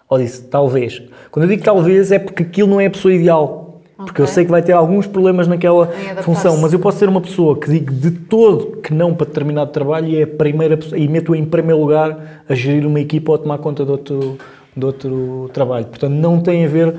[0.09, 1.03] Ou disse: talvez.
[1.33, 3.62] Quando eu digo talvez é porque aquilo não é a pessoa ideal.
[4.05, 4.35] Porque eu Ok.
[4.35, 5.87] sei que vai ter alguns problemas naquela
[6.23, 9.71] função, mas eu posso ser uma pessoa que digo de todo que não para determinado
[9.71, 13.37] trabalho e é a primeira e meto em primeiro lugar a gerir uma equipa ou
[13.37, 14.39] a tomar conta de outro,
[14.77, 15.87] de outro trabalho.
[15.87, 16.97] Portanto, não tem a ver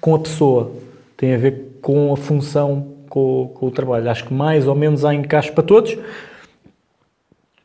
[0.00, 0.70] com a pessoa,
[1.16, 4.10] tem a ver com a função, com, com o trabalho.
[4.10, 5.96] Acho que mais ou menos há encaixe para todos,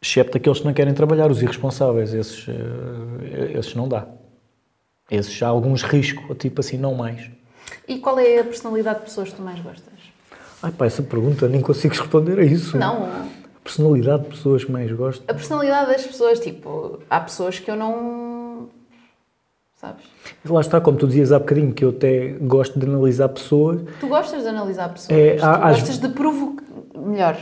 [0.02, 4.06] excepto aqueles que não querem trabalhar, os irresponsáveis, esses, eh, esses não dá.
[5.10, 7.30] Esses há alguns riscos, tipo assim, não mais.
[7.88, 9.94] E qual é a personalidade de pessoas que tu mais gostas?
[10.64, 12.78] Ai pá, essa pergunta nem consigo responder a isso.
[12.78, 13.26] Não, A
[13.64, 15.24] personalidade de pessoas que mais gosto.
[15.28, 18.70] a personalidade das pessoas, tipo, há pessoas que eu não...
[19.80, 20.04] Sabes?
[20.48, 23.82] Lá está, como tu dizias há bocadinho, que eu até gosto de analisar pessoas.
[24.00, 26.64] Tu gostas de analisar pessoas, É, tu há- às- gostas de provocar...
[26.96, 27.36] Melhor,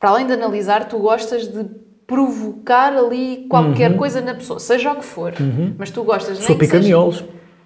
[0.00, 1.64] para além de analisar, tu gostas de
[2.04, 3.96] provocar ali qualquer Uhum.
[3.98, 5.32] coisa na pessoa, seja o que for.
[5.78, 6.38] Mas tu gostas...
[6.38, 6.78] nem Sou que seja-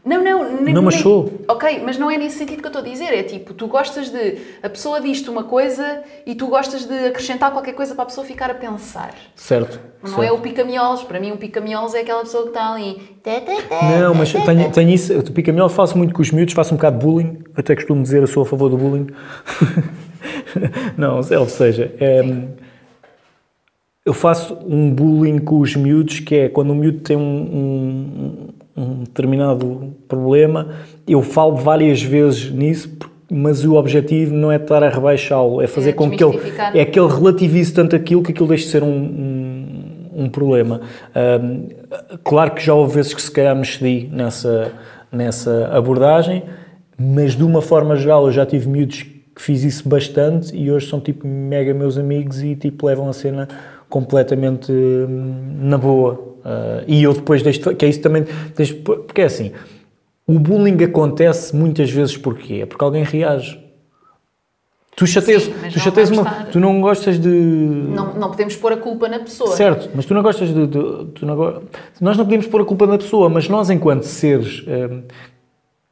[0.05, 1.31] Não, não, não mas sou.
[1.47, 3.13] Ok, mas não é nesse sentido que eu estou a dizer.
[3.13, 4.39] É tipo, tu gostas de.
[4.63, 8.27] A pessoa diz-te uma coisa e tu gostas de acrescentar qualquer coisa para a pessoa
[8.27, 9.15] ficar a pensar.
[9.37, 9.79] Certo.
[10.03, 10.23] Não certo.
[10.23, 11.03] é o pica-miolos.
[11.03, 12.99] Para mim, um pica-miolos é aquela pessoa que está ali.
[14.01, 15.19] Não, mas tenho, tenho isso.
[15.19, 17.39] O pica-miolos faço muito com os miúdos, faço um bocado de bullying.
[17.55, 19.09] Até costumo dizer, eu sou a favor do bullying.
[20.97, 22.23] não, ou seja, é,
[24.05, 28.49] eu faço um bullying com os miúdos que é quando o miúdo tem um, um
[28.77, 30.69] um determinado problema,
[31.07, 32.91] eu falo várias vezes nisso,
[33.31, 36.39] mas o objetivo não é estar a rebaixá-lo, é fazer é com que ele,
[36.75, 40.81] é que ele relativize tanto aquilo que aquilo deixe de ser um, um, um problema.
[41.15, 41.69] Um,
[42.25, 44.73] claro que já houve vezes que se calhar me cedi nessa,
[45.13, 46.43] nessa abordagem,
[46.99, 50.89] mas de uma forma geral eu já tive miúdos que fiz isso bastante e hoje
[50.89, 53.49] são tipo mega meus amigos e tipo levam a cena
[53.89, 56.30] completamente hum, na boa.
[56.41, 58.25] Uh, e eu depois deixo, que é isso também,
[58.57, 59.53] deixo, porque é assim,
[60.27, 62.61] o bullying acontece muitas vezes porquê?
[62.63, 63.59] É porque alguém reage.
[64.97, 66.47] Tu chateias, Sim, tu, chateias uma, estar...
[66.51, 67.29] tu não gostas de.
[67.29, 69.57] Não, não podemos pôr a culpa na pessoa.
[69.57, 70.67] Certo, mas tu não gostas de.
[70.67, 70.79] de
[71.15, 71.63] tu não,
[72.01, 75.03] nós não podemos pôr a culpa na pessoa, mas nós, enquanto seres um,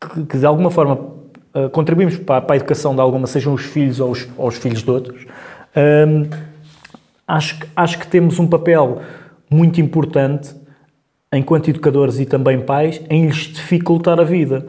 [0.01, 3.63] que, que, de alguma forma uh, contribuímos para, para, a educação de alguma, sejam os
[3.63, 5.25] filhos ou os, ou os filhos de outros,
[6.07, 6.29] um,
[7.27, 9.01] acho, acho que temos um papel
[9.51, 10.55] muito importante,
[11.33, 14.67] enquanto educadores e também pais, em lhes dificultar a vida.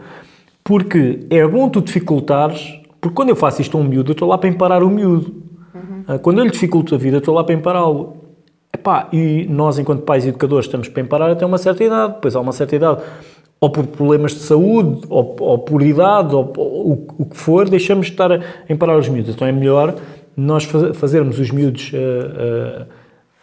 [0.64, 4.28] Porque é bom tu dificultares, porque quando eu faço isto a um miúdo, eu estou
[4.28, 5.34] lá para emparar o miúdo.
[5.74, 6.18] Uhum.
[6.20, 8.18] Quando eu lhe dificulto a vida, eu estou lá para empará-lo.
[9.12, 12.14] e nós, enquanto pais e educadores, estamos para emparar até uma certa idade.
[12.16, 13.02] Depois há uma certa idade,
[13.60, 17.70] ou por problemas de saúde, ou, ou por idade, ou, ou, ou, o que for,
[17.70, 19.34] deixamos de estar a emparar os miúdos.
[19.34, 19.96] Então é melhor
[20.36, 21.92] nós fazermos os miúdos...
[21.94, 22.99] Uh, uh,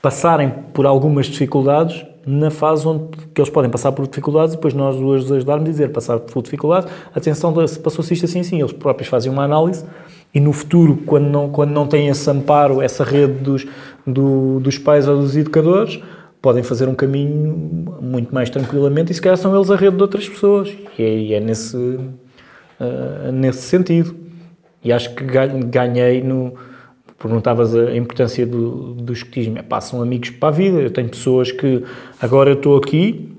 [0.06, 4.72] passarem por algumas dificuldades na fase onde que eles podem passar por dificuldades e depois
[4.72, 9.08] nós os ajudarmos a dizer passar por dificuldades, atenção, passou-se isto assim assim, eles próprios
[9.08, 9.84] fazem uma análise
[10.32, 13.66] e no futuro, quando não, quando não têm esse amparo, essa rede dos,
[14.06, 16.00] do, dos pais ou dos educadores,
[16.40, 20.02] podem fazer um caminho muito mais tranquilamente e se calhar são eles a rede de
[20.02, 24.14] outras pessoas e é, e é nesse, uh, nesse sentido.
[24.84, 26.54] E acho que ganhei no,
[27.18, 29.58] perguntavas a importância do, do escotismo.
[29.58, 30.78] Epá, são amigos para a vida.
[30.78, 31.84] Eu tenho pessoas que
[32.20, 33.32] agora eu estou aqui,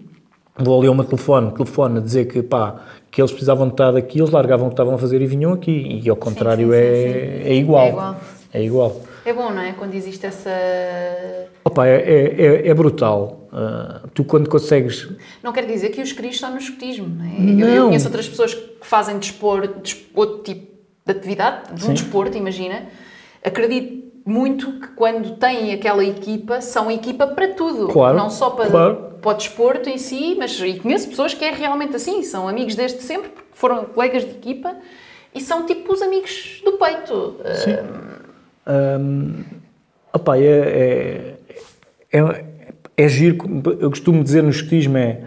[0.58, 2.82] vou ali ao meu telefone, telefone a dizer que, pá,
[3.12, 5.54] que eles precisavam de estar aqui, eles largavam o que estavam a fazer e vinham
[5.54, 6.02] aqui.
[6.04, 7.86] E ao contrário sim, sim, é, sim, é, igual.
[7.86, 8.16] é igual.
[8.54, 9.02] É igual.
[9.26, 9.74] É bom, não é?
[9.74, 10.49] Quando existe essa.
[11.64, 13.48] Opa, é, é, é, é brutal.
[13.52, 15.10] Uh, tu, quando consegues.
[15.44, 17.40] Não quer dizer que os cristos estão no escotismo, não é?
[17.40, 17.68] Não.
[17.68, 19.82] Eu, eu, conheço outras pessoas que fazem desporto,
[20.14, 22.86] outro tipo de atividade, de um desporto, imagina,
[23.48, 27.88] acredito muito que quando têm aquela equipa, são equipa para tudo.
[27.88, 28.95] Claro, não só para, claro.
[29.22, 32.76] para o desporto em si, mas e conheço pessoas que é realmente assim, são amigos
[32.76, 34.76] desde sempre, foram colegas de equipa
[35.34, 37.38] e são tipo os amigos do peito.
[37.56, 37.78] Sim.
[38.68, 39.44] Um...
[40.11, 41.36] Opa, é,
[42.11, 42.45] é, é,
[42.98, 43.38] é giro,
[43.80, 45.22] eu costumo dizer no escotismo é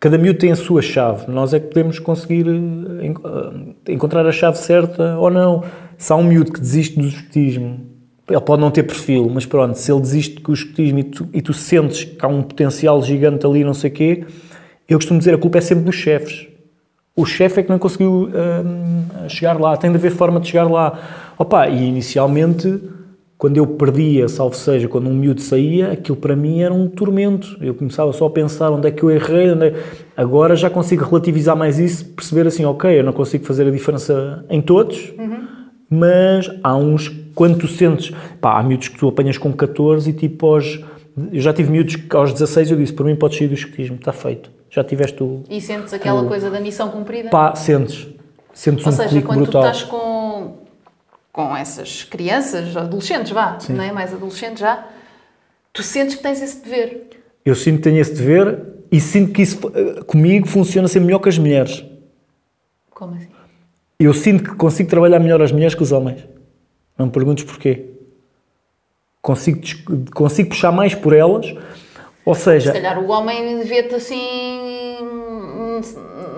[0.00, 4.32] cada miúdo tem a sua chave, nós é que podemos conseguir eh, eh, encontrar a
[4.32, 5.64] chave certa ou não
[5.98, 7.94] se há um miúdo que desiste do escotismo,
[8.28, 11.42] ele pode não ter perfil, mas pronto, se ele desiste do escotismo e tu, e
[11.42, 14.24] tu sentes que há um potencial gigante ali, não sei o quê,
[14.88, 16.46] eu costumo dizer a culpa é sempre dos chefes.
[17.16, 20.64] O chefe é que não conseguiu hum, chegar lá, tem de haver forma de chegar
[20.64, 20.98] lá.
[21.38, 22.80] Opa, e inicialmente,
[23.38, 27.56] quando eu perdia, salvo seja, quando um miúdo saía, aquilo para mim era um tormento.
[27.60, 29.48] Eu começava só a pensar onde é que eu errei.
[29.48, 29.74] É...
[30.16, 34.44] Agora já consigo relativizar mais isso, perceber assim, ok, eu não consigo fazer a diferença
[34.50, 35.53] em todos, uhum
[35.94, 40.12] mas há uns, quando tu sentes, pá, há miúdos que tu apanhas com 14 e
[40.12, 40.80] tipo aos,
[41.32, 43.96] eu já tive miúdos que aos 16 eu disse, por mim podes sair do escotismo,
[43.96, 45.42] está feito, já tiveste o...
[45.48, 47.30] E sentes aquela o, coisa da missão cumprida?
[47.30, 48.08] Pá, sentes,
[48.52, 49.62] sentes Ou um seja, quando brutal.
[49.62, 50.58] tu estás com,
[51.32, 53.74] com essas crianças, adolescentes vá, Sim.
[53.74, 53.92] não é?
[53.92, 54.86] Mais adolescentes já,
[55.72, 57.08] tu sentes que tens esse dever.
[57.44, 61.18] Eu sinto que tenho esse dever e sinto que isso eh, comigo funciona sempre melhor
[61.18, 61.84] que as mulheres.
[62.90, 63.33] Como assim?
[64.04, 66.26] Eu sinto que consigo trabalhar melhor as mulheres que os homens.
[66.98, 67.86] Não me perguntes porquê.
[69.20, 69.60] Consigo,
[70.14, 71.54] consigo puxar mais por elas,
[72.24, 72.72] ou seja...
[72.72, 74.98] Se calhar o homem vê-te assim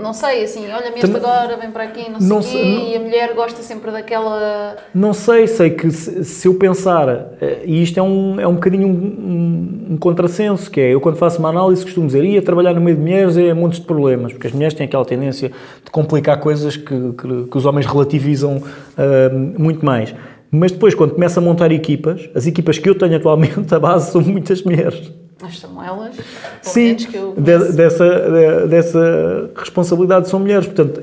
[0.01, 2.89] não sei, assim, olha-me este agora, vem para aqui, não sei não sei, quê, não,
[2.89, 4.77] e a mulher gosta sempre daquela...
[4.95, 7.09] Não sei, sei que se, se eu pensar,
[7.41, 11.01] eh, e isto é um, é um bocadinho um, um, um, contrassenso, que é, eu
[11.01, 13.87] quando faço uma análise costumo dizer, ia trabalhar no meio de mulheres é montes de
[13.87, 15.51] problemas, porque as mulheres têm aquela tendência
[15.85, 20.15] de complicar coisas que, que, que os homens relativizam uh, muito mais.
[20.51, 24.13] Mas depois, quando começa a montar equipas, as equipas que eu tenho atualmente, a base
[24.13, 25.13] são muitas mulheres.
[25.43, 26.25] As Samuelas, pelo
[26.63, 30.67] Sim, que eu de- dessa, de- dessa responsabilidade são mulheres.
[30.67, 31.03] Portanto,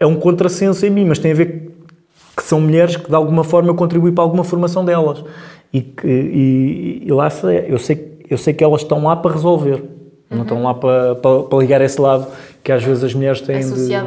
[0.00, 1.70] é um contrassenso em mim, mas tem a ver
[2.36, 5.22] que são mulheres que de alguma forma eu contribuí para alguma formação delas.
[5.72, 7.28] E, que, e, e lá
[7.68, 9.82] eu sei, eu sei que elas estão lá para resolver.
[10.30, 12.26] Não estão lá para, para, para ligar esse lado
[12.62, 14.06] que às vezes as mulheres têm de- associado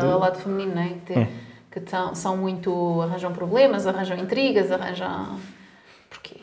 [0.00, 0.90] de- ao lado feminino, não é?
[1.06, 1.28] Que, É.
[1.70, 3.00] que tão- são muito.
[3.02, 5.36] arranjam problemas, arranjam intrigas, arranjam.
[6.10, 6.36] Porquê?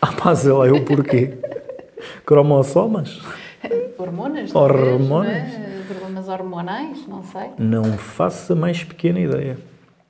[0.00, 1.34] Ah, pá, sei lá, eu porquê?
[2.24, 3.20] Cromossomas?
[3.98, 4.52] Hormonas?
[4.52, 4.52] Hormonas.
[4.52, 5.72] talvez, não é?
[5.88, 7.50] Problemas hormonais, não sei.
[7.58, 9.58] Não faço a mais pequena ideia.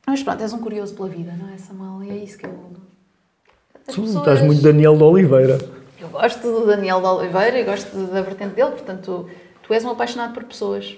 [0.07, 2.03] Mas pronto, és um curioso pela vida, não é, Samuel?
[2.05, 2.51] E é isso que eu.
[3.87, 5.59] As Tu pessoas- estás muito Daniel de Oliveira.
[6.01, 9.29] Eu gosto do Daniel de Oliveira e gosto da vertente dele, portanto,
[9.63, 10.97] tu és um apaixonado por pessoas.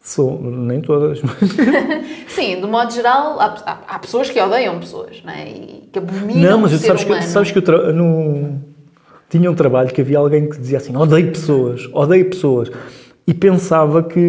[0.00, 1.20] Sou, nem todas.
[2.28, 5.48] Sim, de modo geral, há, há- há pessoas que odeiam pessoas, não é?
[5.48, 8.60] E que abominam Não, mas tu sabes que, sabes que eu tra- no,
[9.28, 12.70] tinha um trabalho que havia alguém que dizia assim: odeio pessoas, odeio pessoas.
[13.26, 14.28] E pensava que,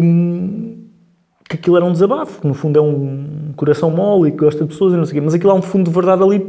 [1.48, 4.62] que aquilo era um desabafo, que no fundo é um coração mole e que gosta
[4.64, 5.20] de pessoas e não sei o quê.
[5.24, 6.44] Mas aquilo há um fundo de verdade ali,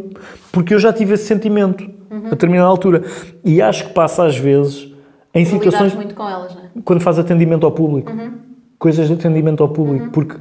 [0.52, 3.04] porque eu já tive esse sentimento a determinada altura.
[3.46, 4.92] E acho que passa às vezes
[5.34, 6.70] em Tu situações muito com elas, não é?
[6.84, 8.12] quando faz atendimento ao público.
[8.80, 10.10] Coisas de atendimento ao público.
[10.10, 10.36] Porque,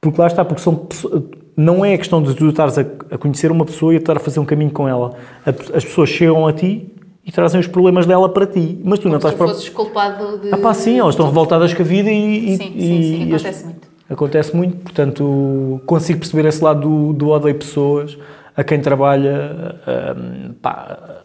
[0.00, 2.80] porque lá está, porque são pesso- não é a questão de tu estares a,
[3.10, 5.12] a conhecer uma pessoa e a estar a fazer um caminho com ela.
[5.44, 6.90] A as pessoas chegam a ti
[7.24, 8.80] e trazem os problemas dela para ti.
[8.84, 9.48] Mas tu não Se estás para.
[9.48, 10.52] fosses culpado de...
[10.52, 12.54] Ah pá, sim, elas estão revoltadas com a vida e.
[12.54, 13.88] e- Sim, sim, acontece muito.
[14.10, 18.18] Acontece muito, portanto, consigo perceber esse lado do, do odeio pessoas,
[18.54, 19.76] a quem trabalha
[20.16, 21.22] hum, pá,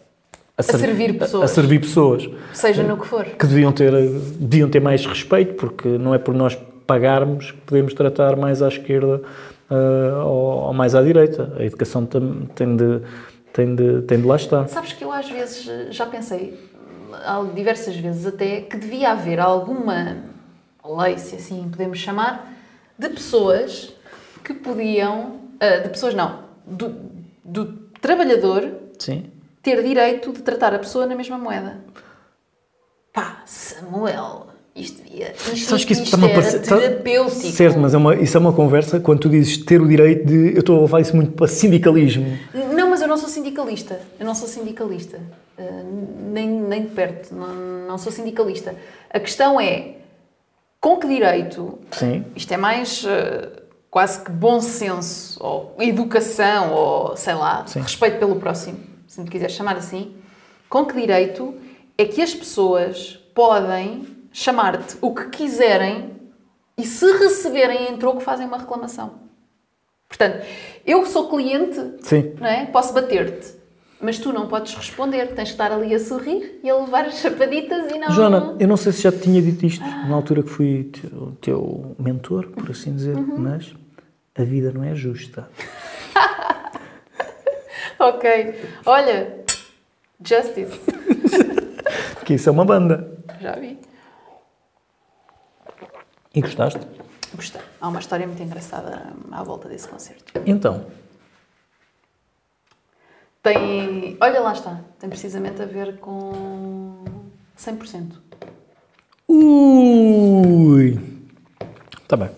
[0.58, 1.44] a, ser- servir pessoas.
[1.44, 3.26] A, servir pessoas Seja no que for.
[3.26, 3.92] que deviam ter,
[4.40, 8.70] deviam ter mais respeito, porque não é por nós pagarmos que podemos tratar mais à
[8.70, 9.22] esquerda
[9.70, 11.54] ah, ou, ou mais à direita.
[11.60, 13.02] A educação tam- tem de,
[13.58, 14.68] tem, de, tem de lá estar.
[14.68, 16.60] Sabes que eu às vezes já pensei,
[17.56, 20.18] diversas vezes até, que devia haver alguma
[20.86, 22.54] lei, se assim podemos chamar,
[23.00, 23.94] de pessoas
[24.44, 26.96] que podiam, ah, de pessoas não, do,
[27.44, 27.66] do
[28.00, 29.26] trabalhador Sim.
[29.64, 31.78] ter direito de tratar a pessoa na mesma moeda.
[33.12, 35.34] Pá, Samuel, isto devia.
[35.34, 37.42] Isto, Sabes que isso está-me a parecer- tá- terapêutico.
[37.48, 40.54] Certo, mas é uma, isso é uma conversa quando tu dizes ter o direito de.
[40.54, 42.38] Eu estou a levar isso muito para sindicalismo.
[43.08, 44.02] Eu não sou sindicalista.
[44.20, 45.22] Eu não sou sindicalista.
[45.58, 47.34] Uh, nem, nem de perto.
[47.34, 47.56] Não,
[47.88, 48.76] não sou sindicalista.
[49.10, 49.96] A questão é
[50.82, 52.26] com que direito, Sim.
[52.36, 57.80] isto é mais uh, quase que bom senso, ou educação, ou sei lá, Sim.
[57.80, 58.78] respeito pelo próximo,
[59.08, 60.14] se me quiser chamar assim,
[60.70, 61.56] com que direito
[61.98, 66.12] é que as pessoas podem chamar-te o que quiserem
[66.78, 69.27] e se receberem em troco fazem uma reclamação.
[70.08, 70.46] Portanto,
[70.86, 72.34] eu que sou cliente, Sim.
[72.40, 72.66] não é?
[72.68, 73.56] Posso bater-te.
[74.00, 77.16] Mas tu não podes responder, tens que estar ali a sorrir e a levar as
[77.20, 78.12] chapaditas e não.
[78.12, 81.32] Joana, eu não sei se já te tinha dito isto na altura que fui teu,
[81.42, 83.38] teu mentor, por assim dizer, Uhum.
[83.40, 83.74] mas
[84.38, 85.50] a vida não é justa.
[88.00, 88.54] Ok.
[88.86, 89.44] Olha,
[90.24, 90.80] Justice.
[92.14, 93.12] Porque isso é uma banda.
[93.42, 93.80] Já vi.
[96.36, 96.80] E gostaste?
[97.38, 97.62] Gostei.
[97.80, 100.34] Há uma história muito engraçada à volta desse concerto.
[100.46, 100.86] Então,
[103.44, 104.18] Tem.
[104.20, 104.82] Olha, lá está.
[105.00, 107.06] Tem precisamente a ver com
[107.58, 108.14] 100%.
[109.28, 111.00] ui!
[112.02, 112.30] Está bem.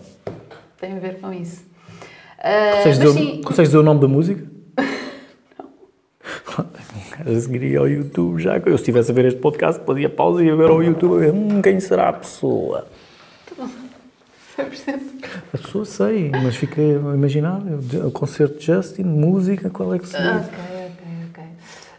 [0.78, 1.64] Tem a ver com isso.
[2.38, 4.46] Ah, Consegues mas dizer, sim, consegues dizer o nome da música?
[5.58, 5.70] não.
[7.36, 8.56] A seguir ao YouTube já.
[8.58, 11.32] Eu se estivesse a ver este podcast, podia pausa e ver ao YouTube a ver
[11.32, 12.86] hum, quem será a pessoa.
[14.64, 15.00] 100%.
[15.54, 17.60] A pessoa sei, mas fica a imaginar
[18.06, 20.36] o concerto de Justin, música, qual é que seria?
[20.36, 20.48] Ok,
[20.86, 21.44] ok, ok.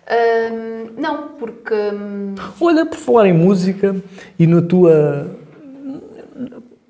[0.08, 1.74] Ahm, não, porque.
[1.74, 3.96] hum, Olha, por falar em música
[4.38, 5.28] e na tua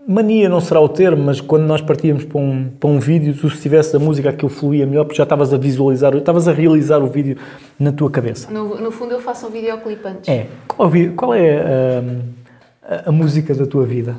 [0.08, 3.50] mania não será o termo, mas quando nós partíamos para um, para um vídeo, tu
[3.50, 7.00] se tivesse a música aquilo fluía melhor porque já estavas a visualizar, estavas a realizar
[7.00, 7.38] o vídeo
[7.80, 8.52] na tua cabeça.
[8.52, 10.28] no, no fundo, eu faço um videoclipe antes.
[10.28, 10.48] É.
[10.68, 12.20] Qual, é qual é hum,
[12.84, 14.18] a, a música da tua vida?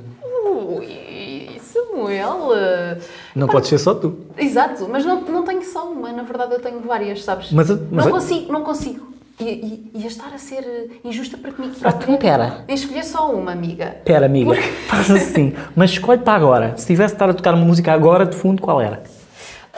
[2.06, 2.54] Samuel.
[2.56, 2.98] eh,
[3.34, 4.26] Não pode ser só tu.
[4.36, 7.50] Exato, mas não, não tenho só uma, na verdade eu tenho várias, sabes?
[7.52, 9.12] Mas a- mas não a- consigo, não consigo.
[9.40, 12.04] E, e, e a estar a ser eh, injusta para comigo Ah, própria.
[12.04, 12.64] então pera.
[12.68, 13.96] Escolher só uma, amiga.
[13.98, 14.54] Espera, amiga,
[14.86, 16.76] faz assim, mas escolhe para agora.
[16.76, 19.02] Se tivesse de estar a tocar uma música agora, de fundo, qual era?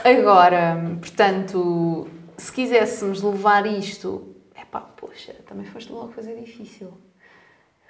[0.03, 2.07] Agora, portanto,
[2.37, 4.35] se quiséssemos levar isto.
[4.59, 6.89] Epá, poxa, também foste logo fazer difícil.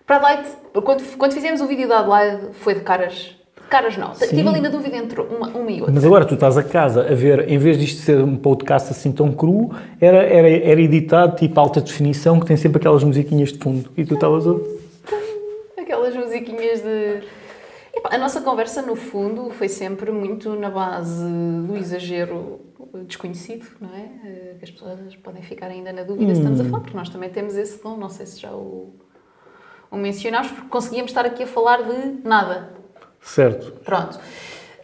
[0.06, 0.49] Para Adelaide,
[0.84, 3.36] quando, quando fizemos o vídeo da Adelaide, foi de caras
[3.70, 4.12] Caras não.
[4.12, 5.94] Estive ali na dúvida entre uma, uma e outra.
[5.94, 9.12] Mas agora tu estás a casa a ver, em vez disto ser um podcast assim
[9.12, 13.60] tão cru, era, era, era editado tipo alta definição que tem sempre aquelas musiquinhas de
[13.60, 13.90] fundo.
[13.98, 14.56] E tu estavas a.
[15.82, 17.22] Aquelas musiquinhas de.
[17.96, 21.24] Epá, a nossa conversa, no fundo, foi sempre muito na base
[21.66, 22.60] do exagero
[23.08, 24.10] desconhecido, não é?
[24.26, 27.10] Eh, Que as pessoas podem ficar ainda na dúvida se estamos a falar, porque nós
[27.10, 28.94] também temos esse dom, não sei se já o,
[29.92, 32.75] o mencionámos, porque conseguíamos estar aqui a falar de nada.
[33.26, 33.72] Certo.
[33.84, 34.20] Pronto.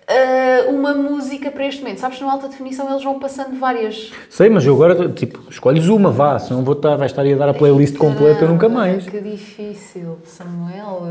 [0.08, 2.00] Ah, uma música para este momento.
[2.00, 4.12] Sabes, no alta definição eles vão passando várias.
[4.30, 7.48] Sei, mas eu agora, tipo, escolhes uma, vá, senão vou estar, vai estar a dar
[7.50, 9.08] a playlist completa nunca mais.
[9.08, 11.04] Que difícil, Samuel.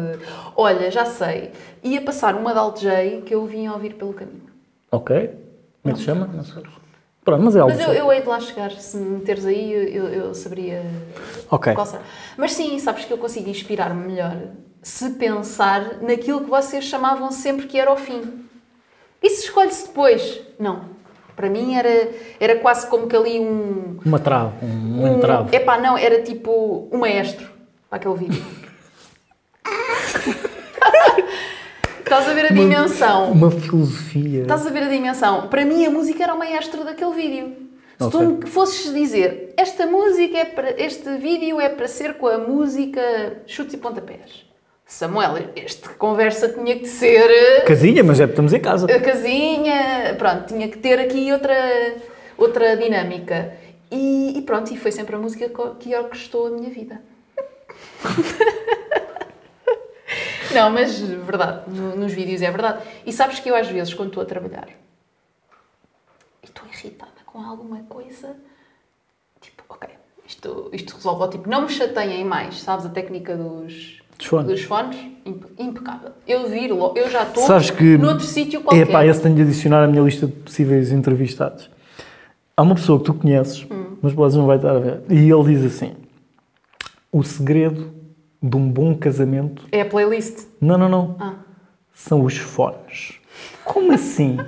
[0.55, 1.53] Olha, já sei.
[1.83, 4.51] Ia passar uma da Alt J que eu vim a ouvir pelo caminho.
[4.93, 5.31] Ok.
[5.83, 6.29] Como é que se chama?
[6.35, 6.63] Não sei.
[7.25, 7.75] Pronto, mas é algo.
[7.75, 8.71] Mas eu, eu hei de lá chegar.
[8.73, 10.83] Se me meteres aí, eu, eu saberia
[11.51, 11.73] Ok.
[11.75, 12.03] qual será.
[12.37, 14.37] Mas sim, sabes que eu consigo inspirar-me melhor
[14.83, 18.45] se pensar naquilo que vocês chamavam sempre que era o fim.
[19.23, 20.41] Se escolhe-se depois?
[20.59, 20.99] Não.
[21.37, 23.99] Para mim era, era quase como que ali um.
[24.05, 25.57] Uma trave, um, um entrave.
[25.57, 27.49] Epá, não, era tipo um maestro
[27.89, 28.45] para aquele vídeo.
[32.01, 33.31] Estás a ver a dimensão?
[33.31, 34.43] Uma filosofia.
[34.43, 35.49] Estás a ver a dimensão?
[35.49, 37.57] Para mim a música era o maestro daquele vídeo.
[38.01, 42.27] Se tu me fosses dizer, esta música é para, este vídeo é para ser com
[42.27, 44.50] a música chutes e pontapés.
[44.91, 48.89] Samuel, esta conversa tinha que ser eh, Casinha, mas é porque estamos em casa.
[49.01, 51.55] casinha, pronto, tinha que ter aqui outra,
[52.37, 53.55] outra dinâmica.
[53.89, 55.49] E, e pronto, e foi sempre a música
[55.79, 57.01] que orquestou a minha vida.
[60.53, 62.83] Não, mas verdade, no- nos vídeos é verdade.
[63.07, 64.69] E sabes que eu às vezes, quando estou a trabalhar,
[66.43, 68.35] e estou irritada com alguma coisa,
[69.41, 69.89] tipo, ok,
[70.27, 74.47] isto, isto resolve, ou tipo, não me chateiem mais, sabes, a técnica dos, Dos fones.
[74.47, 76.11] dos fones, impe- impecável.
[76.29, 77.97] Eu viro, logo, eu já estou Sabes que.
[77.97, 78.87] noutro sítio qualquer.
[78.89, 81.71] Epá, esse tenho de adicionar à minha lista de possíveis entrevistados.
[82.57, 83.97] Há uma pessoa que tu conheces, Hum.
[84.03, 85.01] mas podes não vai estar a ver.
[85.09, 85.95] E ele diz assim:
[87.11, 87.91] o segredo
[88.43, 89.65] de um bom casamento.
[89.73, 90.47] É a playlist.
[90.61, 91.17] Não, não, não.
[91.19, 91.35] Ah.
[91.95, 93.15] São os fones.
[93.65, 94.39] Como assim?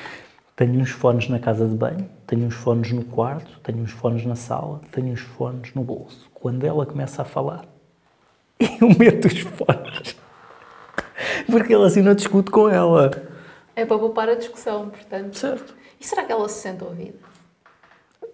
[0.56, 4.24] tenho uns fones na casa de banho, tenho uns fones no quarto, tenho uns fones
[4.24, 6.28] na sala, tenho uns fones no bolso.
[6.34, 7.64] Quando ela começa a falar,
[8.80, 10.16] eu meto os fones.
[11.50, 13.10] Porque ele assim não discute com ela.
[13.74, 15.36] É para poupar a discussão, portanto.
[15.36, 15.74] Certo.
[16.00, 17.14] E será que ela se sente ouvida?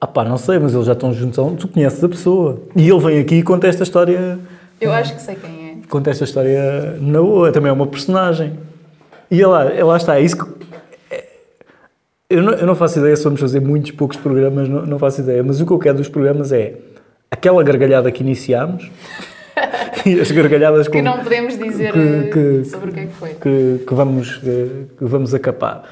[0.00, 1.38] Ah pá, não sei, mas eles já estão juntos.
[1.58, 2.60] Tu conheces a pessoa.
[2.76, 4.38] E ele vem aqui e conta esta história.
[4.80, 5.88] Eu acho que sei quem é.
[5.88, 7.52] Conta esta história na boa.
[7.52, 8.58] Também é uma personagem.
[9.30, 10.18] E ele lá está.
[10.18, 10.66] É isso que.
[11.10, 11.24] é-
[12.28, 15.20] Eu não, eu não faço ideia se vamos fazer muitos, poucos programas, não, não faço
[15.20, 15.42] ideia.
[15.42, 16.74] Mas o que eu quero dos programas é
[17.30, 18.90] aquela gargalhada que iniciámos
[20.06, 23.06] e as gargalhadas Que com, não podemos dizer que- eh, que- sobre o que é
[23.06, 23.30] que foi.
[23.34, 25.84] que, que vamos, que, que vamos acabar.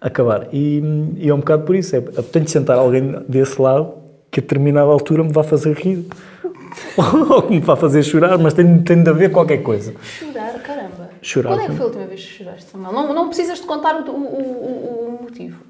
[0.00, 0.48] acabar.
[0.52, 0.82] E,
[1.18, 1.96] e é um bocado por isso.
[1.96, 3.94] É, tenho de sentar alguém desse lado
[4.30, 6.06] que a determinada altura me vá fazer rir.
[7.30, 9.94] Ou que me vá fazer chorar, mas tem, tem de haver qualquer coisa.
[10.02, 11.10] Chorar, caramba.
[11.22, 12.92] Chorar, Quando é que foi a última vez que choraste, Samuel?
[12.92, 15.62] Não, não precisas de contar o, o, o, o motivo.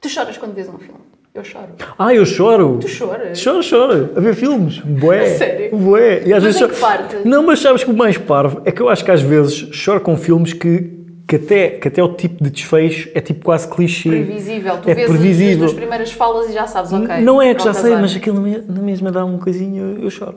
[0.00, 1.00] Tu choras quando vês um filme.
[1.32, 1.66] Eu choro.
[1.96, 2.78] Ah, eu choro!
[2.80, 3.38] Tu choras?
[3.38, 4.10] Choro, choro.
[4.16, 4.78] A ver filmes.
[4.80, 5.26] Bué.
[5.38, 5.76] Sério?
[5.76, 6.22] Bué.
[6.26, 7.16] E às Mas vezes choro- parte?
[7.24, 10.00] Não, mas sabes que o mais parvo é que eu acho que às vezes choro
[10.00, 10.90] com filmes que,
[11.28, 14.08] que, até, que até o tipo de desfecho é tipo quase clichê.
[14.08, 14.78] Previsível.
[14.82, 15.66] Tu É vês previsível.
[15.66, 17.18] as primeiras falas e já sabes, ok.
[17.20, 20.10] Não é que já sei, mas aquilo na me- na mesma dá uma coisinha, eu
[20.10, 20.34] choro.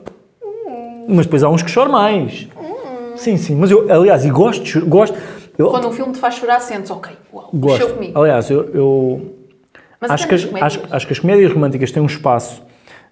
[1.08, 2.46] Mas depois há uns que choram mais.
[3.16, 3.56] Sim, sim.
[3.56, 5.16] Mas eu, aliás, e gosto, gosto.
[5.58, 7.94] Eu Quando um filme te faz chorar, sentes, ok, uau, gosto.
[7.94, 8.18] comigo.
[8.18, 9.33] Aliás, eu, eu
[10.00, 12.62] Mas acho, que as, acho, acho que as comédias românticas têm um espaço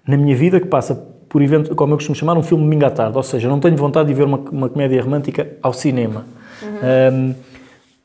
[0.07, 0.95] na minha vida que passa
[1.29, 3.17] por evento, como eu costumo chamar, um filme domingo à tarde.
[3.17, 6.27] Ou seja, não tenho vontade de ver uma, uma comédia romântica ao cinema.
[6.63, 7.35] Um,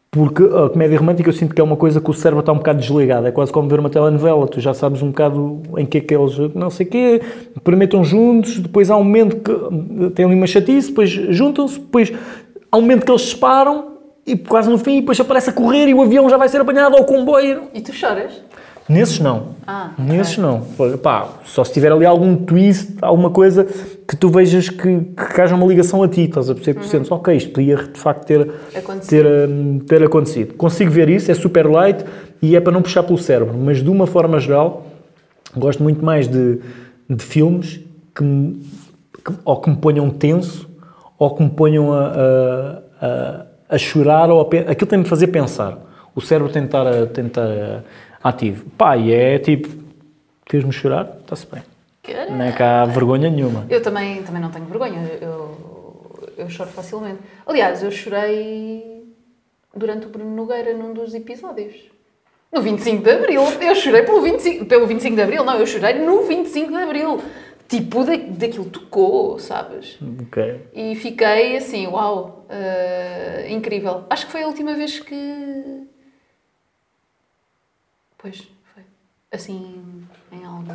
[0.09, 2.57] porque a comédia romântica eu sinto que é uma coisa que o cérebro está um
[2.57, 3.27] bocado desligado.
[3.27, 4.47] É quase como ver uma telenovela.
[4.47, 7.21] Tu já sabes um bocado em que é que eles, não sei o quê,
[7.63, 12.11] permitam juntos, depois há um momento que tem ali uma chatice, depois juntam-se, depois
[12.71, 15.87] há um momento que eles se separam e quase no fim, depois aparece a correr
[15.87, 17.63] e o avião já vai ser apanhado ao comboio.
[17.73, 18.41] E tu choras?
[18.89, 19.49] Nesses não.
[19.67, 20.43] Ah, Nesses ok.
[20.87, 20.97] não.
[20.99, 23.65] Pá, só se tiver ali algum twist, alguma coisa
[24.07, 26.89] que tu vejas que, que haja uma ligação a ti, estás a perceber que tu
[26.89, 28.53] sentes, ok, isto podia de facto ter, Uhum.
[28.75, 29.09] Acontecido.
[29.23, 30.53] ter, hum, ter acontecido.
[30.53, 32.05] Consigo ver isso, é super light
[32.41, 34.85] e é para não puxar pelo cérebro, mas de uma forma geral,
[35.55, 36.59] gosto muito mais de,
[37.09, 37.81] de filmes
[38.15, 38.53] que, me-
[39.25, 40.65] que- ou que me ponham tenso
[41.19, 42.05] ou que me ponham a,
[43.01, 45.77] a, a, a chorar ou a, aquilo tem de fazer pensar.
[46.15, 46.69] O cérebro tem de
[48.23, 48.65] ativo.
[48.77, 49.69] Pá, e é tipo,
[50.45, 51.17] queres-me chorar?
[51.21, 51.63] Está-se bem.
[52.03, 52.37] Caramba.
[52.37, 53.65] Não é que há vergonha nenhuma.
[53.69, 55.01] Eu também, também não tenho vergonha.
[55.21, 57.19] Eu, eu choro facilmente.
[57.45, 59.03] Aliás, eu chorei
[59.75, 61.75] durante o Bruno Nogueira num dos episódios.
[62.51, 63.41] No 25 de Abril.
[63.61, 65.43] Eu chorei pelo 25, pelo 25 de Abril.
[65.43, 67.21] Não, eu chorei no 25 de Abril.
[67.67, 69.99] Tipo, da, daquilo tocou, sabes?
[70.21, 70.69] Ok.
[70.73, 74.05] E fiquei assim, uau, uh, incrível.
[74.09, 75.76] Acho que foi a última vez que.
[78.27, 78.83] Pois, foi.
[79.31, 80.73] Assim, em algo.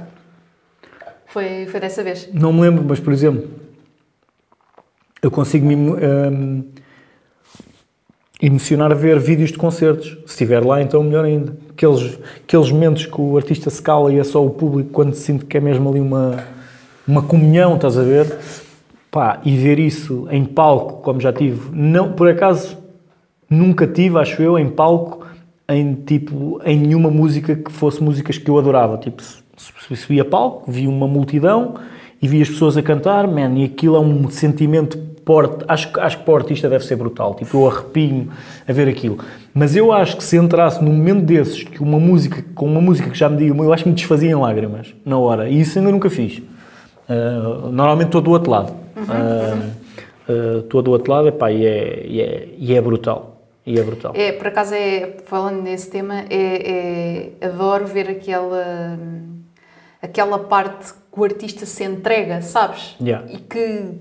[1.26, 2.30] Foi, foi dessa vez.
[2.32, 3.50] Não me lembro, mas por exemplo,
[5.20, 6.64] eu consigo me um,
[8.40, 10.16] emocionar a ver vídeos de concertos.
[10.24, 11.54] Se estiver lá, então melhor ainda.
[11.70, 15.20] Aqueles, aqueles momentos que o artista se cala e é só o público quando se
[15.20, 16.42] sente que é mesmo ali uma,
[17.06, 18.38] uma comunhão, estás a ver?
[19.10, 22.78] Pá, e ver isso em palco, como já tive, não, por acaso
[23.50, 25.21] nunca tive, acho eu, em palco,
[25.68, 28.98] em tipo, em nenhuma música que fosse músicas que eu adorava.
[28.98, 29.22] Tipo,
[29.96, 31.74] subi a palco, vi uma multidão
[32.20, 35.64] e vi as pessoas a cantar, man, e aquilo é um sentimento forte.
[35.68, 37.34] Acho, acho que para o artista deve ser brutal.
[37.34, 38.28] Tipo, eu arrepio-me
[38.66, 39.18] a ver aquilo.
[39.54, 43.10] Mas eu acho que se entrasse num momento desses, que uma música, com uma música
[43.10, 45.48] que já me diga, eu acho que me desfazia em lágrimas na hora.
[45.48, 46.38] E isso ainda nunca fiz.
[46.38, 48.72] Uh, normalmente estou do outro lado.
[48.96, 49.70] Uhum.
[50.28, 53.31] Uh, estou do outro lado epá, e, é, e, é, e é brutal.
[53.64, 54.12] E é brutal.
[54.14, 58.98] É, por acaso, é, falando nesse tema, é, é adoro ver aquela
[60.02, 62.96] aquela parte que o artista se entrega, sabes?
[63.00, 63.24] Yeah.
[63.30, 63.92] E que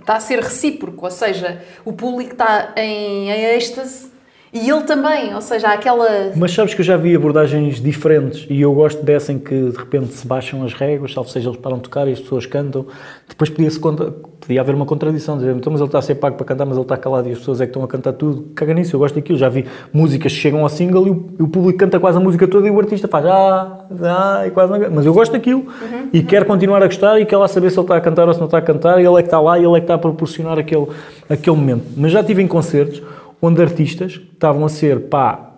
[0.00, 4.10] está a ser recíproco, ou seja, o público está em, em êxtase
[4.52, 6.32] e ele também, ou seja, há aquela.
[6.34, 9.76] Mas sabes que eu já vi abordagens diferentes e eu gosto dessa em que de
[9.76, 12.84] repente se baixam as réguas, salvo seja, eles param de tocar e as pessoas cantam.
[13.28, 14.10] Depois podia, contra...
[14.10, 16.76] podia haver uma contradição, dizer, então, mas ele está a ser pago para cantar, mas
[16.76, 18.48] ele está calado e as pessoas é que estão a cantar tudo.
[18.56, 19.38] Caga nisso, eu gosto daquilo.
[19.38, 22.20] Já vi músicas que chegam ao single e o, e o público canta quase a
[22.20, 24.90] música toda e o artista faz ah, ah, e quase não...
[24.90, 26.26] Mas eu gosto daquilo uhum, e uhum.
[26.26, 28.40] quero continuar a gostar e quer lá saber se ele está a cantar ou se
[28.40, 29.94] não está a cantar e ele é que está lá e ele é que está
[29.94, 30.88] a proporcionar aquele,
[31.28, 31.84] aquele momento.
[31.96, 33.00] Mas já estive em concertos
[33.40, 35.50] onde artistas estavam a ser, pá,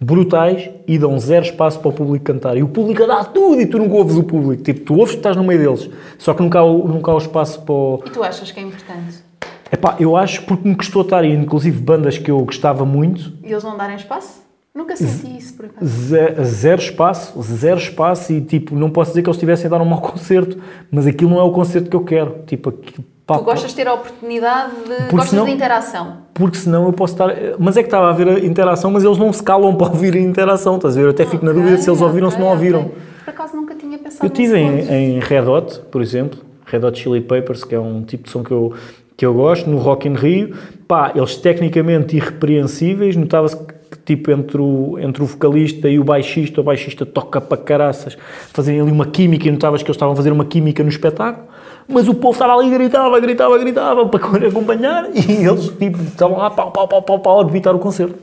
[0.00, 2.56] brutais e dão zero espaço para o público cantar.
[2.56, 4.62] E o público dá tudo e tu nunca ouves o público.
[4.62, 7.18] Tipo, tu ouves que estás no meio deles, só que nunca há, nunca há o
[7.18, 8.02] espaço para o...
[8.04, 9.24] E tu achas que é importante?
[9.72, 13.32] Epá, eu acho porque me custou estar, inclusive bandas que eu gostava muito...
[13.42, 14.44] E eles não darem espaço?
[14.74, 15.86] Nunca senti isso, por acaso.
[15.86, 19.80] Zero, zero, espaço, zero espaço e, tipo, não posso dizer que eles estivessem a dar
[19.80, 20.58] um mau concerto,
[20.90, 22.42] mas aquilo não é o concerto que eu quero.
[22.44, 22.74] Tipo,
[23.26, 25.10] Pá, tu gostas de ter a oportunidade de.
[25.10, 26.16] Gostas senão, de interação.
[26.34, 27.34] Porque senão eu posso estar.
[27.58, 30.14] Mas é que estava a haver a interação, mas eles não se calam para ouvir
[30.14, 31.06] a interação, estás a ver?
[31.06, 32.80] Eu até fico okay, na dúvida se eles ouviram ou okay, se não ouviram.
[32.80, 32.92] Okay.
[33.24, 36.98] Por acaso nunca tinha pensado Eu tive em, em, Red Hot, por exemplo, Red Hot
[36.98, 38.74] Chili Peppers, que é um tipo de som que eu,
[39.16, 40.54] que eu gosto, no Rock in Rio.
[40.86, 43.73] Pá, eles tecnicamente irrepreensíveis, notava-se que
[44.04, 48.16] tipo entre o, entre o vocalista e o baixista, o baixista toca para caraças,
[48.52, 51.54] fazerem ali uma química e notavas que eles estavam a fazer uma química no espetáculo
[51.88, 56.38] mas o povo estava ali e gritava, gritava, gritava para acompanhar e eles tipo, estavam
[56.38, 58.14] lá pau, pau, pau, pau, pau, a debitar o concerto.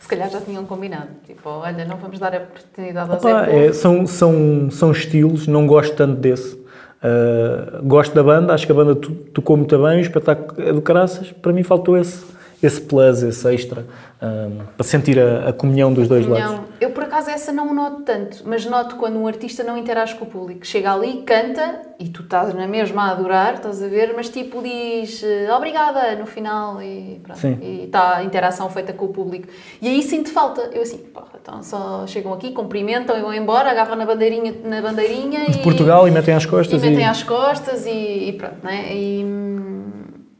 [0.00, 3.66] Se calhar já tinham combinado, tipo, olha, não vamos dar a oportunidade ao Opa, Zé
[3.66, 6.60] é, são, são, são estilos, não gosto tanto desse.
[7.02, 10.82] Uh, gosto da banda, acho que a banda tocou muito bem, o espetáculo é do
[10.82, 12.24] caraças, para mim faltou esse,
[12.62, 13.84] esse plus, esse extra
[14.22, 16.52] um, para sentir a, a, comunhão dos dois comunhão.
[16.52, 16.66] lados.
[16.80, 20.24] Eu, por acaso, essa não noto tanto, mas noto quando um artista não interage com
[20.24, 20.64] o público.
[20.64, 24.62] Chega ali, canta e tu estás na mesma a adorar, estás a ver, mas tipo
[24.62, 27.40] diz eh, obrigada no final e pronto.
[27.40, 27.58] Sim.
[27.60, 29.48] E está a interação feita com o público.
[29.80, 30.70] E aí sinto falta.
[30.72, 34.80] Eu assim, porra, então só chegam aqui, cumprimentam e vão embora, agarram na bandeirinha, na
[34.80, 36.80] bandeirinha de e, Portugal e metem às costas.
[36.80, 37.08] E metem e...
[37.08, 38.94] às costas e, e pronto, né?
[38.94, 39.26] E,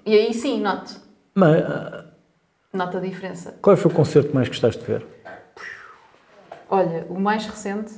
[0.06, 1.02] e aí sim, noto.
[1.34, 1.64] Mas
[2.72, 3.58] Nota a diferença.
[3.60, 5.06] Qual foi o concerto que mais gostaste de ver?
[6.70, 7.92] Olha, o mais recente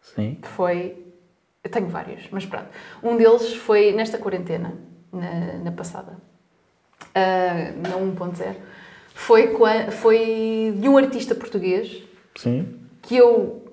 [0.00, 0.38] Sim.
[0.42, 1.04] foi.
[1.64, 2.68] Eu tenho vários, mas pronto.
[3.02, 4.72] Um deles foi nesta quarentena,
[5.12, 8.54] na, na passada, uh, na 1.0.
[9.12, 9.56] Foi,
[9.90, 12.04] foi de um artista português
[12.36, 12.78] Sim.
[13.02, 13.66] que eu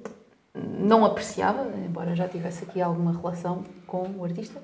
[0.56, 4.60] não apreciava, embora já tivesse aqui alguma relação com o artista,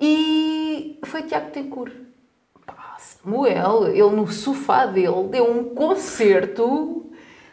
[0.00, 2.03] e foi Tiago Tencourt.
[3.24, 7.06] Samuel, ele no sofá dele deu um concerto,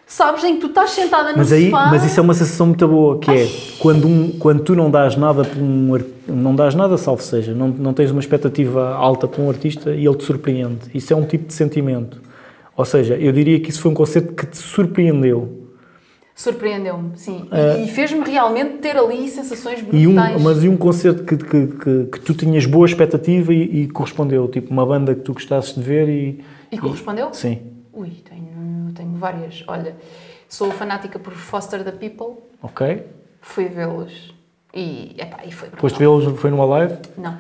[0.06, 1.88] sabes, em que tu estás sentada no mas aí, sofá.
[1.90, 3.44] Mas isso é uma sensação muito boa, que é Ai.
[3.44, 3.50] é
[3.80, 7.70] quando, um, quando tu não dás nada por um não dás nada, salvo seja, não,
[7.70, 10.80] não tens uma expectativa alta para um artista e ele te surpreende.
[10.94, 12.22] Isso é um tipo de sentimento.
[12.76, 15.61] Ou seja, eu diria que isso foi um concerto que te surpreendeu.
[16.36, 17.48] Surpreendeu-me, sim.
[17.52, 20.02] Uh, e fez-me realmente ter ali sensações brutais.
[20.02, 23.84] E um, mas e um concerto que, que, que, que tu tinhas boa expectativa e,
[23.84, 24.48] e, correspondeu?
[24.48, 26.44] Tipo, uma banda que tu gostasses de ver e...
[26.72, 27.30] E correspondeu?
[27.32, 27.62] E, sim.
[27.94, 29.64] Ui, tenho, tenho várias.
[29.68, 29.96] Olha,
[30.48, 32.42] sou fanática por Foster the People.
[32.64, 33.04] Ok.
[33.42, 34.34] Fui vê-los
[34.74, 36.96] e, epá, e foi Depois de vê-los foi numa live?
[37.18, 37.38] Não.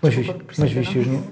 [0.00, 1.24] Mas, Desculpa, mas vícios não.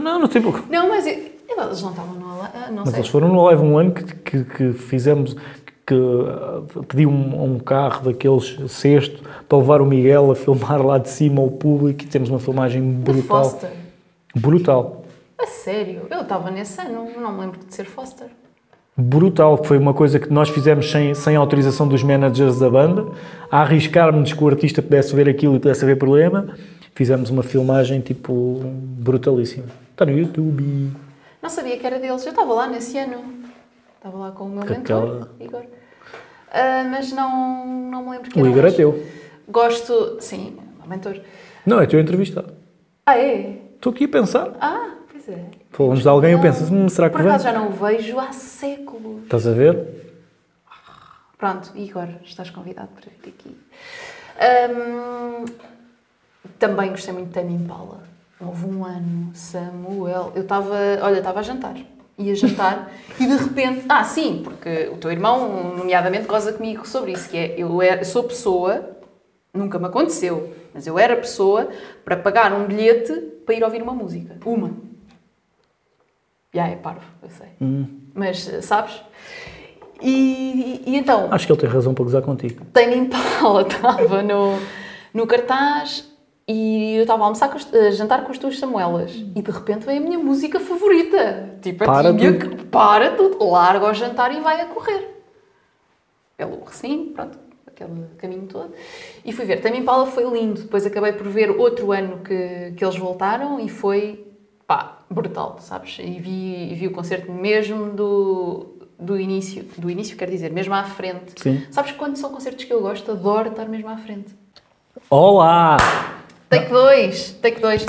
[0.00, 0.64] Não, não tem pouco.
[0.70, 3.00] Não, mas eu- eles não estavam no Ala- ah, não Mas sei.
[3.00, 5.36] eles foram no Live um ano que, que, que fizemos,
[5.86, 10.98] que uh, pedi um, um carro daqueles cesto para levar o Miguel a filmar lá
[10.98, 13.44] de cima ao público e temos uma filmagem brutal.
[13.44, 13.70] Foster.
[14.34, 15.04] Brutal.
[15.38, 16.02] A sério?
[16.08, 18.28] Eu estava nesse ano, não me lembro de ser Foster.
[18.96, 23.06] Brutal, foi uma coisa que nós fizemos sem, sem autorização dos managers da banda,
[23.50, 26.54] a arriscarmos que o artista pudesse ver aquilo e pudesse haver problema,
[26.94, 29.64] fizemos uma filmagem tipo brutalíssima.
[29.90, 30.92] Está no YouTube.
[31.42, 32.24] Não sabia que era deles.
[32.24, 33.41] Eu estava lá nesse ano.
[34.02, 35.62] Estava lá com o meu mentor, aquela- Igor.
[36.50, 39.06] Ah, mas não, não me lembro que O Igor é teu.
[39.48, 40.16] Gosto...
[40.20, 41.20] Sim, o mentor.
[41.64, 42.52] Não, é teu entrevistado.
[43.06, 43.60] Ah, é?
[43.76, 44.56] Estou aqui a pensar.
[44.60, 45.44] Ah, pois é.
[45.70, 48.18] Falamos de alguém, eu Não, penso, hum, será que Por acaso já não o vejo
[48.18, 49.22] há séculos.
[49.22, 49.86] Estás a ver?
[51.38, 53.56] Pronto, Igor, estás convidado para vir aqui.
[54.40, 55.44] Ahm,
[56.58, 58.00] também gostei muito de Tame Impala.
[58.40, 60.32] Houve um ano, Samuel.
[60.34, 61.76] Eu estava, olha, estava a jantar.
[62.22, 63.84] Ia jantar e de repente.
[63.88, 68.04] Ah, sim, porque o teu irmão, nomeadamente, goza comigo sobre isso, que é eu era,
[68.04, 68.96] sou pessoa,
[69.52, 71.68] nunca me aconteceu, mas eu era pessoa
[72.04, 73.12] para pagar um bilhete
[73.44, 74.36] para ir ouvir uma música.
[74.44, 74.70] Uma.
[76.54, 77.48] Já é parvo, eu sei.
[78.14, 79.02] Mas sabes?
[80.00, 82.64] E, e então, Acho que ele tem razão para gozar contigo.
[82.72, 84.58] Tame Impala estava no,
[85.14, 86.11] no cartaz
[86.46, 90.00] e eu estava a almoçar a jantar com as tuas Samuelas e de repente veio
[90.00, 91.56] a minha música favorita.
[91.62, 92.56] Tipo, Para a tinha tudo.
[92.56, 95.08] que para tudo, larga ao jantar e vai a correr.
[96.36, 98.72] Pelo recinto, pronto, aquele caminho todo.
[99.24, 99.60] E fui ver.
[99.60, 100.62] Tame Impala foi lindo.
[100.62, 104.26] Depois acabei por ver outro ano que, que eles voltaram e foi,
[104.66, 105.98] pá, brutal, sabes?
[106.00, 108.66] E vi, e vi o concerto mesmo do,
[108.98, 109.64] do início.
[109.78, 111.40] Do início, quer dizer, mesmo à frente.
[111.40, 111.64] Sim.
[111.70, 114.34] Sabes quando são concertos que eu gosto, adoro estar mesmo à frente.
[115.08, 115.76] Olá!
[116.52, 117.86] Take 2, take 2.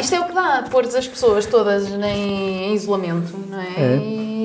[0.00, 3.66] Isto é o que dá, pôr as pessoas todas em, isolamento, não é?
[3.78, 3.96] É.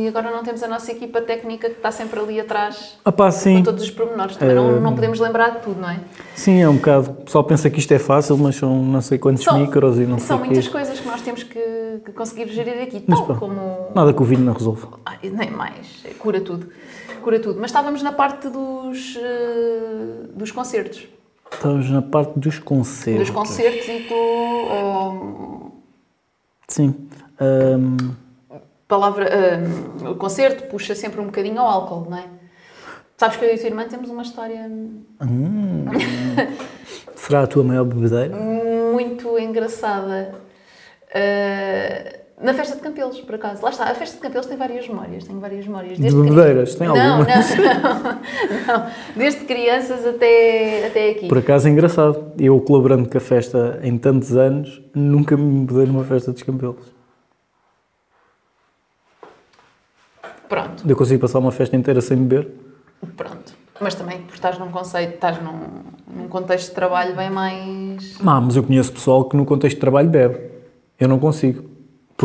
[0.04, 3.30] E agora não temos a nossa equipa técnica que está sempre ali atrás Ah pá,
[3.30, 3.58] sim.
[3.58, 4.36] com todos os pormenores.
[4.38, 6.00] Também não, Eh, não podemos lembrar de tudo, não é?
[6.36, 7.12] Sim, é um bocado.
[7.12, 10.06] O pessoal pensa que isto é fácil, mas são não sei quantos São- micros e
[10.06, 10.46] não sei São o quê.
[10.48, 11.60] muitas coisas que nós temos que,
[12.06, 13.90] que conseguir gerir aqui, Mas pá, como...
[13.94, 14.88] Nada que o vinho não resolva.
[15.22, 16.70] Nem mais, cura tudo.
[17.22, 17.60] Cura tudo.
[17.60, 21.08] Mas estávamos na parte dos, eh, dos concertos.
[21.54, 23.28] Estamos na parte dos concertos.
[23.28, 24.14] Dos concertos e tu...
[24.16, 25.72] hum,
[26.68, 27.08] Sim.
[27.40, 28.16] Ahm,
[28.88, 29.30] palavra,
[30.02, 32.26] hum, o concerto puxa sempre um bocadinho ao álcool, não é?
[33.18, 34.70] Sabes que eu e a tua irmã temos uma história
[37.16, 38.36] será a tua maior bebedeira?
[38.36, 40.36] muito engraçada.
[41.10, 43.64] Uh, na festa de Campelos, por acaso.
[43.64, 45.24] Lá está, a festa de Campelos tem várias memórias.
[45.24, 45.96] Tenho várias memórias.
[45.98, 46.76] De Desde cri- bebedeiras?
[46.76, 47.28] Tem algumas?
[47.58, 48.04] Não, não,
[48.84, 48.92] não.
[49.16, 51.28] Desde crianças até, até aqui.
[51.28, 52.32] Por acaso é engraçado.
[52.38, 56.94] Eu colaborando com a festa em tantos anos, nunca me bebedei numa festa dos campelos.
[60.50, 62.48] Pronto, Eu consigo passar uma festa inteira sem beber.
[63.16, 63.54] pronto.
[63.80, 65.60] Mas também, por estás num conceito, estás num,
[66.16, 68.18] num contexto de trabalho bem mais...
[68.26, 70.40] Ah, mas eu conheço pessoal que no contexto de trabalho bebe.
[71.00, 71.73] Eu não consigo.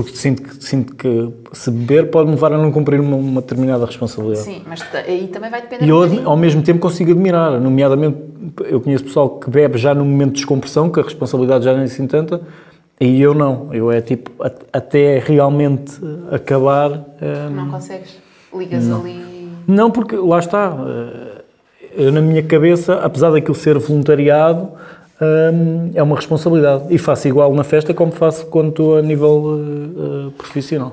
[0.03, 3.41] Porque sinto que, sinto que se beber pode me levar a não cumprir uma, uma
[3.41, 4.45] determinada responsabilidade.
[4.45, 7.61] Sim, mas aí também vai depender E eu, ao mesmo tempo, consigo admirar.
[7.61, 8.17] Nomeadamente,
[8.67, 11.83] eu conheço pessoal que bebe já no momento de descompressão, que a responsabilidade já nem
[11.83, 12.41] é assim tanta,
[13.01, 13.75] e eu não.
[13.75, 14.31] Eu é tipo,
[14.73, 15.99] até realmente
[16.31, 17.05] acabar.
[17.21, 18.17] eh, Não consegues.
[18.55, 19.49] Ligas ali...
[19.67, 20.77] Não, porque lá está.
[20.87, 24.69] eh, Eu, na minha cabeça, apesar daquilo ser voluntariado,
[25.21, 26.85] hum, é uma responsabilidade.
[26.91, 29.59] E faço igual na festa como faço quando estou a nível
[30.29, 30.93] eh, profissional.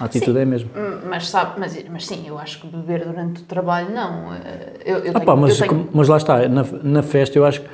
[0.00, 0.38] A atitude Sim.
[0.38, 0.70] é a mesma.
[0.76, 4.32] Hum, Mas, sabe, mas, mas sim, eu acho que beber durante o trabalho, não.
[4.34, 7.38] Eh, Eu, eu Ah tenho, pá, mas, eu tenho- mas lá está, na, na festa
[7.38, 7.68] eu acho que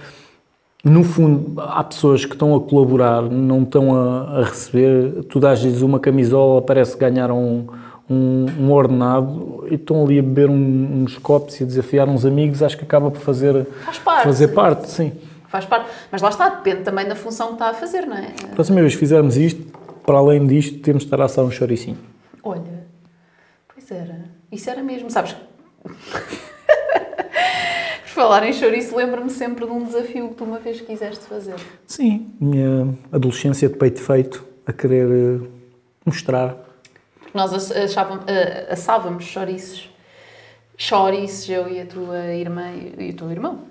[0.84, 5.60] no fundo há pessoas que estão a colaborar, não estão a, a receber, tu dás
[5.60, 7.66] lhes uma camisola, parece que ganharam um,
[8.08, 12.24] um, um ordenado e estão ali a beber um- uns copos e a desafiar uns
[12.26, 14.24] amigos, acho que acaba por fazer, Faz parte.
[14.24, 15.12] fazer parte, sim.
[15.50, 15.90] Faz parte.
[16.12, 18.32] Mas lá está, depende também da função que está a fazer, não é?
[18.54, 19.60] Próxima vez que fizermos isto,
[20.06, 21.98] para além disto, temos de estar a assar um choricinho.
[22.42, 22.86] Olha,
[23.68, 24.26] pois era.
[24.52, 25.34] Isso era mesmo, sabes?
[28.02, 31.56] Por falar em chouriço, lembro-me sempre de um desafio que tu uma vez quiseste fazer.
[31.86, 35.40] Sim, minha adolescência de peito feito, a querer eh,
[36.04, 36.56] mostrar.
[37.34, 39.90] Nós achávamos, eh, assávamos chouriços.
[40.76, 43.69] Chouriços, eu e a tua irmã e o teu irmão.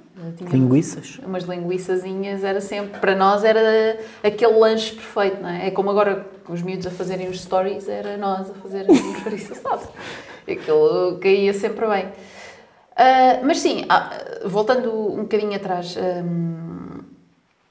[0.52, 1.20] Linguiças.
[1.26, 5.68] Umas linguiçazinhas, era sempre, para nós era aquele lanche perfeito, não é?
[5.68, 9.54] É como agora os miúdos a fazerem os stories, era nós a fazer um chouriço
[9.54, 9.88] assado.
[10.48, 12.10] Aquilo caía sempre bem.
[12.96, 14.12] Ah, mas sim, ah,
[14.46, 17.00] voltando um bocadinho atrás, hum,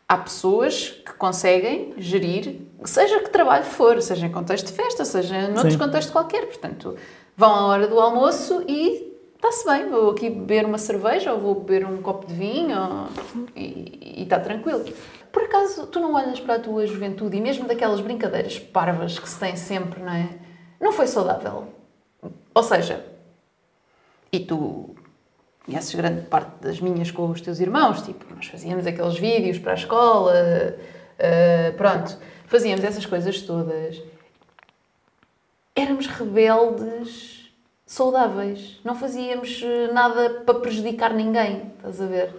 [0.08, 5.48] há pessoas que conseguem gerir, seja que trabalho for, seja em contexto de festa, seja
[5.48, 5.78] noutro Sim.
[5.78, 6.46] contexto qualquer.
[6.46, 6.96] Portanto,
[7.36, 9.07] vão à hora do almoço e
[9.38, 13.08] está-se bem, vou aqui beber uma cerveja ou vou beber um copo de vinho ou-
[13.56, 14.84] e está tranquilo.
[15.32, 19.28] Por acaso, tu não olhas para a tua juventude e mesmo daquelas brincadeiras parvas que
[19.28, 20.28] se tem sempre, não é?
[20.80, 21.68] Não foi saudável.
[22.54, 23.04] Ou seja,
[24.32, 24.94] e tu
[25.64, 29.72] conheces grande parte das minhas com os teus irmãos, tipo, nós fazíamos aqueles vídeos para
[29.72, 30.32] a escola,
[31.18, 34.02] eh, pronto, fazíamos essas coisas todas.
[35.76, 37.37] Éramos rebeldes
[37.88, 42.34] saudáveis, não fazíamos eh, nada para prejudicar ninguém, estás a ver?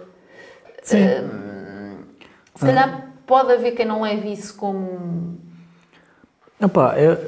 [0.80, 1.04] Sim.
[1.04, 2.04] Hum,
[2.54, 5.38] se calhar pode haver quem não leve isso como.
[6.60, 7.18] Epá, é-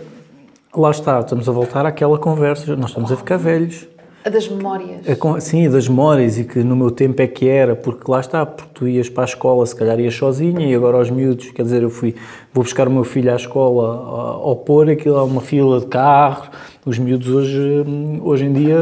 [0.73, 3.89] lá está, estamos a voltar àquela conversa, nós estamos a ficar velhos.
[4.25, 5.01] A das memórias.
[5.19, 8.47] Com- sim, das memórias e que no meu tempo é que era, porque lá está,
[8.47, 11.63] porque tu ias para a escola, se calhar ias sozinha e agora aos miúdos, quer
[11.63, 12.15] dizer, eu fui,
[12.55, 13.97] vou buscar o meu filho à escola
[14.43, 16.49] ao, pôr, aquilo é uma fila de carros,
[16.87, 18.77] os miúdos hoje, hum, hoje em dia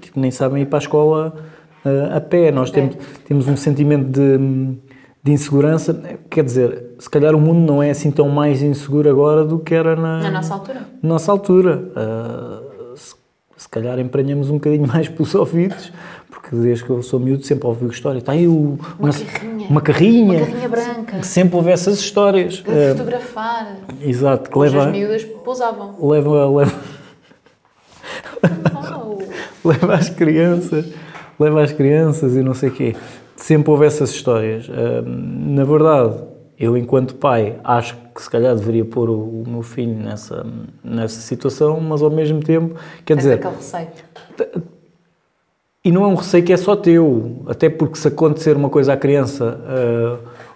[0.00, 1.34] tipo, nem sabem ir para a escola
[1.84, 2.96] ah, a pé, nós temos,
[3.26, 4.38] temos um sentimento de,
[5.22, 5.94] de insegurança,
[6.28, 9.74] quer dizer, se calhar o mundo não é assim tão mais inseguro agora do que
[9.74, 10.80] era na, Na nossa altura.
[11.02, 11.82] nossa altura.
[11.94, 12.59] Se
[13.70, 15.92] calhar emprenhamos um bocadinho mais pelos ouvidos,
[16.30, 18.18] porque desde que eu sou miúdo sempre ouvi história.
[18.18, 19.68] Está aí o, Uma não- carrinha.
[19.68, 20.38] uma carrinha.
[20.38, 21.18] Uma carrinha branca.
[21.18, 22.54] Que sempre houve essas histórias.
[22.54, 23.76] De Ah, fotografar.
[24.00, 25.96] exato, que Hoje leva, as miúdas pousavam.
[26.00, 26.72] leva, leva,
[29.64, 30.86] leva às crianças,
[31.38, 32.96] leva às crianças e não sei o quê.
[33.36, 34.68] Sempre houve essas histórias.
[34.70, 36.14] Ah, na verdade,
[36.60, 40.46] eu enquanto pai acho que se calhar deveria pôr o, o meu filho nessa,
[40.84, 42.74] nessa situação, mas ao mesmo tempo,
[43.04, 43.88] quer Tens dizer, aquele receio.
[45.82, 48.92] E não é um receio que é só teu, até porque se acontecer uma coisa
[48.92, 49.58] à criança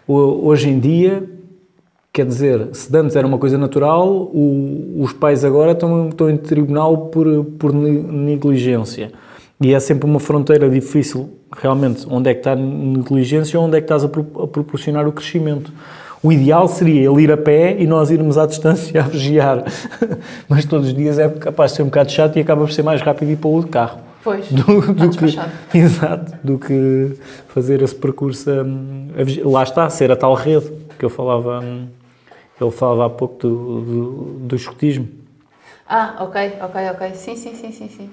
[0.06, 1.26] ho- hoje em dia,
[2.12, 6.36] quer dizer, se antes era uma coisa natural, o- os pais agora estão, estão em
[6.36, 7.26] tribunal por,
[7.58, 9.10] por ne- negligência.
[9.60, 13.76] E é sempre uma fronteira difícil, realmente, onde é que está a negligência ou onde
[13.76, 15.72] é que estás a, pro- a proporcionar o crescimento.
[16.22, 19.62] O ideal seria ele ir a pé e nós irmos à distância a vigiar.
[20.48, 22.82] Mas todos os dias é capaz de ser um bocado chato e acaba por ser
[22.82, 25.38] mais rápido ir para o carro Pois, do, está do que,
[25.78, 27.12] exato, do que
[27.48, 28.50] fazer esse percurso.
[28.50, 30.66] hum, a vigi- lá está, ser a tal rede
[30.98, 31.86] que eu falava, hum,
[32.60, 34.12] ele falava há pouco do, do,
[34.46, 35.06] do escotismo.
[35.86, 37.14] Ah, ok, ok, ok.
[37.14, 38.10] Sim, sim, sim, sim, sim.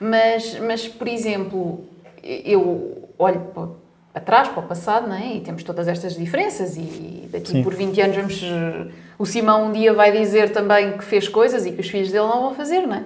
[0.00, 1.84] Mas, mas, por exemplo,
[2.22, 3.68] eu olho para,
[4.12, 5.36] para trás, para o passado, não é?
[5.36, 7.62] E temos todas estas diferenças e daqui Sim.
[7.62, 8.42] por 20 anos vamos...
[9.18, 12.26] O Simão um dia vai dizer também que fez coisas e que os filhos dele
[12.26, 13.04] não vão fazer, não é?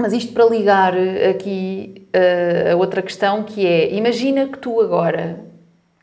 [0.00, 0.94] Mas isto para ligar
[1.28, 5.40] aqui eh, a outra questão que é, imagina que tu agora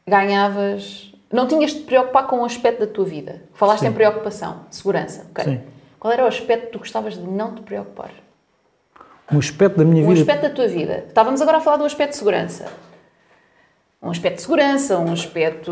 [0.08, 3.42] ganhavas, não tinhas de te preocupar com o aspecto da tua vida.
[3.54, 3.88] Falaste Sim.
[3.88, 5.44] em preocupação, segurança, ok?
[5.44, 5.62] Sim.
[6.00, 8.12] Qual era o aspecto que tu gostavas de não te preocupar?
[9.32, 10.22] Um aspecto da minha Um vida.
[10.22, 11.06] aspecto da tua vida.
[11.08, 12.66] Estávamos agora a falar do aspecto de segurança.
[14.02, 15.72] Um aspecto de segurança, um aspecto...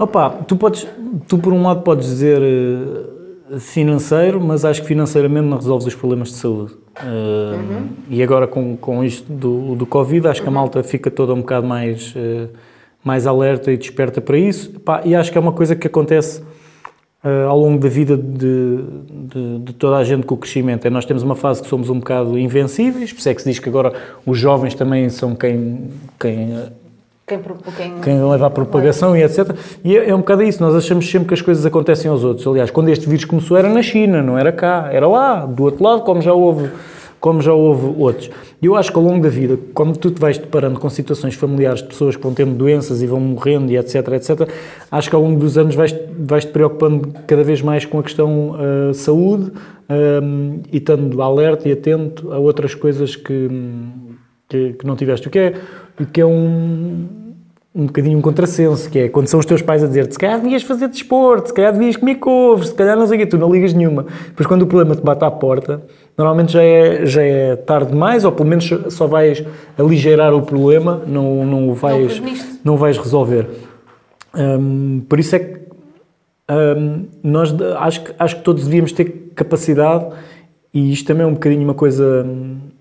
[0.00, 0.86] Opa, tu podes,
[1.28, 5.94] tu por um lado podes dizer eh, financeiro, mas acho que financeiramente não resolves os
[5.94, 6.74] problemas de saúde.
[6.96, 11.34] Eh, E agora com, com isto do, do Covid, acho que a malta fica toda
[11.34, 12.48] um bocado mais, eh,
[13.04, 14.80] mais alerta e desperta para isso.
[14.80, 16.42] Pá, e acho que é uma coisa que acontece
[17.24, 18.78] eh, ao longo da vida de,
[19.10, 20.86] de, de toda a gente com o crescimento.
[20.86, 23.50] É, nós temos uma fase que somos um bocado invencíveis, por isso é que se
[23.50, 23.92] diz que agora
[24.24, 26.68] os jovens também são quem, quem eh,
[27.26, 27.40] Quem,
[27.76, 29.50] quem, quem leva a propagação e etc.
[29.84, 32.46] E é, é um bocado isso, nós achamos sempre que as coisas acontecem aos outros.
[32.46, 35.82] Aliás, quando este vírus começou era na China, não era cá, era lá, do outro
[35.82, 36.70] lado, como já houve,
[37.20, 38.30] como já houve outros.
[38.60, 41.34] E eu acho que ao longo da vida, quando tu te vais deparando com situações
[41.34, 44.48] familiares de pessoas que vão tendo doenças e vão morrendo e etc, etc,
[44.90, 48.02] acho que ao longo dos anos vais, vais te preocupando cada vez mais com a
[48.02, 49.52] questão ah, saúde
[49.88, 50.20] ah,
[50.72, 53.48] e estando alerta e atento a outras coisas que,
[54.48, 55.28] que, que não tiveste.
[55.28, 55.54] O que é,
[56.00, 57.06] o que é um,
[57.74, 60.40] um bocadinho um contrassenso, que é quando são os teus pais a dizer-te se calhar
[60.40, 63.38] devias fazer desporto, se calhar devias comer couves, se calhar não sei o quê, tu
[63.38, 64.06] não ligas nenhuma.
[64.28, 65.82] Depois quando o problema te bate à porta,
[66.18, 69.42] normalmente já é, já é tarde demais, ou pelo menos só vais
[69.78, 72.20] aligeirar o problema, não, não o vais,
[72.64, 73.46] não vais resolver.
[74.36, 75.60] Hum, por isso é que
[76.50, 80.06] hum, nós acho, que- acho que todos devíamos ter capacidade,
[80.74, 82.26] e isto também é um bocadinho uma coisa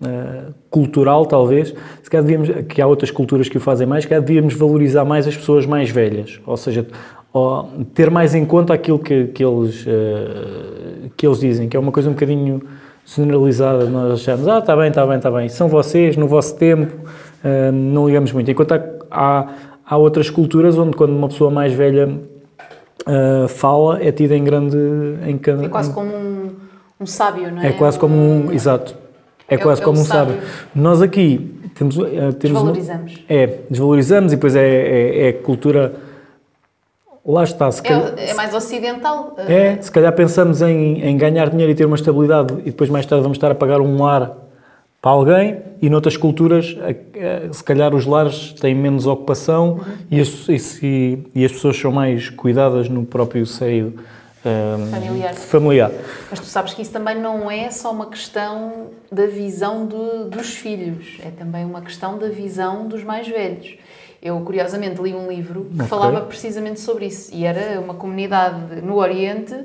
[0.03, 4.09] ah, cultural, talvez, se calhar devíamos, que há outras culturas que o fazem mais, que
[4.09, 6.85] calhar devíamos valorizar mais as pessoas mais velhas, ou seja,
[7.93, 11.91] ter mais em conta aquilo que, que, eles, ah, que eles dizem, que é uma
[11.91, 12.61] coisa um bocadinho
[13.15, 16.93] generalizada, nós achamos, ah, está bem, está bem, está bem, são vocês, no vosso tempo,
[17.43, 18.51] ah, não ligamos muito.
[18.51, 19.47] Enquanto há, há,
[19.85, 24.77] há outras culturas onde quando uma pessoa mais velha uh, fala é tida em grande...
[25.25, 26.51] Em, é quase como um,
[26.99, 27.67] um sábio, não é?
[27.67, 28.51] É quase como um...
[28.51, 28.95] Exato.
[29.47, 30.35] É, é quase é como um sábio.
[30.35, 30.49] sábio.
[30.75, 31.97] Nós aqui temos...
[31.97, 32.03] Uh,
[32.33, 33.13] temos desvalorizamos.
[33.13, 36.06] Uma, é, desvalorizamos e depois é, é, é cultura...
[37.27, 37.69] Lá está.
[37.69, 39.35] Se é, calhar, é, mais ocidental.
[39.37, 43.05] É, se calhar pensamos em, em ganhar dinheiro e ter uma estabilidade e depois mais
[43.05, 44.31] tarde vamos estar a pagar um lar
[45.01, 46.75] para alguém e noutras culturas,
[47.51, 49.97] se calhar os lares têm menos ocupação uhum.
[50.09, 50.49] e, as,
[50.81, 53.93] e, e, as pessoas são mais cuidadas no próprio seio
[54.43, 55.33] um, familiar.
[55.35, 55.91] familiar.
[56.29, 60.55] Mas tu sabes que isso também não é só uma questão da visão do, dos
[60.55, 63.77] filhos, é também uma questão da visão dos mais velhos.
[64.21, 65.87] Eu, curiosamente, li um livro que okay.
[65.87, 69.55] falava precisamente sobre isso e era uma comunidade no Oriente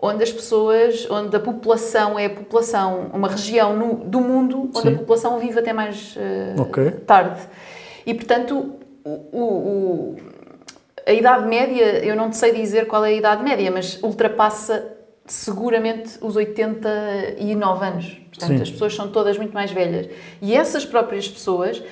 [0.00, 4.88] onde as pessoas, onde a população é a população, uma região no, do mundo onde
[4.88, 4.94] Sim.
[4.94, 6.90] a população vive até mais uh, okay.
[6.90, 7.40] tarde.
[8.04, 10.16] E, portanto, o, o, o,
[11.06, 14.93] a idade média, eu não sei dizer qual é a idade média, mas ultrapassa
[15.26, 18.24] seguramente os 89 anos.
[18.30, 18.62] Portanto, Sim.
[18.62, 20.08] as pessoas são todas muito mais velhas.
[20.42, 21.82] E essas próprias pessoas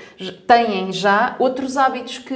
[0.47, 2.35] têm já outros hábitos que,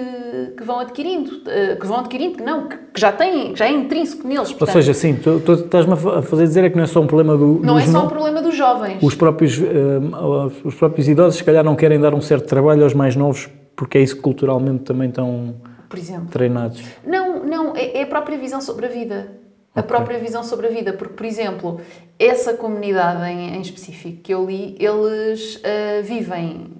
[0.57, 3.73] que vão adquirindo, eh, que vão adquirindo, que não, que já têm, que já é
[3.73, 4.51] intrínseco neles.
[4.51, 7.01] Portanto, Ou seja, sim, tu, tu estás-me a fazer dizer é que não é só
[7.01, 7.61] um problema do...
[7.63, 9.03] Não é só um problema dos jovens.
[9.03, 12.95] Os próprios, uh, os próprios idosos, se calhar, não querem dar um certo trabalho aos
[12.95, 15.57] mais novos, porque é isso que culturalmente também estão
[15.89, 16.29] Por exemplo.
[16.31, 16.81] treinados.
[17.05, 19.46] Não, não, é, é a própria visão sobre a vida
[19.77, 20.95] a própria visão sobre a vida.
[20.95, 21.81] Porque, por exemplo,
[22.19, 26.73] essa comunidade em, em específico que eu li, eles uh, vivem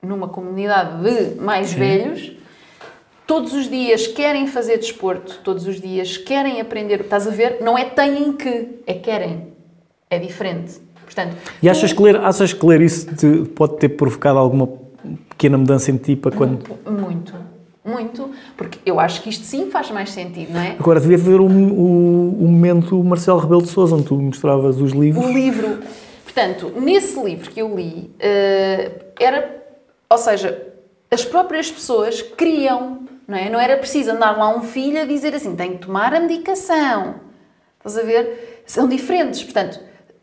[0.00, 1.78] numa comunidade de mais Sim.
[1.78, 2.32] velhos,
[3.26, 7.00] todos os dias querem fazer desporto, todos os dias querem aprender.
[7.00, 7.58] Estás a ver?
[7.60, 9.48] Não é têm que, é querem.
[10.08, 10.80] É diferente.
[11.04, 11.96] Portanto, e achas, tu...
[11.96, 14.68] que ler, achas que ler isso te, pode ter provocado alguma
[15.28, 16.64] pequena mudança em ti para quando.
[16.84, 16.90] Muito.
[16.90, 17.49] muito
[17.84, 20.76] muito, porque eu acho que isto sim faz mais sentido, não é?
[20.78, 24.92] Agora devia haver o, o, o momento Marcelo Rebelo de Sousa, onde tu mostravas os
[24.92, 25.24] livros.
[25.24, 25.78] O livro.
[26.24, 29.64] Portanto, nesse livro que eu li, uh, era,
[30.08, 30.66] ou seja,
[31.10, 33.48] as próprias pessoas queriam, não é?
[33.48, 37.16] Não era preciso andar lá um filho a dizer assim, tem que tomar a medicação.
[37.78, 38.62] Estás a ver?
[38.66, 39.80] São diferentes, portanto,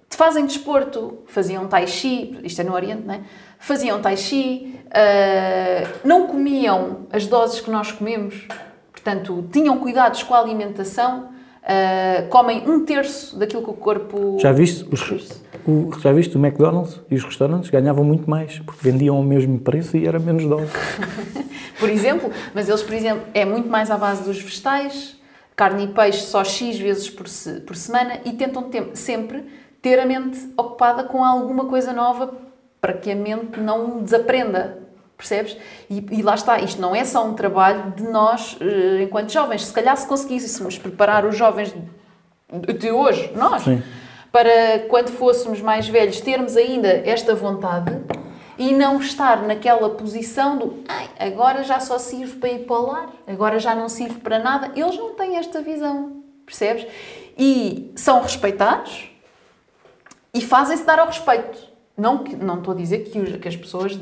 [0.09, 3.21] fazem desporto, faziam tai chi, isto é no Oriente, não é?
[3.59, 8.47] Faziam tai chi, uh, não comiam as doses que nós comemos,
[8.91, 11.29] portanto, tinham cuidados com a alimentação,
[11.63, 14.37] uh, comem um terço daquilo que o corpo.
[14.39, 14.87] Já viste?
[14.91, 19.23] Os, o, já viste o McDonald's e os restaurantes ganhavam muito mais, porque vendiam ao
[19.23, 20.71] mesmo preço e era menos dose.
[21.79, 25.17] por exemplo, mas eles, por exemplo, é muito mais à base dos vegetais,
[25.55, 29.43] carne e peixe só X vezes por, se, por semana e tentam sempre
[29.81, 32.46] ter a mente ocupada com alguma coisa nova
[32.79, 34.79] para que a mente não desaprenda,
[35.17, 35.57] percebes?
[35.89, 39.65] E, e, lá está, isto não é só um trabalho de nós, eh, enquanto jovens.
[39.65, 41.73] Se calhar se conseguíssemos preparar os jovens
[42.79, 43.83] de hoje, nós, Sim.
[44.31, 47.91] para quando fôssemos mais velhos termos ainda esta vontade
[48.57, 50.83] e não estar naquela posição do
[51.19, 54.71] agora já só sirve para ir para o lar, agora já não serve para nada.
[54.75, 56.87] Eles não têm esta visão, percebes?
[57.37, 59.09] E são respeitados
[60.33, 61.66] e fazem-se dar ao respeito.
[61.97, 63.97] Não, não estou a dizer que, os, que as pessoas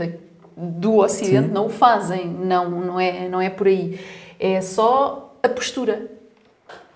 [0.56, 1.54] do Ocidente Sim.
[1.54, 4.00] não o fazem, não, não, é, não é por aí.
[4.40, 6.12] É só a postura.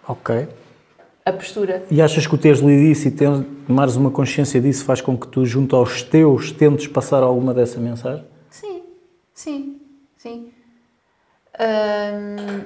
[0.08, 0.48] Ok.
[1.26, 1.84] A postura.
[1.92, 5.28] E achas que o teres lido isso e tomares uma consciência disso faz com que
[5.28, 8.26] tu, junto aos teus, tentes passar alguma dessa mensagem?
[8.50, 8.84] Sim,
[9.34, 9.80] sim,
[10.18, 10.52] sim.
[11.60, 12.64] Hum,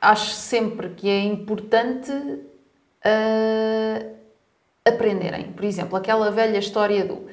[0.00, 4.16] acho sempre que é importante uh,
[4.84, 5.52] aprenderem.
[5.52, 7.26] Por exemplo, aquela velha história do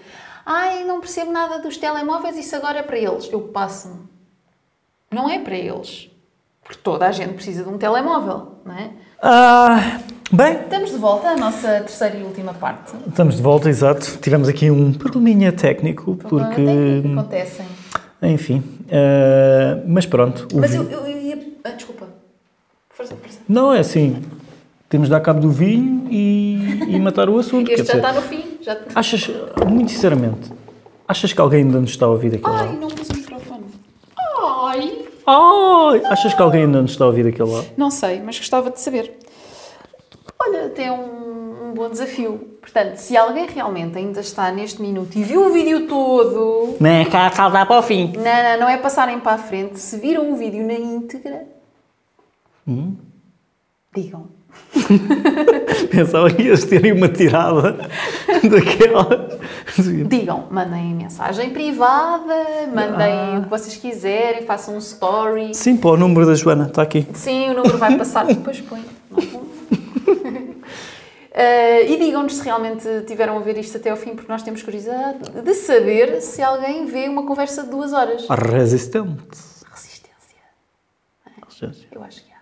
[0.46, 3.32] Ai, não percebo nada dos telemóveis, isso agora é para eles.
[3.32, 4.08] Eu passo-me.
[5.10, 6.10] Não é para eles.
[6.64, 8.92] Porque toda a gente precisa de um telemóvel, não é?
[9.22, 10.00] Ah,
[10.32, 10.54] bem.
[10.54, 12.94] Estamos de volta à nossa terceira e última parte.
[13.08, 14.18] Estamos de volta, exato.
[14.22, 16.66] Tivemos aqui um probleminha técnico, Problema porque.
[16.66, 17.66] Técnico, acontecem.
[18.22, 18.64] Enfim.
[18.88, 20.48] Uh, mas pronto.
[20.54, 21.40] Mas eu, eu ia.
[21.64, 22.08] Ah, desculpa.
[22.90, 23.40] Força, força.
[23.48, 24.22] Não, é assim.
[24.90, 27.70] Temos de dar cabo do vinho e, e matar o assunto.
[27.72, 28.53] Este já dizer, está no fim.
[28.64, 28.78] Já...
[28.96, 29.30] Achas,
[29.70, 30.50] muito sinceramente,
[31.06, 32.70] achas que alguém ainda nos está a ouvir lado?
[32.70, 33.66] Ai, não pus o microfone.
[34.18, 35.06] Ai!
[35.28, 36.02] Ai!
[36.06, 37.68] Achas que alguém ainda nos está a ouvir aquele lado?
[37.76, 39.20] Não sei, mas gostava de saber.
[40.40, 42.58] Olha, até um, um bom desafio.
[42.62, 46.78] Portanto, se alguém realmente ainda está neste minuto e viu o vídeo todo.
[46.80, 48.14] Não é cá saltar para o fim.
[48.16, 49.78] Não, não, não é passarem para a frente.
[49.78, 51.46] Se viram o vídeo na íntegra.
[52.66, 52.96] Hum?
[53.94, 54.28] Digam.
[55.92, 57.74] Pensava que ias ter uma tirada
[58.44, 59.40] daquela.
[60.08, 62.36] Digam, mandem mensagem privada,
[62.74, 63.40] mandem Ah.
[63.40, 65.54] o que vocês quiserem, façam um story.
[65.54, 67.08] Sim, para o número da Joana, está aqui.
[67.14, 68.84] Sim, o número vai passar, depois põe.
[71.36, 74.62] Eh, e digam-nos se realmente tiveram a ver isto até ao fim, porque nós temos
[74.62, 78.28] curiosidade de saber se alguém vê uma conversa de duas horas.
[78.30, 79.24] Resistente.
[79.72, 80.38] Resistência.
[81.92, 82.33] Eu acho que há.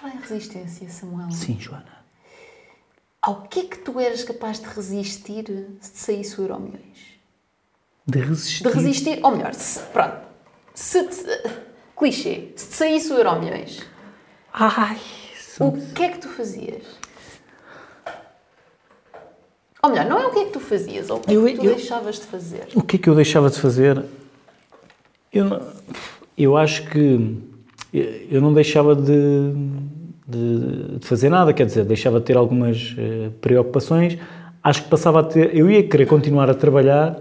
[0.00, 2.00] Falar em resistência, Samuel, Sim, Joana.
[3.20, 5.44] ao que é que tu eras capaz de resistir
[5.80, 7.18] se te saísse o Euro Milhões?
[8.06, 8.62] De resistir.
[8.66, 10.16] De resistir, ou melhor, se, pronto,
[10.74, 11.22] se te,
[11.96, 13.82] clichê, se te saísse o Euro Milhões,
[14.52, 14.98] Ai,
[15.60, 16.84] o que é que tu fazias?
[19.82, 21.44] Ou melhor, não é o que é que tu fazias, ou o que é Eu-
[21.44, 22.68] que tu eu- deixavas de fazer.
[22.74, 24.04] O que é que eu deixava de fazer?
[25.32, 25.72] Eu, não-
[26.36, 27.38] eu acho que
[27.92, 29.52] eu não deixava de,
[30.28, 34.16] de, de fazer nada, quer dizer, deixava de ter algumas eh, preocupações.
[34.62, 37.18] Acho que passava a ter, eu ia querer continuar a trabalhar,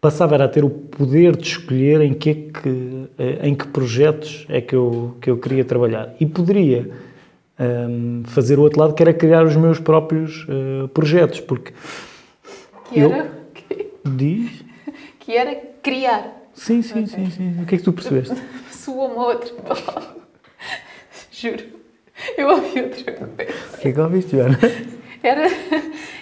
[0.00, 4.46] passava a ter o poder de escolher em que, é que, eh, em que projetos
[4.48, 6.14] é que eu, que eu queria trabalhar.
[6.20, 6.88] E poderia
[7.58, 11.72] ehm, fazer o outro lado, que era criar os meus próprios eh, projetos, porque
[12.92, 13.30] Que eu- era,
[14.04, 14.50] diz.
[15.20, 16.32] que era criar.
[16.54, 17.62] Sim, sim, sim, sim.
[17.62, 18.34] O que é que tu percebeste?
[18.86, 20.14] Soou uma outra palavra.
[21.32, 21.64] Juro.
[22.38, 23.52] Eu ouvi outra coisa.
[23.74, 24.56] O que é que ouviste, Joana?
[25.24, 25.48] Era.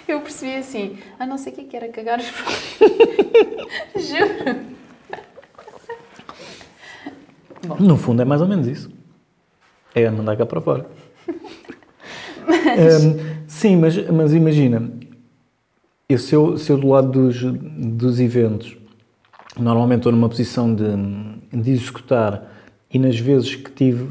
[0.07, 0.97] Eu percebi assim.
[1.19, 2.25] Ah, não sei o que é que era cagar os
[4.09, 4.65] Juro.
[7.79, 8.89] No fundo é mais ou menos isso.
[9.93, 10.89] É mandar cá para fora.
[12.47, 14.91] Hum, sim, mas, mas imagina,
[16.09, 18.75] eu, se, eu, se eu do lado dos, dos eventos,
[19.55, 20.83] normalmente estou numa posição de,
[21.53, 22.54] de executar
[22.95, 24.05] e nas vezes que tive,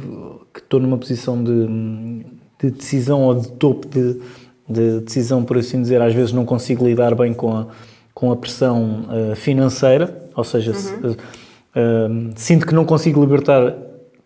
[0.53, 1.67] que estou numa posição de,
[2.61, 4.21] de decisão ou de topo de,
[4.69, 7.67] de decisão, por assim dizer, às vezes não consigo lidar bem com a,
[8.13, 10.95] com a pressão eh, financeira, ou seja, se-
[11.75, 13.75] eh, sinto que não consigo libertar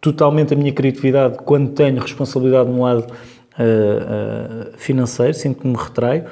[0.00, 3.06] totalmente a minha criatividade quando tenho responsabilidade no lado
[3.56, 6.24] eh, financeiro, sinto que me retraio,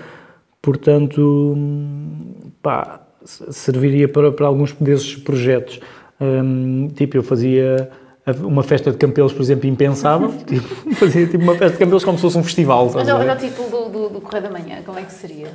[0.60, 1.56] portanto,
[2.60, 5.78] pá, serviria para, para alguns desses projetos.
[6.20, 7.88] Hum, tipo, eu fazia
[8.42, 12.18] uma festa de campelos, por exemplo, impensável, tipo, fazia tipo uma festa de campelos como
[12.18, 12.86] se fosse um festival.
[12.88, 15.48] estás Olha, a o título do, do, do Correio da Manhã, como é que seria?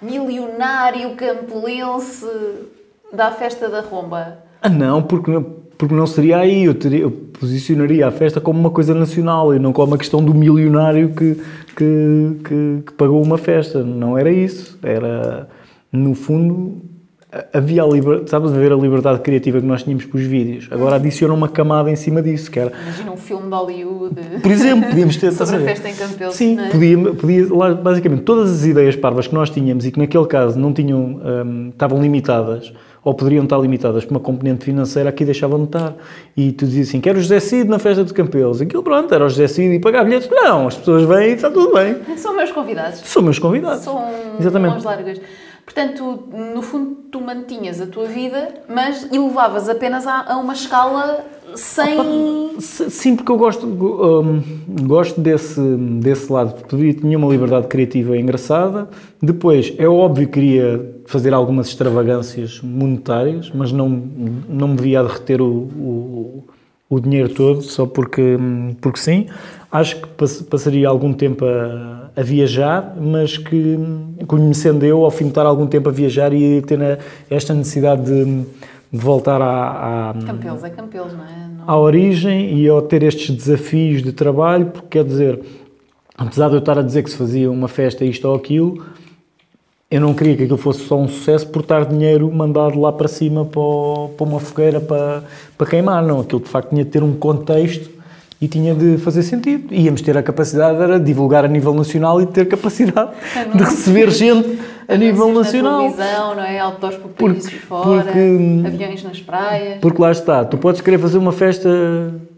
[0.00, 2.26] Milionário campelense
[3.12, 4.38] da festa da Romba.
[4.62, 5.42] Ah, não, porque, não-
[5.76, 6.64] porque não seria aí.
[6.64, 10.22] Eu, teria, eu posicionaria a festa como uma coisa nacional e não como uma questão
[10.24, 11.34] do milionário que,
[11.76, 13.82] que, que, que pagou uma festa.
[13.84, 14.78] Não era isso.
[14.82, 15.48] Era,
[15.92, 16.95] no fundo, a-
[17.52, 20.68] havia a liberdade, sabes, ver a liberdade criativa que nós tínhamos para os vídeos.
[20.70, 24.50] Agora adiciona uma camada em cima disso, que era, Imagina um filme de Hollywood por
[24.50, 25.32] exemplo, podíamos ter...
[25.36, 26.34] sobre a festa em Campelos.
[26.34, 26.68] Sim, é?
[26.70, 30.58] podia, podia lá, basicamente todas as ideias parvas que nós tínhamos e que naquele caso
[30.58, 32.72] não tinham, hum, estavam limitadas
[33.06, 35.94] ou poderiam estar limitadas por uma componente financeira, aqui deixavam de estar.
[36.36, 38.60] E tu dizias assim, quero o José Cid na festa de Campelos.
[38.60, 40.28] Aquilo pronto, era o José Cid e pagar bilhetes.
[40.28, 41.96] Não, as pessoas vêm e está tudo bem.
[42.16, 42.98] São meus convidados.
[43.04, 43.84] São meus convidados.
[43.84, 44.04] São
[44.40, 44.72] Exatamente.
[44.72, 45.20] mãos largas.
[45.66, 46.22] Portanto,
[46.54, 51.26] no fundo, tu mantinhas a tua vida, mas elevavas apenas a, a uma escala
[51.56, 52.54] sem.
[52.60, 54.42] Sim, porque eu gosto, hum,
[54.86, 55.60] gosto desse,
[56.00, 56.54] desse lado.
[56.68, 58.88] Tinha uma liberdade criativa engraçada.
[59.20, 65.02] Depois, é óbvio que queria fazer algumas extravagâncias monetárias, mas não, não me via a
[65.02, 66.44] derreter o, o,
[66.88, 69.26] o dinheiro todo só porque, hum, porque sim.
[69.70, 73.78] Acho que pass- passaria algum tempo a, a viajar, mas que,
[74.26, 76.98] conhecendo eu, ao fim de estar algum tempo a viajar, ia ter
[77.28, 81.48] esta necessidade de, de voltar à, à, Campelos é Campelos, não é?
[81.58, 85.40] Não- à origem e ao ter estes desafios de trabalho, porque quer dizer,
[86.16, 88.84] apesar de eu estar a dizer que se fazia uma festa isto ou aquilo,
[89.90, 93.08] eu não queria que aquilo fosse só um sucesso por estar dinheiro mandado lá para
[93.08, 93.60] cima para,
[94.16, 95.22] para uma fogueira para,
[95.56, 96.20] para queimar, não.
[96.20, 97.90] Aquilo de facto tinha de ter um contexto
[98.40, 99.72] e tinha de fazer sentido.
[99.72, 103.10] Íamos ter a capacidade era de divulgar a nível nacional e ter capacidade
[103.54, 104.58] de receber gente
[104.88, 105.82] a nível nacional.
[105.84, 106.58] Na televisão, não é?
[106.60, 109.78] Outdoors por países fora, porque- aviões nas praias.
[109.80, 111.68] Porque lá está, tu podes querer fazer uma festa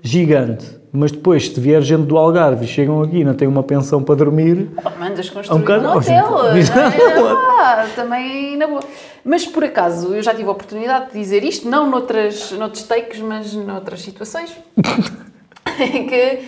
[0.03, 3.63] gigante, mas depois, se vier gente do Algarve e chegam aqui e não têm uma
[3.65, 6.31] pensão para dormir, Oh, mandas construir um bocado- um oh, hotel.
[6.31, 6.63] não é?
[7.61, 8.81] Ah, também na boa.
[9.25, 13.21] Mas por acaso, eu já tive a oportunidade de dizer isto, não noutras, noutros takes,
[13.21, 14.57] mas noutras situações,
[15.81, 16.39] em que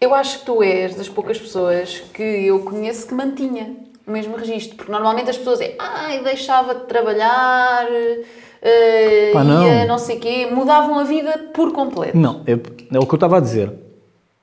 [0.00, 3.74] eu acho que tu és das poucas pessoas que eu conheço que mantinha
[4.06, 4.76] o mesmo registro.
[4.76, 7.86] Porque normalmente as pessoas é, ai, deixava de trabalhar,
[8.62, 9.64] eh, Pá, não.
[9.66, 12.16] ia não sei quê, mudavam a vida por completo.
[12.16, 13.70] não, é, é o que eu estava a dizer.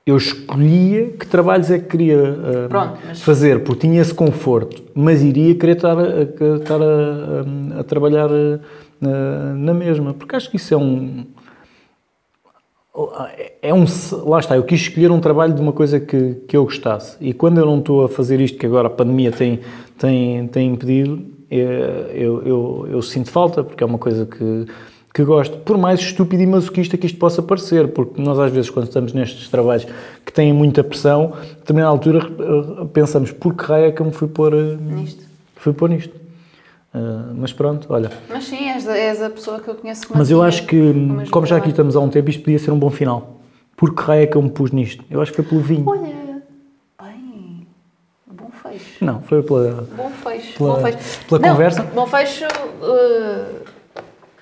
[0.06, 4.82] eu escolhia que trabalhos é que queria uh, Pronto, mas- fazer, porque tinha esse conforto,
[4.96, 8.60] mas iria querer estar a, a- estar a, a- a trabalhar uh,
[9.02, 11.26] na, na mesma, porque acho que isso é um.
[13.62, 13.86] É um.
[14.26, 17.16] Lá está, eu quis escolher um trabalho de uma coisa que, que eu gostasse.
[17.22, 19.60] E quando eu não estou a fazer isto, que agora a pandemia tem,
[19.98, 21.22] tem, tem impedido,
[21.52, 24.66] eh, eu, eu, eu sinto falta, porque é uma coisa que,
[25.14, 25.58] que gosto.
[25.60, 29.14] Por mais estúpido e masoquista que isto possa parecer, porque nós às vezes, quando estamos
[29.14, 29.86] nestes trabalhos
[30.26, 34.08] que têm muita pressão, a determinada altura eh, pensamos, por que raio é que eu
[34.08, 35.24] me fui pôr, eh, Nisto.
[35.56, 36.27] fui pôr nisto?
[36.98, 38.10] Eh, mas pronto, olha.
[38.28, 40.94] Mas sim, és, és a pessoa que eu conheço Mas eu acho que,
[41.30, 43.38] como já aqui estamos há um tempo, isto podia ser um bom final.
[43.76, 45.04] Por que raio é que eu me pus nisto?
[45.12, 45.88] Eu acho que foi pelo vinho.
[45.88, 46.42] Olha,
[47.04, 47.68] bem,
[48.32, 49.06] bom fecho.
[49.06, 49.88] Não, foi pela.
[49.96, 50.58] Bom fecho.
[50.58, 50.98] Pela- bom fecho.
[51.30, 51.84] pela Não, conversa?
[51.84, 53.56] Bom fecho, uh,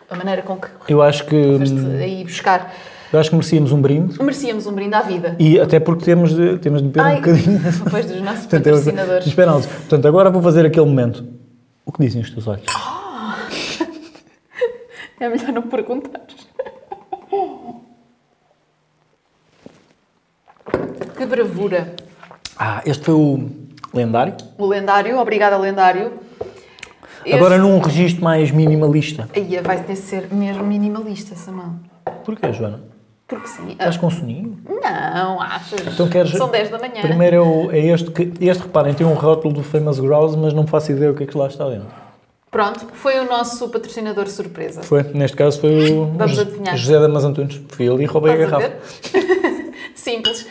[0.09, 1.35] a maneira com que Eu acho que.
[2.01, 2.73] aí buscar.
[3.11, 4.17] Eu acho que merecíamos um brinde.
[4.21, 5.35] Merecíamos um brinde à vida.
[5.39, 7.59] E até porque temos de, temos de beber um Ai, bocadinho.
[7.83, 9.33] depois dos nossos Portanto, eu- patrocinadores.
[9.33, 11.25] Portanto, agora vou fazer aquele momento.
[11.85, 12.65] O que dizem os teus olhos?
[15.17, 16.45] É melhor não perguntares.
[21.17, 21.95] Que bravura.
[22.59, 23.49] Ah, este foi o
[23.93, 24.35] lendário.
[24.57, 26.19] O lendário, obrigada, lendário.
[27.23, 27.33] Este...
[27.33, 29.29] Agora num registro mais minimalista.
[29.33, 31.79] Aí vai ter de ser mesmo minimalista, Samão.
[32.25, 32.83] Porquê, Joana?
[33.27, 33.71] Porque sim.
[33.71, 34.57] Estás com soninho?
[34.69, 35.81] Não, achas?
[35.87, 36.31] Então queres.
[36.31, 37.01] São 10 da manhã.
[37.01, 38.31] Primeiro é, o- é este que.
[38.39, 41.25] Este, reparem, tem um rótulo do Famous Grouse, mas não faço ideia o que é
[41.25, 41.87] que lá está dentro.
[42.51, 44.83] Pronto, foi o nosso patrocinador surpresa.
[44.83, 46.77] Foi, neste caso foi o Vamos adivinhar.
[46.77, 47.59] José Damas Antunes.
[47.69, 48.77] Fui ali e roubei a Estás a garrafa.
[49.95, 50.47] Simples.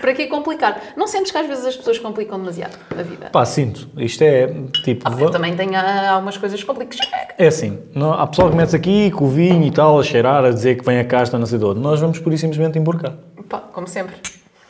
[0.00, 0.94] Para que complicar?
[0.96, 3.28] Não sentes que às vezes as pessoas complicam demasiado a vida?
[3.30, 3.88] Pá, sinto.
[3.96, 4.46] Isto é
[4.82, 5.06] tipo.
[5.06, 7.08] Ah, eu também tenho ah, algumas coisas complicadas.
[7.36, 10.44] É assim, não, há pessoal que mete aqui com o vinho e tal, a cheirar,
[10.44, 11.80] a dizer que vem a casta, não sei de onde.
[11.80, 13.12] Nós vamos por isso simplesmente emborcar.
[13.48, 14.16] Pá, como sempre,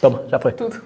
[0.00, 0.52] Toma, já foi.
[0.52, 0.80] tudo.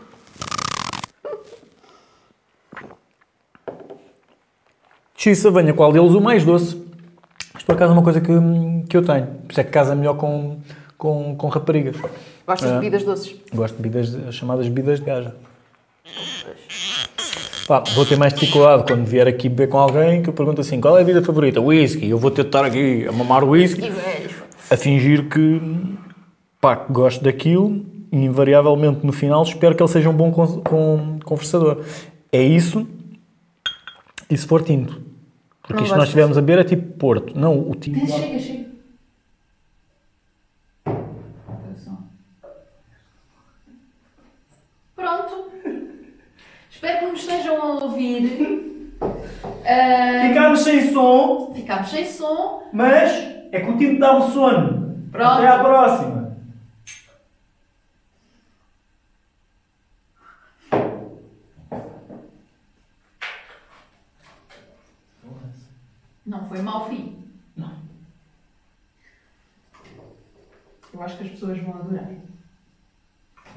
[5.16, 6.84] Xiça, venha qual deles o mais doce.
[7.56, 8.32] Isto por acaso é uma coisa que,
[8.90, 9.26] que eu tenho.
[9.26, 10.58] Por isso é que casa melhor com,
[10.98, 11.96] com, com raparigas.
[12.46, 12.78] Gostas de Ah.
[12.80, 13.36] bebidas doces?
[13.52, 15.34] Gosto de bebidas, as chamadas bebidas de gaja.
[17.66, 20.78] Pá, vou ter mais dificuldade quando vier aqui beber com alguém que eu pergunto assim,
[20.80, 21.60] qual é a bebida favorita?
[21.62, 22.08] Whisky.
[22.10, 23.90] Eu vou ter de estar aqui a mamar whisky.
[24.70, 25.60] A fingir que,
[26.60, 30.60] pá, que gosto daquilo e invariavelmente no final espero que ele seja um bom con-
[30.60, 31.82] com- conversador.
[32.30, 32.86] É isso
[34.28, 35.00] e se for tinto.
[35.62, 37.32] Porque Não isto nós estivemos a beber é tipo Porto.
[37.38, 37.98] Não, o tinto...
[38.06, 38.64] Chega, chega.
[44.94, 45.50] Pronto.
[46.84, 48.60] Espero que nos estejam a ouvir.
[49.66, 52.62] Ah, Ficámos sem som, ficámos sem som.
[52.72, 53.10] mas
[53.50, 55.08] é que o dá-me sono.
[55.10, 55.30] Pronto.
[55.38, 56.36] Até à próxima.
[66.24, 67.24] Não foi mau fim.
[67.56, 67.74] Não.
[70.92, 72.10] Eu acho que as pessoas vão adorar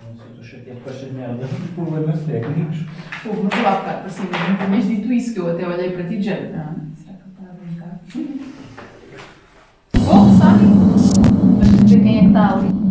[0.07, 2.77] não sei, estou chateado com esta merda de problemas técnicos.
[3.25, 5.91] Houve, mas lá está, bocado para cima, não tinhas dito isso, que eu até olhei
[5.91, 6.55] para ti de jeito.
[6.55, 7.99] Ah, será que ele está a brincar?
[10.09, 10.65] Oh, sabe?
[10.65, 12.86] Vamos ver quem é que está ali.